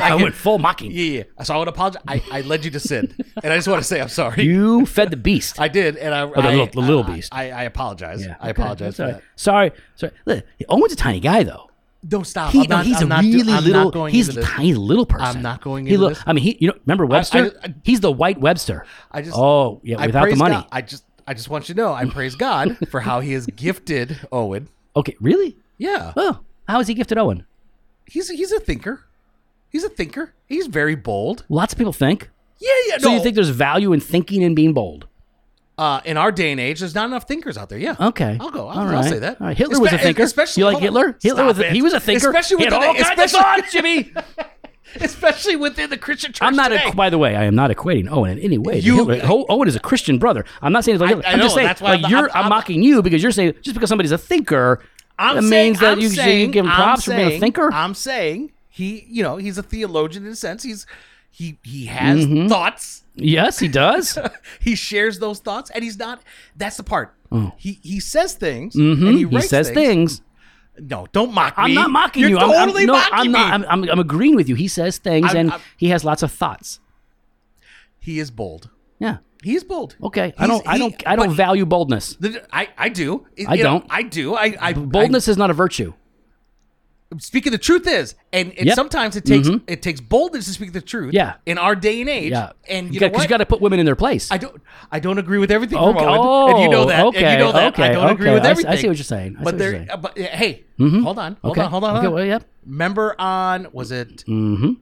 I 0.00 0.14
went 0.18 0.34
full 0.34 0.58
mocking. 0.58 0.92
Yeah, 0.92 1.24
yeah. 1.38 1.42
So 1.42 1.54
I 1.54 1.58
would 1.58 1.68
apologize. 1.68 2.02
I, 2.08 2.22
I 2.32 2.40
led 2.40 2.64
you 2.64 2.70
to 2.70 2.80
sin, 2.80 3.14
and 3.42 3.52
I 3.52 3.56
just 3.56 3.68
want 3.68 3.80
to 3.82 3.86
say 3.86 4.00
I'm 4.00 4.08
sorry. 4.08 4.44
You 4.44 4.86
fed 4.86 5.10
the 5.10 5.18
beast. 5.18 5.60
I 5.66 5.68
did, 5.68 5.96
and 5.98 6.14
I 6.14 6.24
the 6.24 6.38
I- 6.38 6.50
little- 6.52 6.66
the 6.68 6.80
little 6.80 7.04
I- 7.04 7.14
beast. 7.16 7.34
I, 7.34 7.50
I 7.50 7.62
apologize. 7.64 8.24
Yeah, 8.24 8.36
I 8.40 8.48
okay, 8.50 8.62
apologize 8.62 8.96
that's 8.96 8.96
for 8.96 9.02
all 9.04 9.12
that. 9.12 9.22
Sorry, 9.36 9.72
sorry. 9.96 10.12
Look, 10.24 10.44
Owen's 10.70 10.92
a 10.94 10.96
tiny 10.96 11.20
guy 11.20 11.42
though. 11.42 11.68
Don't 12.06 12.26
stop. 12.26 12.52
He, 12.52 12.60
I'm 12.62 12.68
not, 12.68 12.86
he's 12.86 12.96
I'm 12.98 13.06
a 13.06 13.08
not 13.08 13.22
do- 13.22 13.32
really 13.32 13.52
I'm 13.52 13.64
little. 13.64 14.04
He's 14.06 14.28
a 14.36 14.40
tiny 14.42 14.74
little 14.74 15.06
person. 15.06 15.26
I'm 15.38 15.42
not 15.42 15.60
going 15.60 15.86
He 15.86 15.96
look-. 15.96 16.16
I 16.26 16.32
mean, 16.32 16.44
he. 16.44 16.56
You 16.60 16.68
know, 16.68 16.74
remember 16.86 17.04
Webster? 17.06 17.52
I- 17.62 17.74
he's 17.84 18.00
the 18.00 18.12
white 18.12 18.38
Webster. 18.38 18.84
I 19.10 19.22
just. 19.22 19.36
Oh 19.36 19.80
yeah, 19.82 19.96
I 19.98 20.06
without 20.06 20.28
the 20.28 20.36
money. 20.36 20.54
God. 20.56 20.68
I 20.72 20.82
just. 20.82 21.04
I 21.26 21.34
just 21.34 21.48
want 21.50 21.68
you 21.68 21.74
to 21.74 21.80
know. 21.80 21.92
I 21.92 22.04
praise 22.04 22.36
God 22.36 22.76
for 22.90 23.00
how 23.00 23.18
He 23.20 23.32
has 23.32 23.46
gifted 23.46 24.20
Owen. 24.30 24.68
Okay, 24.94 25.16
really? 25.20 25.56
Yeah, 25.78 26.12
Oh, 26.16 26.40
how 26.68 26.80
is 26.80 26.86
he 26.88 26.94
gifted 26.94 27.18
Owen? 27.18 27.44
he's 28.06 28.28
he's 28.30 28.52
a 28.52 28.60
thinker. 28.60 29.04
He's 29.68 29.82
a 29.84 29.88
thinker. 29.88 30.32
He's 30.46 30.68
very 30.68 30.94
bold. 30.94 31.44
Lots 31.48 31.72
of 31.72 31.78
people 31.78 31.92
think. 31.92 32.30
Yeah, 32.60 32.70
yeah. 32.86 32.98
So 32.98 33.08
no. 33.08 33.16
you 33.16 33.22
think 33.22 33.34
there's 33.34 33.50
value 33.50 33.92
in 33.92 34.00
thinking 34.00 34.42
and 34.44 34.54
being 34.56 34.72
bold? 34.72 35.06
Uh, 35.78 36.00
in 36.04 36.16
our 36.16 36.32
day 36.32 36.52
and 36.52 36.60
age, 36.60 36.80
there's 36.80 36.94
not 36.94 37.06
enough 37.06 37.28
thinkers 37.28 37.58
out 37.58 37.68
there. 37.68 37.78
Yeah. 37.78 37.96
Okay. 38.00 38.36
I'll 38.40 38.50
go. 38.50 38.68
I'll, 38.68 38.80
I'll 38.80 38.86
right. 38.86 39.04
say 39.04 39.18
that. 39.18 39.40
All 39.40 39.48
right. 39.48 39.56
Hitler 39.56 39.78
was 39.80 39.92
a 39.92 39.98
thinker. 39.98 40.22
Especially, 40.22 40.62
you 40.62 40.66
like. 40.72 40.78
Hitler? 40.78 41.18
Hitler 41.22 41.44
was 41.44 41.58
a, 41.58 41.70
he 41.70 41.82
was 41.82 41.92
a 41.92 42.00
thinker. 42.00 42.28
Especially 42.28 42.56
within 42.56 42.72
all 42.72 42.94
the, 42.94 43.02
kinds 43.02 43.20
of 43.34 43.40
thoughts, 43.40 43.72
Jimmy. 43.72 44.12
especially 45.00 45.56
within 45.56 45.90
the 45.90 45.98
Christian 45.98 46.32
church. 46.32 46.46
I'm 46.46 46.56
not. 46.56 46.68
today. 46.68 46.88
A, 46.88 46.94
by 46.94 47.10
the 47.10 47.18
way, 47.18 47.36
I 47.36 47.44
am 47.44 47.54
not 47.54 47.70
equating 47.70 48.10
Owen 48.10 48.38
in 48.38 48.44
any 48.44 48.58
way. 48.58 48.78
You- 48.78 49.06
Hitler. 49.08 49.44
Owen 49.48 49.68
is 49.68 49.76
a 49.76 49.80
Christian 49.80 50.18
brother. 50.18 50.44
I'm 50.62 50.72
not 50.72 50.84
saying 50.84 50.94
it's 50.96 51.02
like 51.02 51.10
Hitler. 51.10 51.26
I 51.26 51.32
I'm 51.32 51.38
know, 51.38 51.44
just 51.44 51.54
saying 51.54 51.66
that's 51.66 51.80
why 51.82 51.90
like 51.96 52.04
I'm- 52.04 52.10
you're. 52.10 52.30
I'm- 52.30 52.44
I'm, 52.44 52.48
mocking 52.48 52.82
you 52.82 53.02
because 53.02 53.22
you're 53.22 53.32
saying 53.32 53.54
just 53.60 53.74
because 53.74 53.88
somebody's 53.88 54.12
a 54.12 54.18
thinker, 54.18 54.82
I'm 55.18 55.36
that 55.36 55.42
saying, 55.42 55.72
means 55.72 55.80
that 55.80 56.00
you 56.00 56.08
saying, 56.08 56.46
should 56.46 56.52
give 56.52 56.64
him 56.64 56.70
I'm 56.70 56.76
props 56.76 57.04
for 57.04 57.14
being 57.14 57.32
a 57.32 57.38
thinker. 57.38 57.70
I'm 57.72 57.94
saying 57.94 58.52
he, 58.68 59.06
you 59.08 59.22
know, 59.22 59.36
he's 59.36 59.58
a 59.58 59.62
theologian 59.62 60.24
in 60.26 60.32
a 60.32 60.36
sense. 60.36 60.62
He's 60.62 60.86
He 61.36 61.58
he 61.62 61.84
has 61.84 62.24
Mm-hmm. 62.24 62.48
thoughts. 62.48 63.04
Yes, 63.14 63.58
he 63.58 63.68
does. 63.68 64.18
he 64.60 64.74
shares 64.74 65.18
those 65.18 65.38
thoughts, 65.38 65.68
and 65.70 65.84
he's 65.84 65.98
not. 65.98 66.22
That's 66.56 66.78
the 66.78 66.82
part. 66.82 67.14
He 67.58 67.78
he 67.82 68.00
says 68.00 68.32
things, 68.32 68.74
Mhm. 68.74 69.06
and 69.08 69.18
he, 69.18 69.26
He, 69.26 69.40
says 69.42 69.68
things. 69.70 70.22
No, 70.78 71.06
don't 71.12 71.34
mock 71.34 71.58
me. 71.58 71.64
I'm 71.64 71.74
not 71.74 71.90
mocking 71.90 72.22
You're 72.22 72.30
you. 72.30 72.38
I'm- 72.38 72.50
I'm, 72.50 72.66
Totally 72.68 72.86
no, 72.86 72.94
mocking 72.94 73.12
I'm 73.12 73.32
me. 73.32 73.38
I'm, 73.38 73.64
I'm, 73.68 73.90
I'm 73.90 73.98
agreeing 73.98 74.34
with 74.34 74.48
you. 74.48 74.54
He 74.54 74.68
says 74.68 74.96
things, 74.96 75.26
I'm- 75.26 75.36
and 75.36 75.50
I'm- 75.52 75.60
he 75.76 75.88
has 75.88 76.04
lots 76.04 76.22
of 76.22 76.32
thoughts. 76.32 76.80
he 77.98 78.18
is 78.18 78.30
bold. 78.30 78.70
Yeah. 78.98 79.18
He 79.42 79.54
is 79.56 79.64
bold. 79.64 79.96
Okay. 80.02 80.32
I 80.38 80.46
don't. 80.46 80.66
I 80.66 80.78
don't. 80.78 80.94
I 81.06 81.16
don't 81.16 81.34
value 81.34 81.66
boldness. 81.66 82.16
I 82.50 82.68
I 82.78 82.88
do. 82.88 83.26
I 83.46 83.58
don't. 83.58 83.84
I 83.90 84.02
do. 84.02 84.34
I 84.34 84.56
I 84.58 84.72
Boldness 84.72 85.28
is 85.28 85.36
not 85.36 85.50
a 85.50 85.54
virtue. 85.54 85.92
I, 87.12 87.18
speaking 87.18 87.52
the 87.52 87.58
truth 87.58 87.86
is, 87.86 88.14
and, 88.32 88.52
and 88.58 88.66
Yep. 88.66 88.74
sometimes 88.74 89.16
it 89.16 89.24
takes 89.24 89.48
it 89.66 89.80
takes 89.82 90.00
boldness 90.00 90.46
to 90.46 90.52
speak 90.52 90.72
the 90.72 90.80
truth. 90.80 91.14
Yeah. 91.14 91.34
In 91.46 91.56
our 91.58 91.74
day 91.76 92.00
and 92.00 92.10
age. 92.10 92.32
Yeah. 92.32 92.52
And 92.68 92.94
you, 92.94 93.00
what? 93.00 93.22
you 93.22 93.28
got 93.28 93.38
to 93.38 93.46
put 93.46 93.60
women 93.60 93.78
in 93.78 93.86
their 93.86 93.94
place. 93.96 94.30
I 94.30 94.38
don't. 94.38 94.60
I 94.90 94.98
don't 95.00 95.18
agree 95.18 95.38
with 95.38 95.50
everything. 95.50 95.78
Okay. 95.78 96.04
Owen, 96.04 96.54
and 96.54 96.62
you 96.62 96.68
know 96.68 96.84
that. 96.86 97.04
Oh, 97.04 97.08
and 97.08 97.14
you 97.16 97.20
okay, 97.26 97.38
know 97.38 97.52
that. 97.52 97.62
I 97.62 97.66
okay, 97.68 97.92
don't 97.92 98.10
agree 98.10 98.26
okay. 98.28 98.34
with 98.34 98.42
I 98.42 98.46
see- 98.46 98.50
everything. 98.50 98.72
I 98.72 98.76
see 98.76 98.88
what 98.88 98.96
you're 98.96 99.04
saying. 99.04 99.36
I 99.38 99.42
but 99.44 99.58
there. 99.58 99.70
saying. 99.72 99.88
But 100.00 100.18
hey, 100.18 100.64
hold 100.78 101.18
on. 101.18 101.36
Hold 101.42 101.52
okay. 101.52 101.60
on. 101.62 101.70
Hold 101.70 101.84
on. 101.84 101.90
Hold 101.90 101.98
Okay. 101.98 102.06
on. 102.06 102.12
Well, 102.12 102.24
yep. 102.24 102.44
Remember 102.66 103.14
on 103.20 103.68
was 103.72 103.90
it? 103.92 104.24
Mm-hmm. 104.26 104.72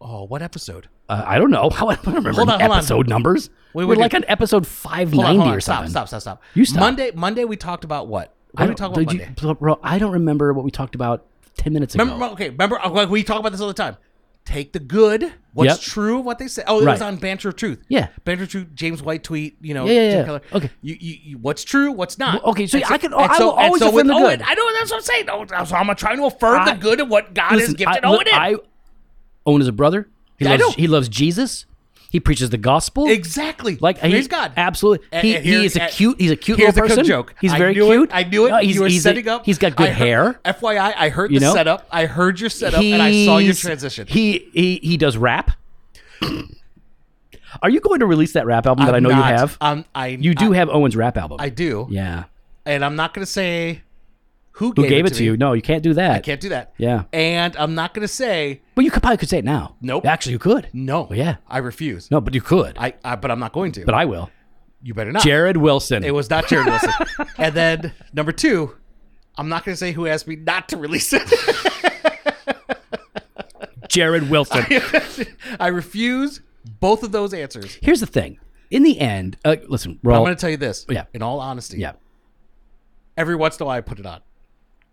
Oh, 0.00 0.24
what 0.24 0.42
episode? 0.42 0.88
Uh, 1.08 1.22
I 1.26 1.38
don't 1.38 1.50
know. 1.50 1.70
How 1.70 1.88
I 1.90 1.94
don't 1.96 2.06
remember 2.06 2.32
Hold 2.32 2.48
on, 2.50 2.60
hold 2.60 2.72
on. 2.72 2.78
episode 2.78 3.08
numbers. 3.08 3.50
Wait, 3.72 3.84
We're 3.84 3.90
wait, 3.90 3.98
like 3.98 4.12
wait. 4.12 4.24
on 4.24 4.30
episode 4.30 4.66
five 4.66 5.12
on, 5.14 5.18
ninety 5.24 5.40
on. 5.42 5.54
or 5.54 5.60
Stop, 5.60 5.88
stop, 5.88 6.08
stop, 6.08 6.20
stop. 6.20 6.42
You 6.54 6.64
stop. 6.64 6.80
Monday, 6.80 7.10
Monday 7.14 7.44
we 7.44 7.56
talked 7.56 7.84
about 7.84 8.08
what? 8.08 8.34
I 8.56 8.62
What 8.62 8.68
we 8.68 8.74
don't- 8.74 8.76
talk 8.76 8.96
about 8.96 9.42
you- 9.48 9.54
bro, 9.54 9.78
I 9.82 9.98
don't 9.98 10.12
remember 10.12 10.52
what 10.52 10.64
we 10.64 10.70
talked 10.70 10.94
about 10.94 11.24
ten 11.56 11.72
minutes 11.72 11.94
ago. 11.94 12.04
Remember, 12.04 12.26
okay, 12.26 12.50
remember 12.50 12.78
uh, 12.80 12.90
like, 12.90 13.08
we 13.08 13.22
talk 13.22 13.40
about 13.40 13.52
this 13.52 13.60
all 13.60 13.68
the 13.68 13.74
time. 13.74 13.96
Take 14.44 14.72
the 14.72 14.80
good, 14.80 15.32
what's 15.54 15.68
Yep. 15.70 15.80
true 15.80 16.18
what 16.18 16.38
they 16.40 16.48
say. 16.48 16.64
Oh, 16.66 16.80
it 16.80 16.84
was 16.84 17.00
on 17.00 17.14
Banter 17.16 17.48
of 17.50 17.56
Truth. 17.56 17.78
Yeah. 17.88 18.08
Banter 18.24 18.42
of 18.42 18.48
Truth, 18.50 18.68
James 18.74 19.00
White 19.00 19.22
tweet, 19.22 19.56
you 19.62 19.72
know, 19.72 19.86
Yeah, 19.86 19.92
yeah, 19.92 20.08
Tim 20.10 20.18
yeah. 20.18 20.24
Keller. 20.24 20.40
Okay. 20.52 20.70
You, 20.82 20.96
you, 21.00 21.16
you, 21.22 21.38
what's 21.38 21.62
true, 21.62 21.92
what's 21.92 22.18
not. 22.18 22.42
Well, 22.42 22.50
okay, 22.50 22.66
so 22.66 22.78
And 22.78 22.86
I 22.86 22.98
can- 22.98 23.12
and 23.12 23.22
I 23.22 23.38
will 23.38 23.50
always 23.52 23.80
with 23.80 23.90
defend 23.92 24.10
the 24.10 24.14
Owen, 24.14 24.38
good. 24.38 24.42
I 24.42 24.54
know 24.54 24.72
that's 24.74 24.90
what 24.90 24.96
I'm 24.96 25.02
saying. 25.02 25.26
Oh, 25.30 25.46
So 25.64 25.76
I'm 25.76 25.94
trying 25.94 26.16
to 26.18 26.24
affirm 26.24 26.60
I- 26.60 26.72
the 26.74 26.80
good 26.80 27.00
of 27.00 27.08
what 27.08 27.34
God 27.34 27.52
has 27.52 27.68
gifted 27.74 27.86
I, 27.86 28.00
Owen 28.02 28.26
in. 28.26 28.34
I 28.34 28.56
Owen 29.46 29.62
is 29.62 29.68
a 29.68 29.72
brother. 29.72 30.08
He 30.38 30.46
I 30.46 30.56
loves 30.56 30.74
he 30.74 30.86
loves 30.88 31.08
Jesus. 31.08 31.66
He 32.12 32.20
preaches 32.20 32.50
the 32.50 32.58
gospel. 32.58 33.08
exactly. 33.08 33.78
Like 33.80 33.98
praise 33.98 34.24
he, 34.24 34.28
God. 34.28 34.52
absolutely. 34.58 35.06
And- 35.10 35.26
he, 35.26 35.32
here- 35.32 35.40
he 35.60 35.64
is 35.64 35.76
a 35.76 35.86
cute. 35.88 36.20
He's 36.20 36.30
a 36.30 36.36
cute 36.36 36.58
Here's 36.58 36.74
little 36.74 36.88
the 36.88 36.94
person. 36.96 37.04
joke. 37.06 37.34
He's 37.40 37.54
I 37.54 37.58
very 37.58 37.72
cute. 37.72 38.10
It. 38.10 38.14
I 38.14 38.24
knew 38.24 38.46
it. 38.46 38.50
No, 38.50 38.58
he's, 38.58 38.74
you 38.76 38.82
were 38.82 38.88
he's 38.88 39.02
setting 39.02 39.26
a, 39.26 39.36
up. 39.36 39.46
He's 39.46 39.56
got 39.56 39.74
good 39.76 39.88
I 39.88 39.92
heard- 39.92 39.96
hair. 39.96 40.40
FYI, 40.44 40.92
I 40.94 41.08
heard 41.08 41.32
You 41.32 41.40
the 41.40 41.46
know? 41.46 41.54
setup. 41.54 41.88
I 41.90 42.04
heard 42.04 42.38
your 42.38 42.50
setup, 42.50 42.82
and 42.82 43.00
I 43.00 43.24
saw 43.24 43.38
your 43.38 43.54
transition. 43.54 44.06
He 44.08 44.50
he 44.52 44.76
he 44.82 44.96
does 44.98 45.16
rap. 45.16 45.52
Are 47.62 47.70
you 47.70 47.80
going 47.80 48.00
to 48.00 48.06
release 48.06 48.32
that 48.32 48.46
rap 48.46 48.66
album 48.66 48.86
that 48.86 48.94
i 48.94 48.96
I'm 48.98 49.02
know 49.02 49.10
not- 49.10 49.16
you 49.18 49.22
have? 49.36 49.56
Um, 49.60 49.84
I 49.94 50.08
You 50.08 50.34
do 50.34 50.52
I, 50.52 50.56
have 50.56 50.68
Owen's 50.68 50.96
rap 50.96 51.16
album. 51.16 51.38
I 51.40 51.48
do. 51.48 51.86
yeah. 51.90 52.24
and 52.64 52.84
I'm 52.84 52.96
not 52.96 53.12
going 53.14 53.24
to 53.24 53.30
say 53.30 53.82
who 54.62 54.72
Who 54.76 54.82
gave, 54.82 54.88
gave 54.90 55.04
it, 55.06 55.12
it 55.12 55.14
to 55.16 55.24
you? 55.24 55.32
me. 55.32 55.36
No, 55.38 55.52
you 55.52 55.62
can't 55.62 55.82
do 55.82 55.94
that. 55.94 56.10
I 56.12 56.18
can't 56.20 56.40
do 56.40 56.48
that. 56.50 56.72
Yeah. 56.78 57.04
And 57.12 57.56
I'm 57.56 57.74
not 57.74 57.94
going 57.94 58.02
to 58.02 58.08
say 58.12 58.62
But 58.74 58.84
you 58.84 58.90
could 58.90 59.02
probably 59.02 59.18
could 59.18 59.28
say 59.28 59.38
it 59.38 59.44
now. 59.44 59.76
Nope. 59.80 60.06
Actually, 60.06 60.32
you 60.32 60.38
could. 60.38 60.68
no. 60.72 61.02
Well, 61.02 61.18
yeah. 61.18 61.36
I 61.48 61.58
refuse. 61.58 62.10
No, 62.10 62.20
but 62.20 62.34
you 62.34 62.40
could. 62.40 62.76
I, 62.78 62.94
I 63.04 63.16
but 63.16 63.30
I'm 63.30 63.38
not 63.40 63.52
going 63.52 63.72
to. 63.72 63.84
but 63.84 63.94
I 63.94 64.04
will. 64.04 64.30
you 64.82 64.94
better 64.94 65.12
not. 65.12 65.22
Jared 65.22 65.56
Wilson. 65.56 66.04
It 66.04 66.14
was 66.14 66.30
not 66.30 66.48
Jared 66.48 66.66
Wilson. 66.66 66.92
and 67.38 67.54
then 67.54 67.92
number 68.12 68.32
two, 68.32 68.76
I'm 69.36 69.48
not 69.48 69.64
going 69.64 69.72
to 69.74 69.78
say 69.78 69.92
who 69.92 70.06
asked 70.06 70.26
me 70.28 70.36
not 70.36 70.68
to 70.70 70.76
release 70.76 71.12
it. 71.12 71.22
Jared 73.88 74.30
Wilson. 74.30 74.64
I 75.60 75.68
refuse 75.68 76.40
both 76.80 77.02
of 77.02 77.12
those 77.12 77.34
answers. 77.34 77.78
Here's 77.82 78.00
the 78.00 78.06
thing. 78.06 78.38
In 78.70 78.82
the 78.84 78.98
end, 79.00 79.36
uh, 79.44 79.56
listen, 79.68 79.98
But 80.02 80.14
I'm 80.14 80.22
going 80.22 80.34
to 80.34 80.40
tell 80.40 80.48
you 80.50 80.56
this. 80.56 80.86
Yeah. 80.88 81.04
In 81.12 81.20
all 81.22 81.40
honesty. 81.40 81.78
yeah. 81.78 81.92
Every 83.18 83.36
once 83.36 83.58
in 83.60 83.64
a 83.64 83.66
while, 83.66 83.76
I 83.76 83.80
put 83.82 83.98
it 83.98 84.06
on. 84.06 84.22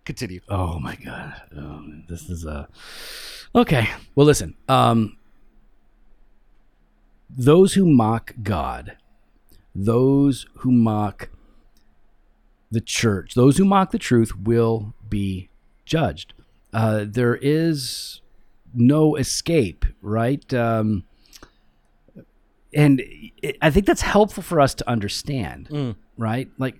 Continue. 0.05 0.39
Oh 0.49 0.79
my 0.79 0.95
god. 0.95 1.41
Oh, 1.55 1.83
this 2.07 2.29
is 2.29 2.45
a 2.45 2.67
okay. 3.55 3.89
Well, 4.15 4.25
listen. 4.25 4.55
Um, 4.67 5.17
those 7.29 7.73
who 7.73 7.85
mock 7.85 8.33
God, 8.41 8.97
those 9.75 10.47
who 10.57 10.71
mock 10.71 11.29
the 12.71 12.81
church, 12.81 13.35
those 13.35 13.57
who 13.57 13.65
mock 13.65 13.91
the 13.91 13.99
truth 13.99 14.35
will 14.35 14.93
be 15.07 15.49
judged. 15.85 16.33
Uh, 16.73 17.05
there 17.07 17.35
is 17.35 18.21
no 18.73 19.15
escape, 19.15 19.85
right? 20.01 20.51
Um, 20.53 21.03
and 22.73 23.01
it, 23.41 23.57
I 23.62 23.71
think 23.71 23.85
that's 23.88 24.01
helpful 24.01 24.43
for 24.43 24.59
us 24.62 24.75
to 24.75 24.88
understand, 24.89 25.95
right? 26.17 26.47
Like, 26.59 26.75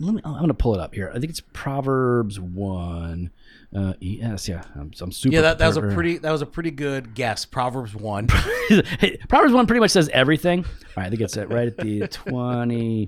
let 0.00 0.14
me. 0.14 0.20
I'm 0.24 0.34
going 0.34 0.48
to 0.48 0.54
pull 0.54 0.74
it 0.74 0.80
up 0.80 0.94
here. 0.94 1.10
I 1.14 1.18
think 1.18 1.30
it's 1.30 1.42
Proverbs 1.52 2.40
one. 2.40 3.30
Uh, 3.74 3.94
yes, 4.00 4.48
yeah. 4.48 4.62
I'm, 4.74 4.92
I'm 5.00 5.12
super. 5.12 5.34
Yeah, 5.34 5.42
that, 5.42 5.58
that 5.58 5.66
was 5.66 5.76
a 5.76 5.82
pretty 5.82 6.18
that 6.18 6.30
was 6.30 6.42
a 6.42 6.46
pretty 6.46 6.70
good 6.70 7.14
guess. 7.14 7.44
Proverbs 7.44 7.94
one. 7.94 8.26
Proverbs 9.28 9.52
one 9.52 9.66
pretty 9.66 9.80
much 9.80 9.90
says 9.92 10.08
everything. 10.12 10.64
All 10.64 10.70
right, 10.96 11.06
I 11.06 11.10
think 11.10 11.20
it's 11.22 11.36
at 11.36 11.50
right 11.50 11.68
at 11.68 11.76
the 11.76 12.06
twenty-two. 12.10 13.06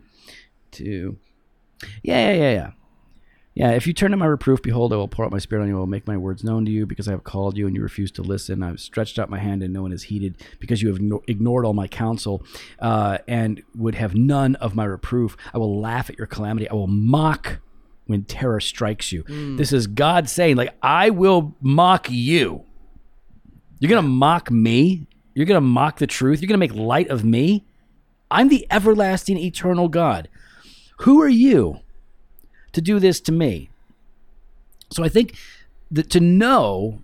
Yeah, 2.03 2.31
yeah, 2.31 2.37
yeah, 2.37 2.53
yeah. 2.53 2.71
Yeah, 3.57 3.71
if 3.71 3.87
you 3.87 3.95
turn 3.95 4.11
to 4.11 4.19
my 4.19 4.27
reproof, 4.27 4.61
behold, 4.61 4.93
I 4.93 4.97
will 4.97 5.09
pour 5.09 5.25
out 5.25 5.31
my 5.31 5.39
spirit 5.39 5.63
on 5.63 5.69
you. 5.69 5.77
I 5.77 5.79
will 5.79 5.87
make 5.87 6.07
my 6.07 6.19
words 6.19 6.45
known 6.45 6.67
to 6.67 6.71
you 6.71 6.85
because 6.85 7.09
I 7.09 7.13
have 7.13 7.25
called 7.25 7.57
you 7.57 7.67
and 7.67 7.75
you 7.75 7.81
refuse 7.83 8.11
to 8.13 8.23
listen. 8.23 8.63
I've 8.63 8.81
stretched 8.81 9.19
out 9.19 9.31
my 9.31 9.39
hand 9.39 9.63
and 9.63 9.73
no 9.73 9.81
one 9.81 9.93
is 9.93 10.05
heeded 10.05 10.37
because 10.61 10.83
you 10.83 10.89
have 10.89 10.99
igno- 10.99 11.23
ignored 11.27 11.65
all 11.65 11.73
my 11.73 11.89
counsel 11.89 12.45
uh, 12.81 13.17
and 13.27 13.63
would 13.75 13.95
have 13.95 14.15
none 14.15 14.57
of 14.57 14.75
my 14.75 14.85
reproof. 14.85 15.39
I 15.55 15.59
will 15.59 15.81
laugh 15.81 16.11
at 16.11 16.19
your 16.19 16.27
calamity. 16.27 16.69
I 16.69 16.75
will 16.75 16.87
mock 16.87 17.61
when 18.05 18.25
terror 18.25 18.61
strikes 18.61 19.11
you. 19.11 19.25
This 19.57 19.73
is 19.73 19.87
God 19.87 20.29
saying, 20.29 20.57
like, 20.57 20.75
I 20.83 21.09
will 21.09 21.57
mock 21.63 22.11
you. 22.11 22.63
You're 23.81 23.89
going 23.89 24.05
to 24.05 24.09
mock 24.09 24.51
me? 24.51 25.07
You're 25.33 25.47
going 25.47 25.57
to 25.57 25.63
mock 25.63 25.99
the 25.99 26.07
truth? 26.07 26.43
You're 26.43 26.49
going 26.49 26.61
to 26.61 26.67
make 26.69 26.75
light 26.75 27.09
of 27.09 27.25
me? 27.25 27.65
I'm 28.31 28.49
the 28.49 28.67
everlasting, 28.71 29.39
eternal 29.39 29.89
God. 29.89 30.29
Who 30.99 31.23
are 31.23 31.29
you 31.29 31.81
to 32.77 32.81
do 32.81 32.99
this 33.01 33.21
to 33.23 33.33
me? 33.33 33.69
So 34.93 35.03
I 35.03 35.09
think 35.09 35.35
that 35.91 36.09
to 36.11 36.21
know 36.21 37.03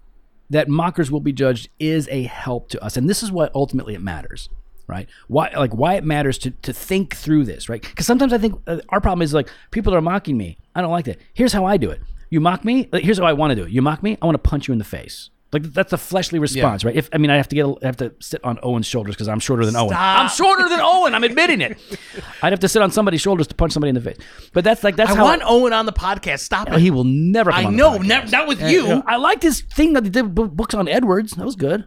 that 0.50 0.68
mockers 0.68 1.10
will 1.10 1.20
be 1.20 1.32
judged 1.32 1.68
is 1.78 2.08
a 2.10 2.22
help 2.24 2.68
to 2.68 2.84
us. 2.84 2.96
And 2.96 3.08
this 3.08 3.22
is 3.22 3.32
what 3.32 3.50
ultimately 3.54 3.94
it 3.94 4.02
matters, 4.02 4.48
right? 4.86 5.08
Why, 5.28 5.50
like, 5.56 5.74
why 5.74 5.94
it 5.94 6.04
matters 6.04 6.38
to, 6.38 6.50
to 6.50 6.72
think 6.72 7.16
through 7.16 7.44
this, 7.44 7.68
right? 7.68 7.80
Because 7.80 8.06
sometimes 8.06 8.32
I 8.32 8.38
think 8.38 8.60
uh, 8.66 8.78
our 8.90 9.00
problem 9.00 9.22
is 9.22 9.32
like, 9.34 9.48
people 9.70 9.94
are 9.94 10.00
mocking 10.00 10.36
me. 10.36 10.58
I 10.74 10.82
don't 10.82 10.90
like 10.90 11.06
that. 11.06 11.18
Here's 11.32 11.52
how 11.52 11.64
I 11.64 11.76
do 11.76 11.90
it. 11.90 12.00
You 12.28 12.40
mock 12.40 12.64
me. 12.64 12.88
Here's 12.92 13.18
how 13.18 13.24
I 13.24 13.32
want 13.32 13.50
to 13.50 13.56
do 13.56 13.64
it. 13.64 13.70
You 13.70 13.82
mock 13.82 14.02
me. 14.02 14.16
I 14.22 14.26
want 14.26 14.34
to 14.34 14.48
punch 14.50 14.68
you 14.68 14.72
in 14.72 14.78
the 14.78 14.84
face. 14.84 15.30
Like 15.52 15.64
that's 15.64 15.90
the 15.90 15.98
fleshly 15.98 16.38
response, 16.38 16.82
right? 16.82 16.96
If 16.96 17.10
I 17.12 17.18
mean, 17.18 17.30
I 17.30 17.36
have 17.36 17.46
to 17.48 17.54
get, 17.54 17.66
I 17.66 17.86
have 17.86 17.98
to 17.98 18.14
sit 18.20 18.42
on 18.42 18.58
Owen's 18.62 18.86
shoulders 18.86 19.14
because 19.14 19.28
I'm 19.28 19.38
shorter 19.38 19.66
than 19.66 19.76
Owen. 19.76 19.92
I'm 19.94 20.30
shorter 20.30 20.66
than 20.66 20.80
Owen. 20.80 21.14
I'm 21.14 21.24
admitting 21.24 21.60
it. 21.60 21.78
I'd 22.42 22.54
have 22.54 22.60
to 22.60 22.68
sit 22.68 22.80
on 22.80 22.90
somebody's 22.90 23.20
shoulders 23.20 23.46
to 23.48 23.54
punch 23.54 23.74
somebody 23.74 23.90
in 23.90 23.94
the 23.94 24.00
face. 24.00 24.16
But 24.54 24.64
that's 24.64 24.82
like 24.82 24.96
that's 24.96 25.10
I 25.10 25.16
how 25.16 25.24
want 25.24 25.42
Owen 25.44 25.74
on 25.74 25.84
the 25.84 25.92
podcast. 25.92 26.40
Stop 26.40 26.68
it. 26.72 26.78
he 26.80 26.90
will 26.90 27.04
never. 27.04 27.50
Come 27.50 27.60
I 27.60 27.68
on 27.68 27.76
know, 27.76 27.98
never, 27.98 28.30
not 28.30 28.48
with 28.48 28.62
uh, 28.62 28.66
you. 28.66 29.02
I 29.06 29.16
liked 29.16 29.42
his 29.42 29.60
thing 29.60 29.92
that 29.92 30.04
he 30.04 30.10
did 30.10 30.34
books 30.34 30.74
on 30.74 30.88
Edwards. 30.88 31.32
That 31.32 31.44
was 31.44 31.56
good. 31.56 31.84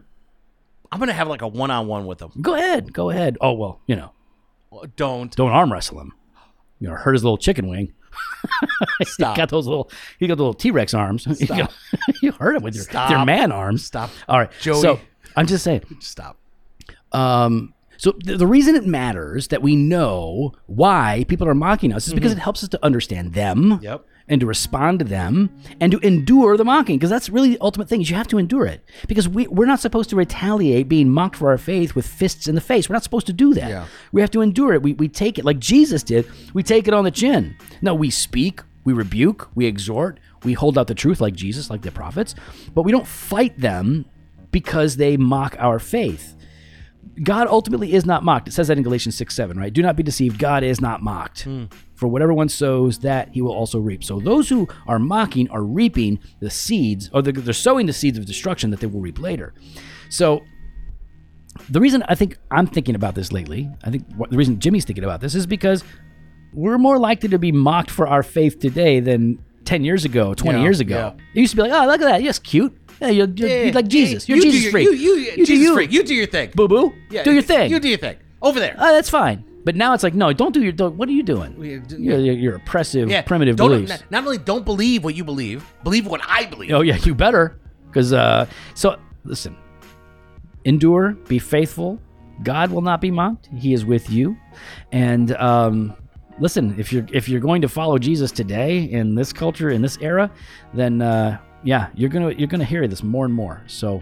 I'm 0.92 1.00
gonna 1.00 1.12
have 1.12 1.26
like 1.26 1.42
a 1.42 1.48
one-on-one 1.48 2.06
with 2.06 2.22
him. 2.22 2.30
Go 2.40 2.54
ahead, 2.54 2.92
go 2.92 3.10
ahead. 3.10 3.36
Oh 3.40 3.54
well, 3.54 3.80
you 3.88 3.96
know, 3.96 4.12
Don't 4.94 5.34
don't 5.34 5.50
arm 5.50 5.72
wrestle 5.72 6.00
him. 6.00 6.12
You 6.78 6.88
know, 6.88 6.94
hurt 6.94 7.14
his 7.14 7.24
little 7.24 7.38
chicken 7.38 7.68
wing. 7.68 7.92
stop. 9.02 9.34
He 9.34 9.40
got 9.40 9.48
those 9.48 9.66
little, 9.66 9.90
he 10.18 10.26
got 10.26 10.36
the 10.36 10.42
little 10.42 10.54
T 10.54 10.70
Rex 10.70 10.94
arms. 10.94 11.26
You, 11.38 11.46
Stop. 11.46 11.70
you 12.22 12.32
hurt 12.32 12.56
him 12.56 12.62
with 12.62 12.74
your, 12.74 12.84
Stop. 12.84 13.10
your 13.10 13.24
man 13.24 13.52
arms. 13.52 13.84
Stop. 13.84 14.10
All 14.28 14.38
right, 14.38 14.50
Joey. 14.60 14.80
So 14.80 15.00
I'm 15.36 15.46
just 15.46 15.62
saying. 15.64 15.82
Stop. 16.00 16.38
Um, 17.12 17.74
so 17.98 18.14
the, 18.24 18.36
the 18.36 18.46
reason 18.46 18.74
it 18.74 18.86
matters 18.86 19.48
that 19.48 19.62
we 19.62 19.76
know 19.76 20.52
why 20.66 21.24
people 21.28 21.48
are 21.48 21.54
mocking 21.54 21.92
us 21.92 22.06
is 22.06 22.14
because 22.14 22.32
it 22.32 22.38
helps 22.38 22.62
us 22.62 22.68
to 22.70 22.84
understand 22.84 23.34
them. 23.34 23.78
Yep. 23.82 24.04
And 24.28 24.40
to 24.40 24.46
respond 24.46 24.98
to 24.98 25.04
them 25.04 25.56
and 25.80 25.92
to 25.92 25.98
endure 26.00 26.56
the 26.56 26.64
mocking, 26.64 26.96
because 26.96 27.10
that's 27.10 27.28
really 27.28 27.50
the 27.50 27.60
ultimate 27.60 27.88
thing 27.88 28.00
is 28.00 28.10
you 28.10 28.16
have 28.16 28.26
to 28.28 28.38
endure 28.38 28.66
it. 28.66 28.84
Because 29.06 29.28
we, 29.28 29.46
we're 29.46 29.66
not 29.66 29.78
supposed 29.78 30.10
to 30.10 30.16
retaliate 30.16 30.88
being 30.88 31.08
mocked 31.10 31.36
for 31.36 31.50
our 31.50 31.58
faith 31.58 31.94
with 31.94 32.08
fists 32.08 32.48
in 32.48 32.56
the 32.56 32.60
face. 32.60 32.88
We're 32.88 32.94
not 32.94 33.04
supposed 33.04 33.28
to 33.28 33.32
do 33.32 33.54
that. 33.54 33.70
Yeah. 33.70 33.86
We 34.10 34.20
have 34.20 34.32
to 34.32 34.40
endure 34.40 34.74
it. 34.74 34.82
We, 34.82 34.94
we 34.94 35.06
take 35.06 35.38
it 35.38 35.44
like 35.44 35.60
Jesus 35.60 36.02
did. 36.02 36.26
We 36.54 36.64
take 36.64 36.88
it 36.88 36.94
on 36.94 37.04
the 37.04 37.12
chin. 37.12 37.56
No, 37.82 37.94
we 37.94 38.10
speak, 38.10 38.62
we 38.84 38.92
rebuke, 38.92 39.48
we 39.54 39.66
exhort, 39.66 40.18
we 40.42 40.54
hold 40.54 40.76
out 40.76 40.88
the 40.88 40.94
truth 40.94 41.20
like 41.20 41.34
Jesus, 41.34 41.70
like 41.70 41.82
the 41.82 41.92
prophets, 41.92 42.34
but 42.74 42.82
we 42.82 42.92
don't 42.92 43.06
fight 43.06 43.58
them 43.58 44.06
because 44.50 44.96
they 44.96 45.16
mock 45.16 45.54
our 45.58 45.78
faith. 45.78 46.34
God 47.22 47.48
ultimately 47.48 47.94
is 47.94 48.04
not 48.06 48.24
mocked. 48.24 48.48
It 48.48 48.52
says 48.52 48.68
that 48.68 48.76
in 48.76 48.82
Galatians 48.82 49.16
6 49.16 49.34
7, 49.34 49.58
right? 49.58 49.72
Do 49.72 49.82
not 49.82 49.96
be 49.96 50.02
deceived. 50.02 50.38
God 50.38 50.62
is 50.62 50.80
not 50.80 51.02
mocked. 51.02 51.42
Hmm. 51.42 51.64
For 51.96 52.06
whatever 52.08 52.32
one 52.34 52.48
sows, 52.48 52.98
that 53.00 53.30
he 53.32 53.40
will 53.42 53.54
also 53.54 53.78
reap. 53.80 54.04
So 54.04 54.20
those 54.20 54.48
who 54.48 54.68
are 54.86 54.98
mocking 54.98 55.48
are 55.50 55.62
reaping 55.64 56.18
the 56.40 56.50
seeds, 56.50 57.08
or 57.12 57.22
they're, 57.22 57.32
they're 57.32 57.54
sowing 57.54 57.86
the 57.86 57.92
seeds 57.92 58.18
of 58.18 58.26
destruction 58.26 58.70
that 58.70 58.80
they 58.80 58.86
will 58.86 59.00
reap 59.00 59.18
later. 59.18 59.54
So 60.10 60.42
the 61.70 61.80
reason 61.80 62.02
I 62.08 62.14
think 62.14 62.36
I'm 62.50 62.66
thinking 62.66 62.94
about 62.94 63.14
this 63.14 63.32
lately, 63.32 63.70
I 63.82 63.90
think 63.90 64.04
what, 64.14 64.30
the 64.30 64.36
reason 64.36 64.60
Jimmy's 64.60 64.84
thinking 64.84 65.04
about 65.04 65.20
this 65.20 65.34
is 65.34 65.46
because 65.46 65.82
we're 66.52 66.78
more 66.78 66.98
likely 66.98 67.28
to 67.30 67.38
be 67.38 67.50
mocked 67.50 67.90
for 67.90 68.06
our 68.06 68.22
faith 68.22 68.60
today 68.60 69.00
than 69.00 69.42
10 69.64 69.82
years 69.82 70.04
ago, 70.04 70.34
20 70.34 70.58
Yeah, 70.58 70.62
years 70.62 70.80
ago. 70.80 71.14
yeah. 71.16 71.24
It 71.34 71.40
used 71.40 71.52
to 71.52 71.56
be 71.56 71.62
like, 71.62 71.72
oh, 71.72 71.86
look 71.86 72.00
at 72.00 72.04
that. 72.04 72.22
Yes, 72.22 72.38
cute. 72.38 72.76
Yeah, 73.00 73.08
you're, 73.08 73.28
you're, 73.28 73.48
you're 73.64 73.72
like 73.72 73.88
Jesus. 73.88 74.28
You're 74.28 74.36
You 74.36 74.42
Jesus 74.42 74.62
your- 74.64 74.70
freak. 74.72 74.84
You, 74.86 74.92
you, 75.16 75.36
do 75.36 75.44
Jesus 75.46 75.64
you. 75.64 75.74
freak. 75.74 75.92
You 75.92 76.02
do 76.02 76.14
your 76.14 76.26
thing. 76.26 76.50
Boo 76.54 76.68
boo. 76.68 76.94
Yeah, 77.10 77.24
do 77.24 77.32
your 77.32 77.42
thing. 77.42 77.70
You 77.70 77.80
do 77.80 77.88
your 77.88 77.98
thing. 77.98 78.16
Over 78.42 78.60
there. 78.60 78.74
Oh, 78.78 78.92
that's 78.92 79.10
fine. 79.10 79.44
But 79.66 79.74
now 79.74 79.94
it's 79.94 80.04
like, 80.04 80.14
no, 80.14 80.32
don't 80.32 80.54
do 80.54 80.62
your. 80.62 80.70
Don't, 80.70 80.94
what 80.96 81.08
are 81.08 81.12
you 81.12 81.24
doing? 81.24 81.56
You're, 81.60 82.20
you're, 82.20 82.34
you're 82.34 82.54
oppressive, 82.54 83.10
yeah. 83.10 83.22
primitive 83.22 83.56
don't, 83.56 83.70
beliefs. 83.70 83.90
Not, 83.90 84.10
not 84.12 84.24
only 84.24 84.38
don't 84.38 84.64
believe 84.64 85.02
what 85.02 85.16
you 85.16 85.24
believe, 85.24 85.66
believe 85.82 86.06
what 86.06 86.20
I 86.24 86.46
believe. 86.46 86.70
Oh 86.70 86.82
yeah, 86.82 86.94
you 86.98 87.16
better. 87.16 87.58
Because 87.88 88.12
uh, 88.12 88.46
so 88.76 88.96
listen, 89.24 89.56
endure, 90.64 91.14
be 91.26 91.40
faithful. 91.40 92.00
God 92.44 92.70
will 92.70 92.80
not 92.80 93.00
be 93.00 93.10
mocked. 93.10 93.48
He 93.58 93.74
is 93.74 93.84
with 93.84 94.08
you. 94.08 94.36
And 94.92 95.34
um, 95.34 95.96
listen, 96.38 96.78
if 96.78 96.92
you're 96.92 97.06
if 97.12 97.28
you're 97.28 97.40
going 97.40 97.60
to 97.62 97.68
follow 97.68 97.98
Jesus 97.98 98.30
today 98.30 98.84
in 98.84 99.16
this 99.16 99.32
culture 99.32 99.70
in 99.70 99.82
this 99.82 99.98
era, 100.00 100.30
then 100.74 101.02
uh, 101.02 101.38
yeah, 101.64 101.88
you're 101.96 102.10
gonna 102.10 102.30
you're 102.30 102.46
gonna 102.46 102.64
hear 102.64 102.86
this 102.86 103.02
more 103.02 103.24
and 103.24 103.34
more. 103.34 103.64
So 103.66 104.00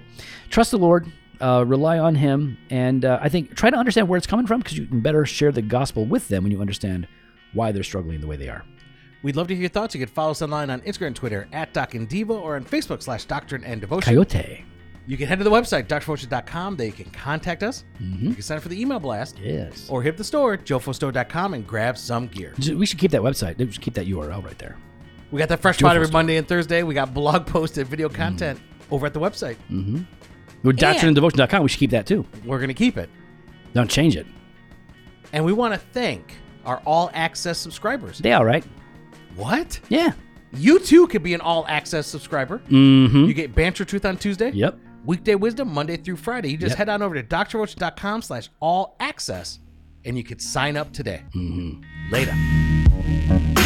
trust 0.51 0.73
the 0.73 0.79
Lord. 0.79 1.11
Uh, 1.41 1.65
rely 1.67 1.99
on 1.99 2.15
Him, 2.15 2.57
and 2.71 3.05
uh, 3.05 3.19
I 3.21 3.29
think 3.29 3.55
try 3.55 3.71
to 3.71 3.77
understand 3.77 4.09
where 4.09 4.17
it's 4.17 4.27
coming 4.27 4.47
from 4.47 4.61
because 4.61 4.79
you 4.79 4.87
can 4.87 5.01
better 5.01 5.27
share 5.27 5.53
the 5.53 5.63
gospel 5.63 6.05
with 6.05 6.29
them 6.29 6.45
when 6.45 6.53
you 6.53 6.61
understand 6.61 7.09
why 7.53 7.73
they're 7.73 7.83
struggling 7.83 8.21
the 8.21 8.27
way 8.27 8.37
they 8.37 8.49
are. 8.49 8.65
We'd 9.23 9.37
love 9.37 9.49
to 9.49 9.55
hear 9.55 9.63
your 9.63 9.71
thoughts. 9.71 9.95
You 9.95 10.05
can 10.05 10.15
follow 10.15 10.33
us 10.33 10.43
online 10.43 10.71
on 10.71 10.81
Instagram 10.83 11.09
and 11.09 11.17
Twitter 11.17 11.49
at 11.53 11.73
Doc 11.73 11.95
and 11.95 12.09
Diva 12.09 12.35
or 12.35 12.57
on 12.57 12.65
Facebook 12.65 13.03
slash 13.03 13.25
Doctrine 13.25 13.65
and 13.65 13.81
Devotion. 13.81 14.15
Coyote. 14.15 14.65
You 15.07 15.17
can 15.17 15.29
head 15.29 15.39
to 15.39 15.45
the 15.45 15.51
website, 15.51 15.87
drdevotion.com. 15.87 16.77
There 16.77 16.87
you 16.87 16.93
can 16.93 17.11
contact 17.11 17.63
us. 17.63 17.85
Mm-hmm. 18.01 18.29
You 18.29 18.35
can 18.35 18.43
sign 18.43 18.57
up 18.57 18.63
for 18.63 18.71
the 18.71 18.81
email 18.81 19.01
blast. 19.01 19.39
Yes. 19.39 19.89
Or 19.91 20.03
hit 20.03 20.17
the 20.17 20.25
store, 20.25 20.57
jofostore.com, 20.57 21.55
and 21.55 21.67
grab 21.67 21.99
some 21.99 22.27
gear. 22.29 22.55
We 22.59 22.87
should 22.87 22.99
keep 22.99 23.11
that 23.11 23.21
website. 23.21 23.59
We 23.59 23.71
should 23.71 23.83
keep 23.83 23.95
that 23.95 24.07
URL 24.07 24.43
right 24.45 24.59
there. 24.59 24.77
We 25.31 25.39
got 25.39 25.49
that 25.49 25.61
fresh 25.61 25.79
spot 25.79 25.97
every 25.97 26.09
Monday 26.09 26.37
and 26.37 26.47
Thursday. 26.47 26.83
We 26.83 26.95
got 26.95 27.13
blog 27.13 27.47
posts 27.47 27.77
and 27.77 27.87
video 27.89 28.09
content 28.09 28.61
over 28.91 29.07
at 29.07 29.13
the 29.13 29.21
website. 29.21 29.57
With 30.65 30.79
doctrineanddevotion.com, 30.79 31.63
we 31.63 31.69
should 31.69 31.79
keep 31.79 31.91
that 31.91 32.07
too. 32.07 32.27
We're 32.45 32.59
going 32.59 32.69
to 32.69 32.75
keep 32.75 32.97
it. 32.97 33.09
Don't 33.75 33.89
change 33.91 34.17
it. 34.17 34.27
And 35.33 35.45
we 35.45 35.53
want 35.53 35.75
to 35.75 35.79
thank 35.79 36.35
our 36.65 36.79
all 36.87 37.11
access 37.15 37.59
subscribers. 37.59 38.19
They 38.19 38.33
all 38.33 38.45
right. 38.45 38.65
What? 39.37 39.79
Yeah. 39.89 40.13
You 40.53 40.79
too 40.79 41.07
could 41.09 41.23
be 41.23 41.35
an 41.35 41.41
all 41.41 41.67
access 41.69 42.07
subscriber. 42.07 42.61
Mm-hmm. 42.71 43.25
You 43.25 43.35
get 43.35 43.55
Banter 43.55 43.85
Truth 43.85 44.05
on 44.05 44.17
Tuesday. 44.17 44.51
Yep. 44.51 44.79
Weekday 45.05 45.35
Wisdom 45.35 45.73
Monday 45.75 45.97
through 45.97 46.17
Friday. 46.17 46.51
You 46.51 46.57
just 46.57 46.71
Yep. 46.71 46.79
head 46.79 46.89
on 46.89 47.03
over 47.03 47.15
to 47.15 47.23
drroach.com 47.23 48.23
slash 48.23 48.49
all 48.61 48.97
access 49.01 49.59
and 50.05 50.17
you 50.17 50.25
could 50.25 50.41
sign 50.41 50.77
up 50.77 50.93
today. 50.93 51.23
Mm-hmm. 51.35 52.11
Later. 52.11 53.64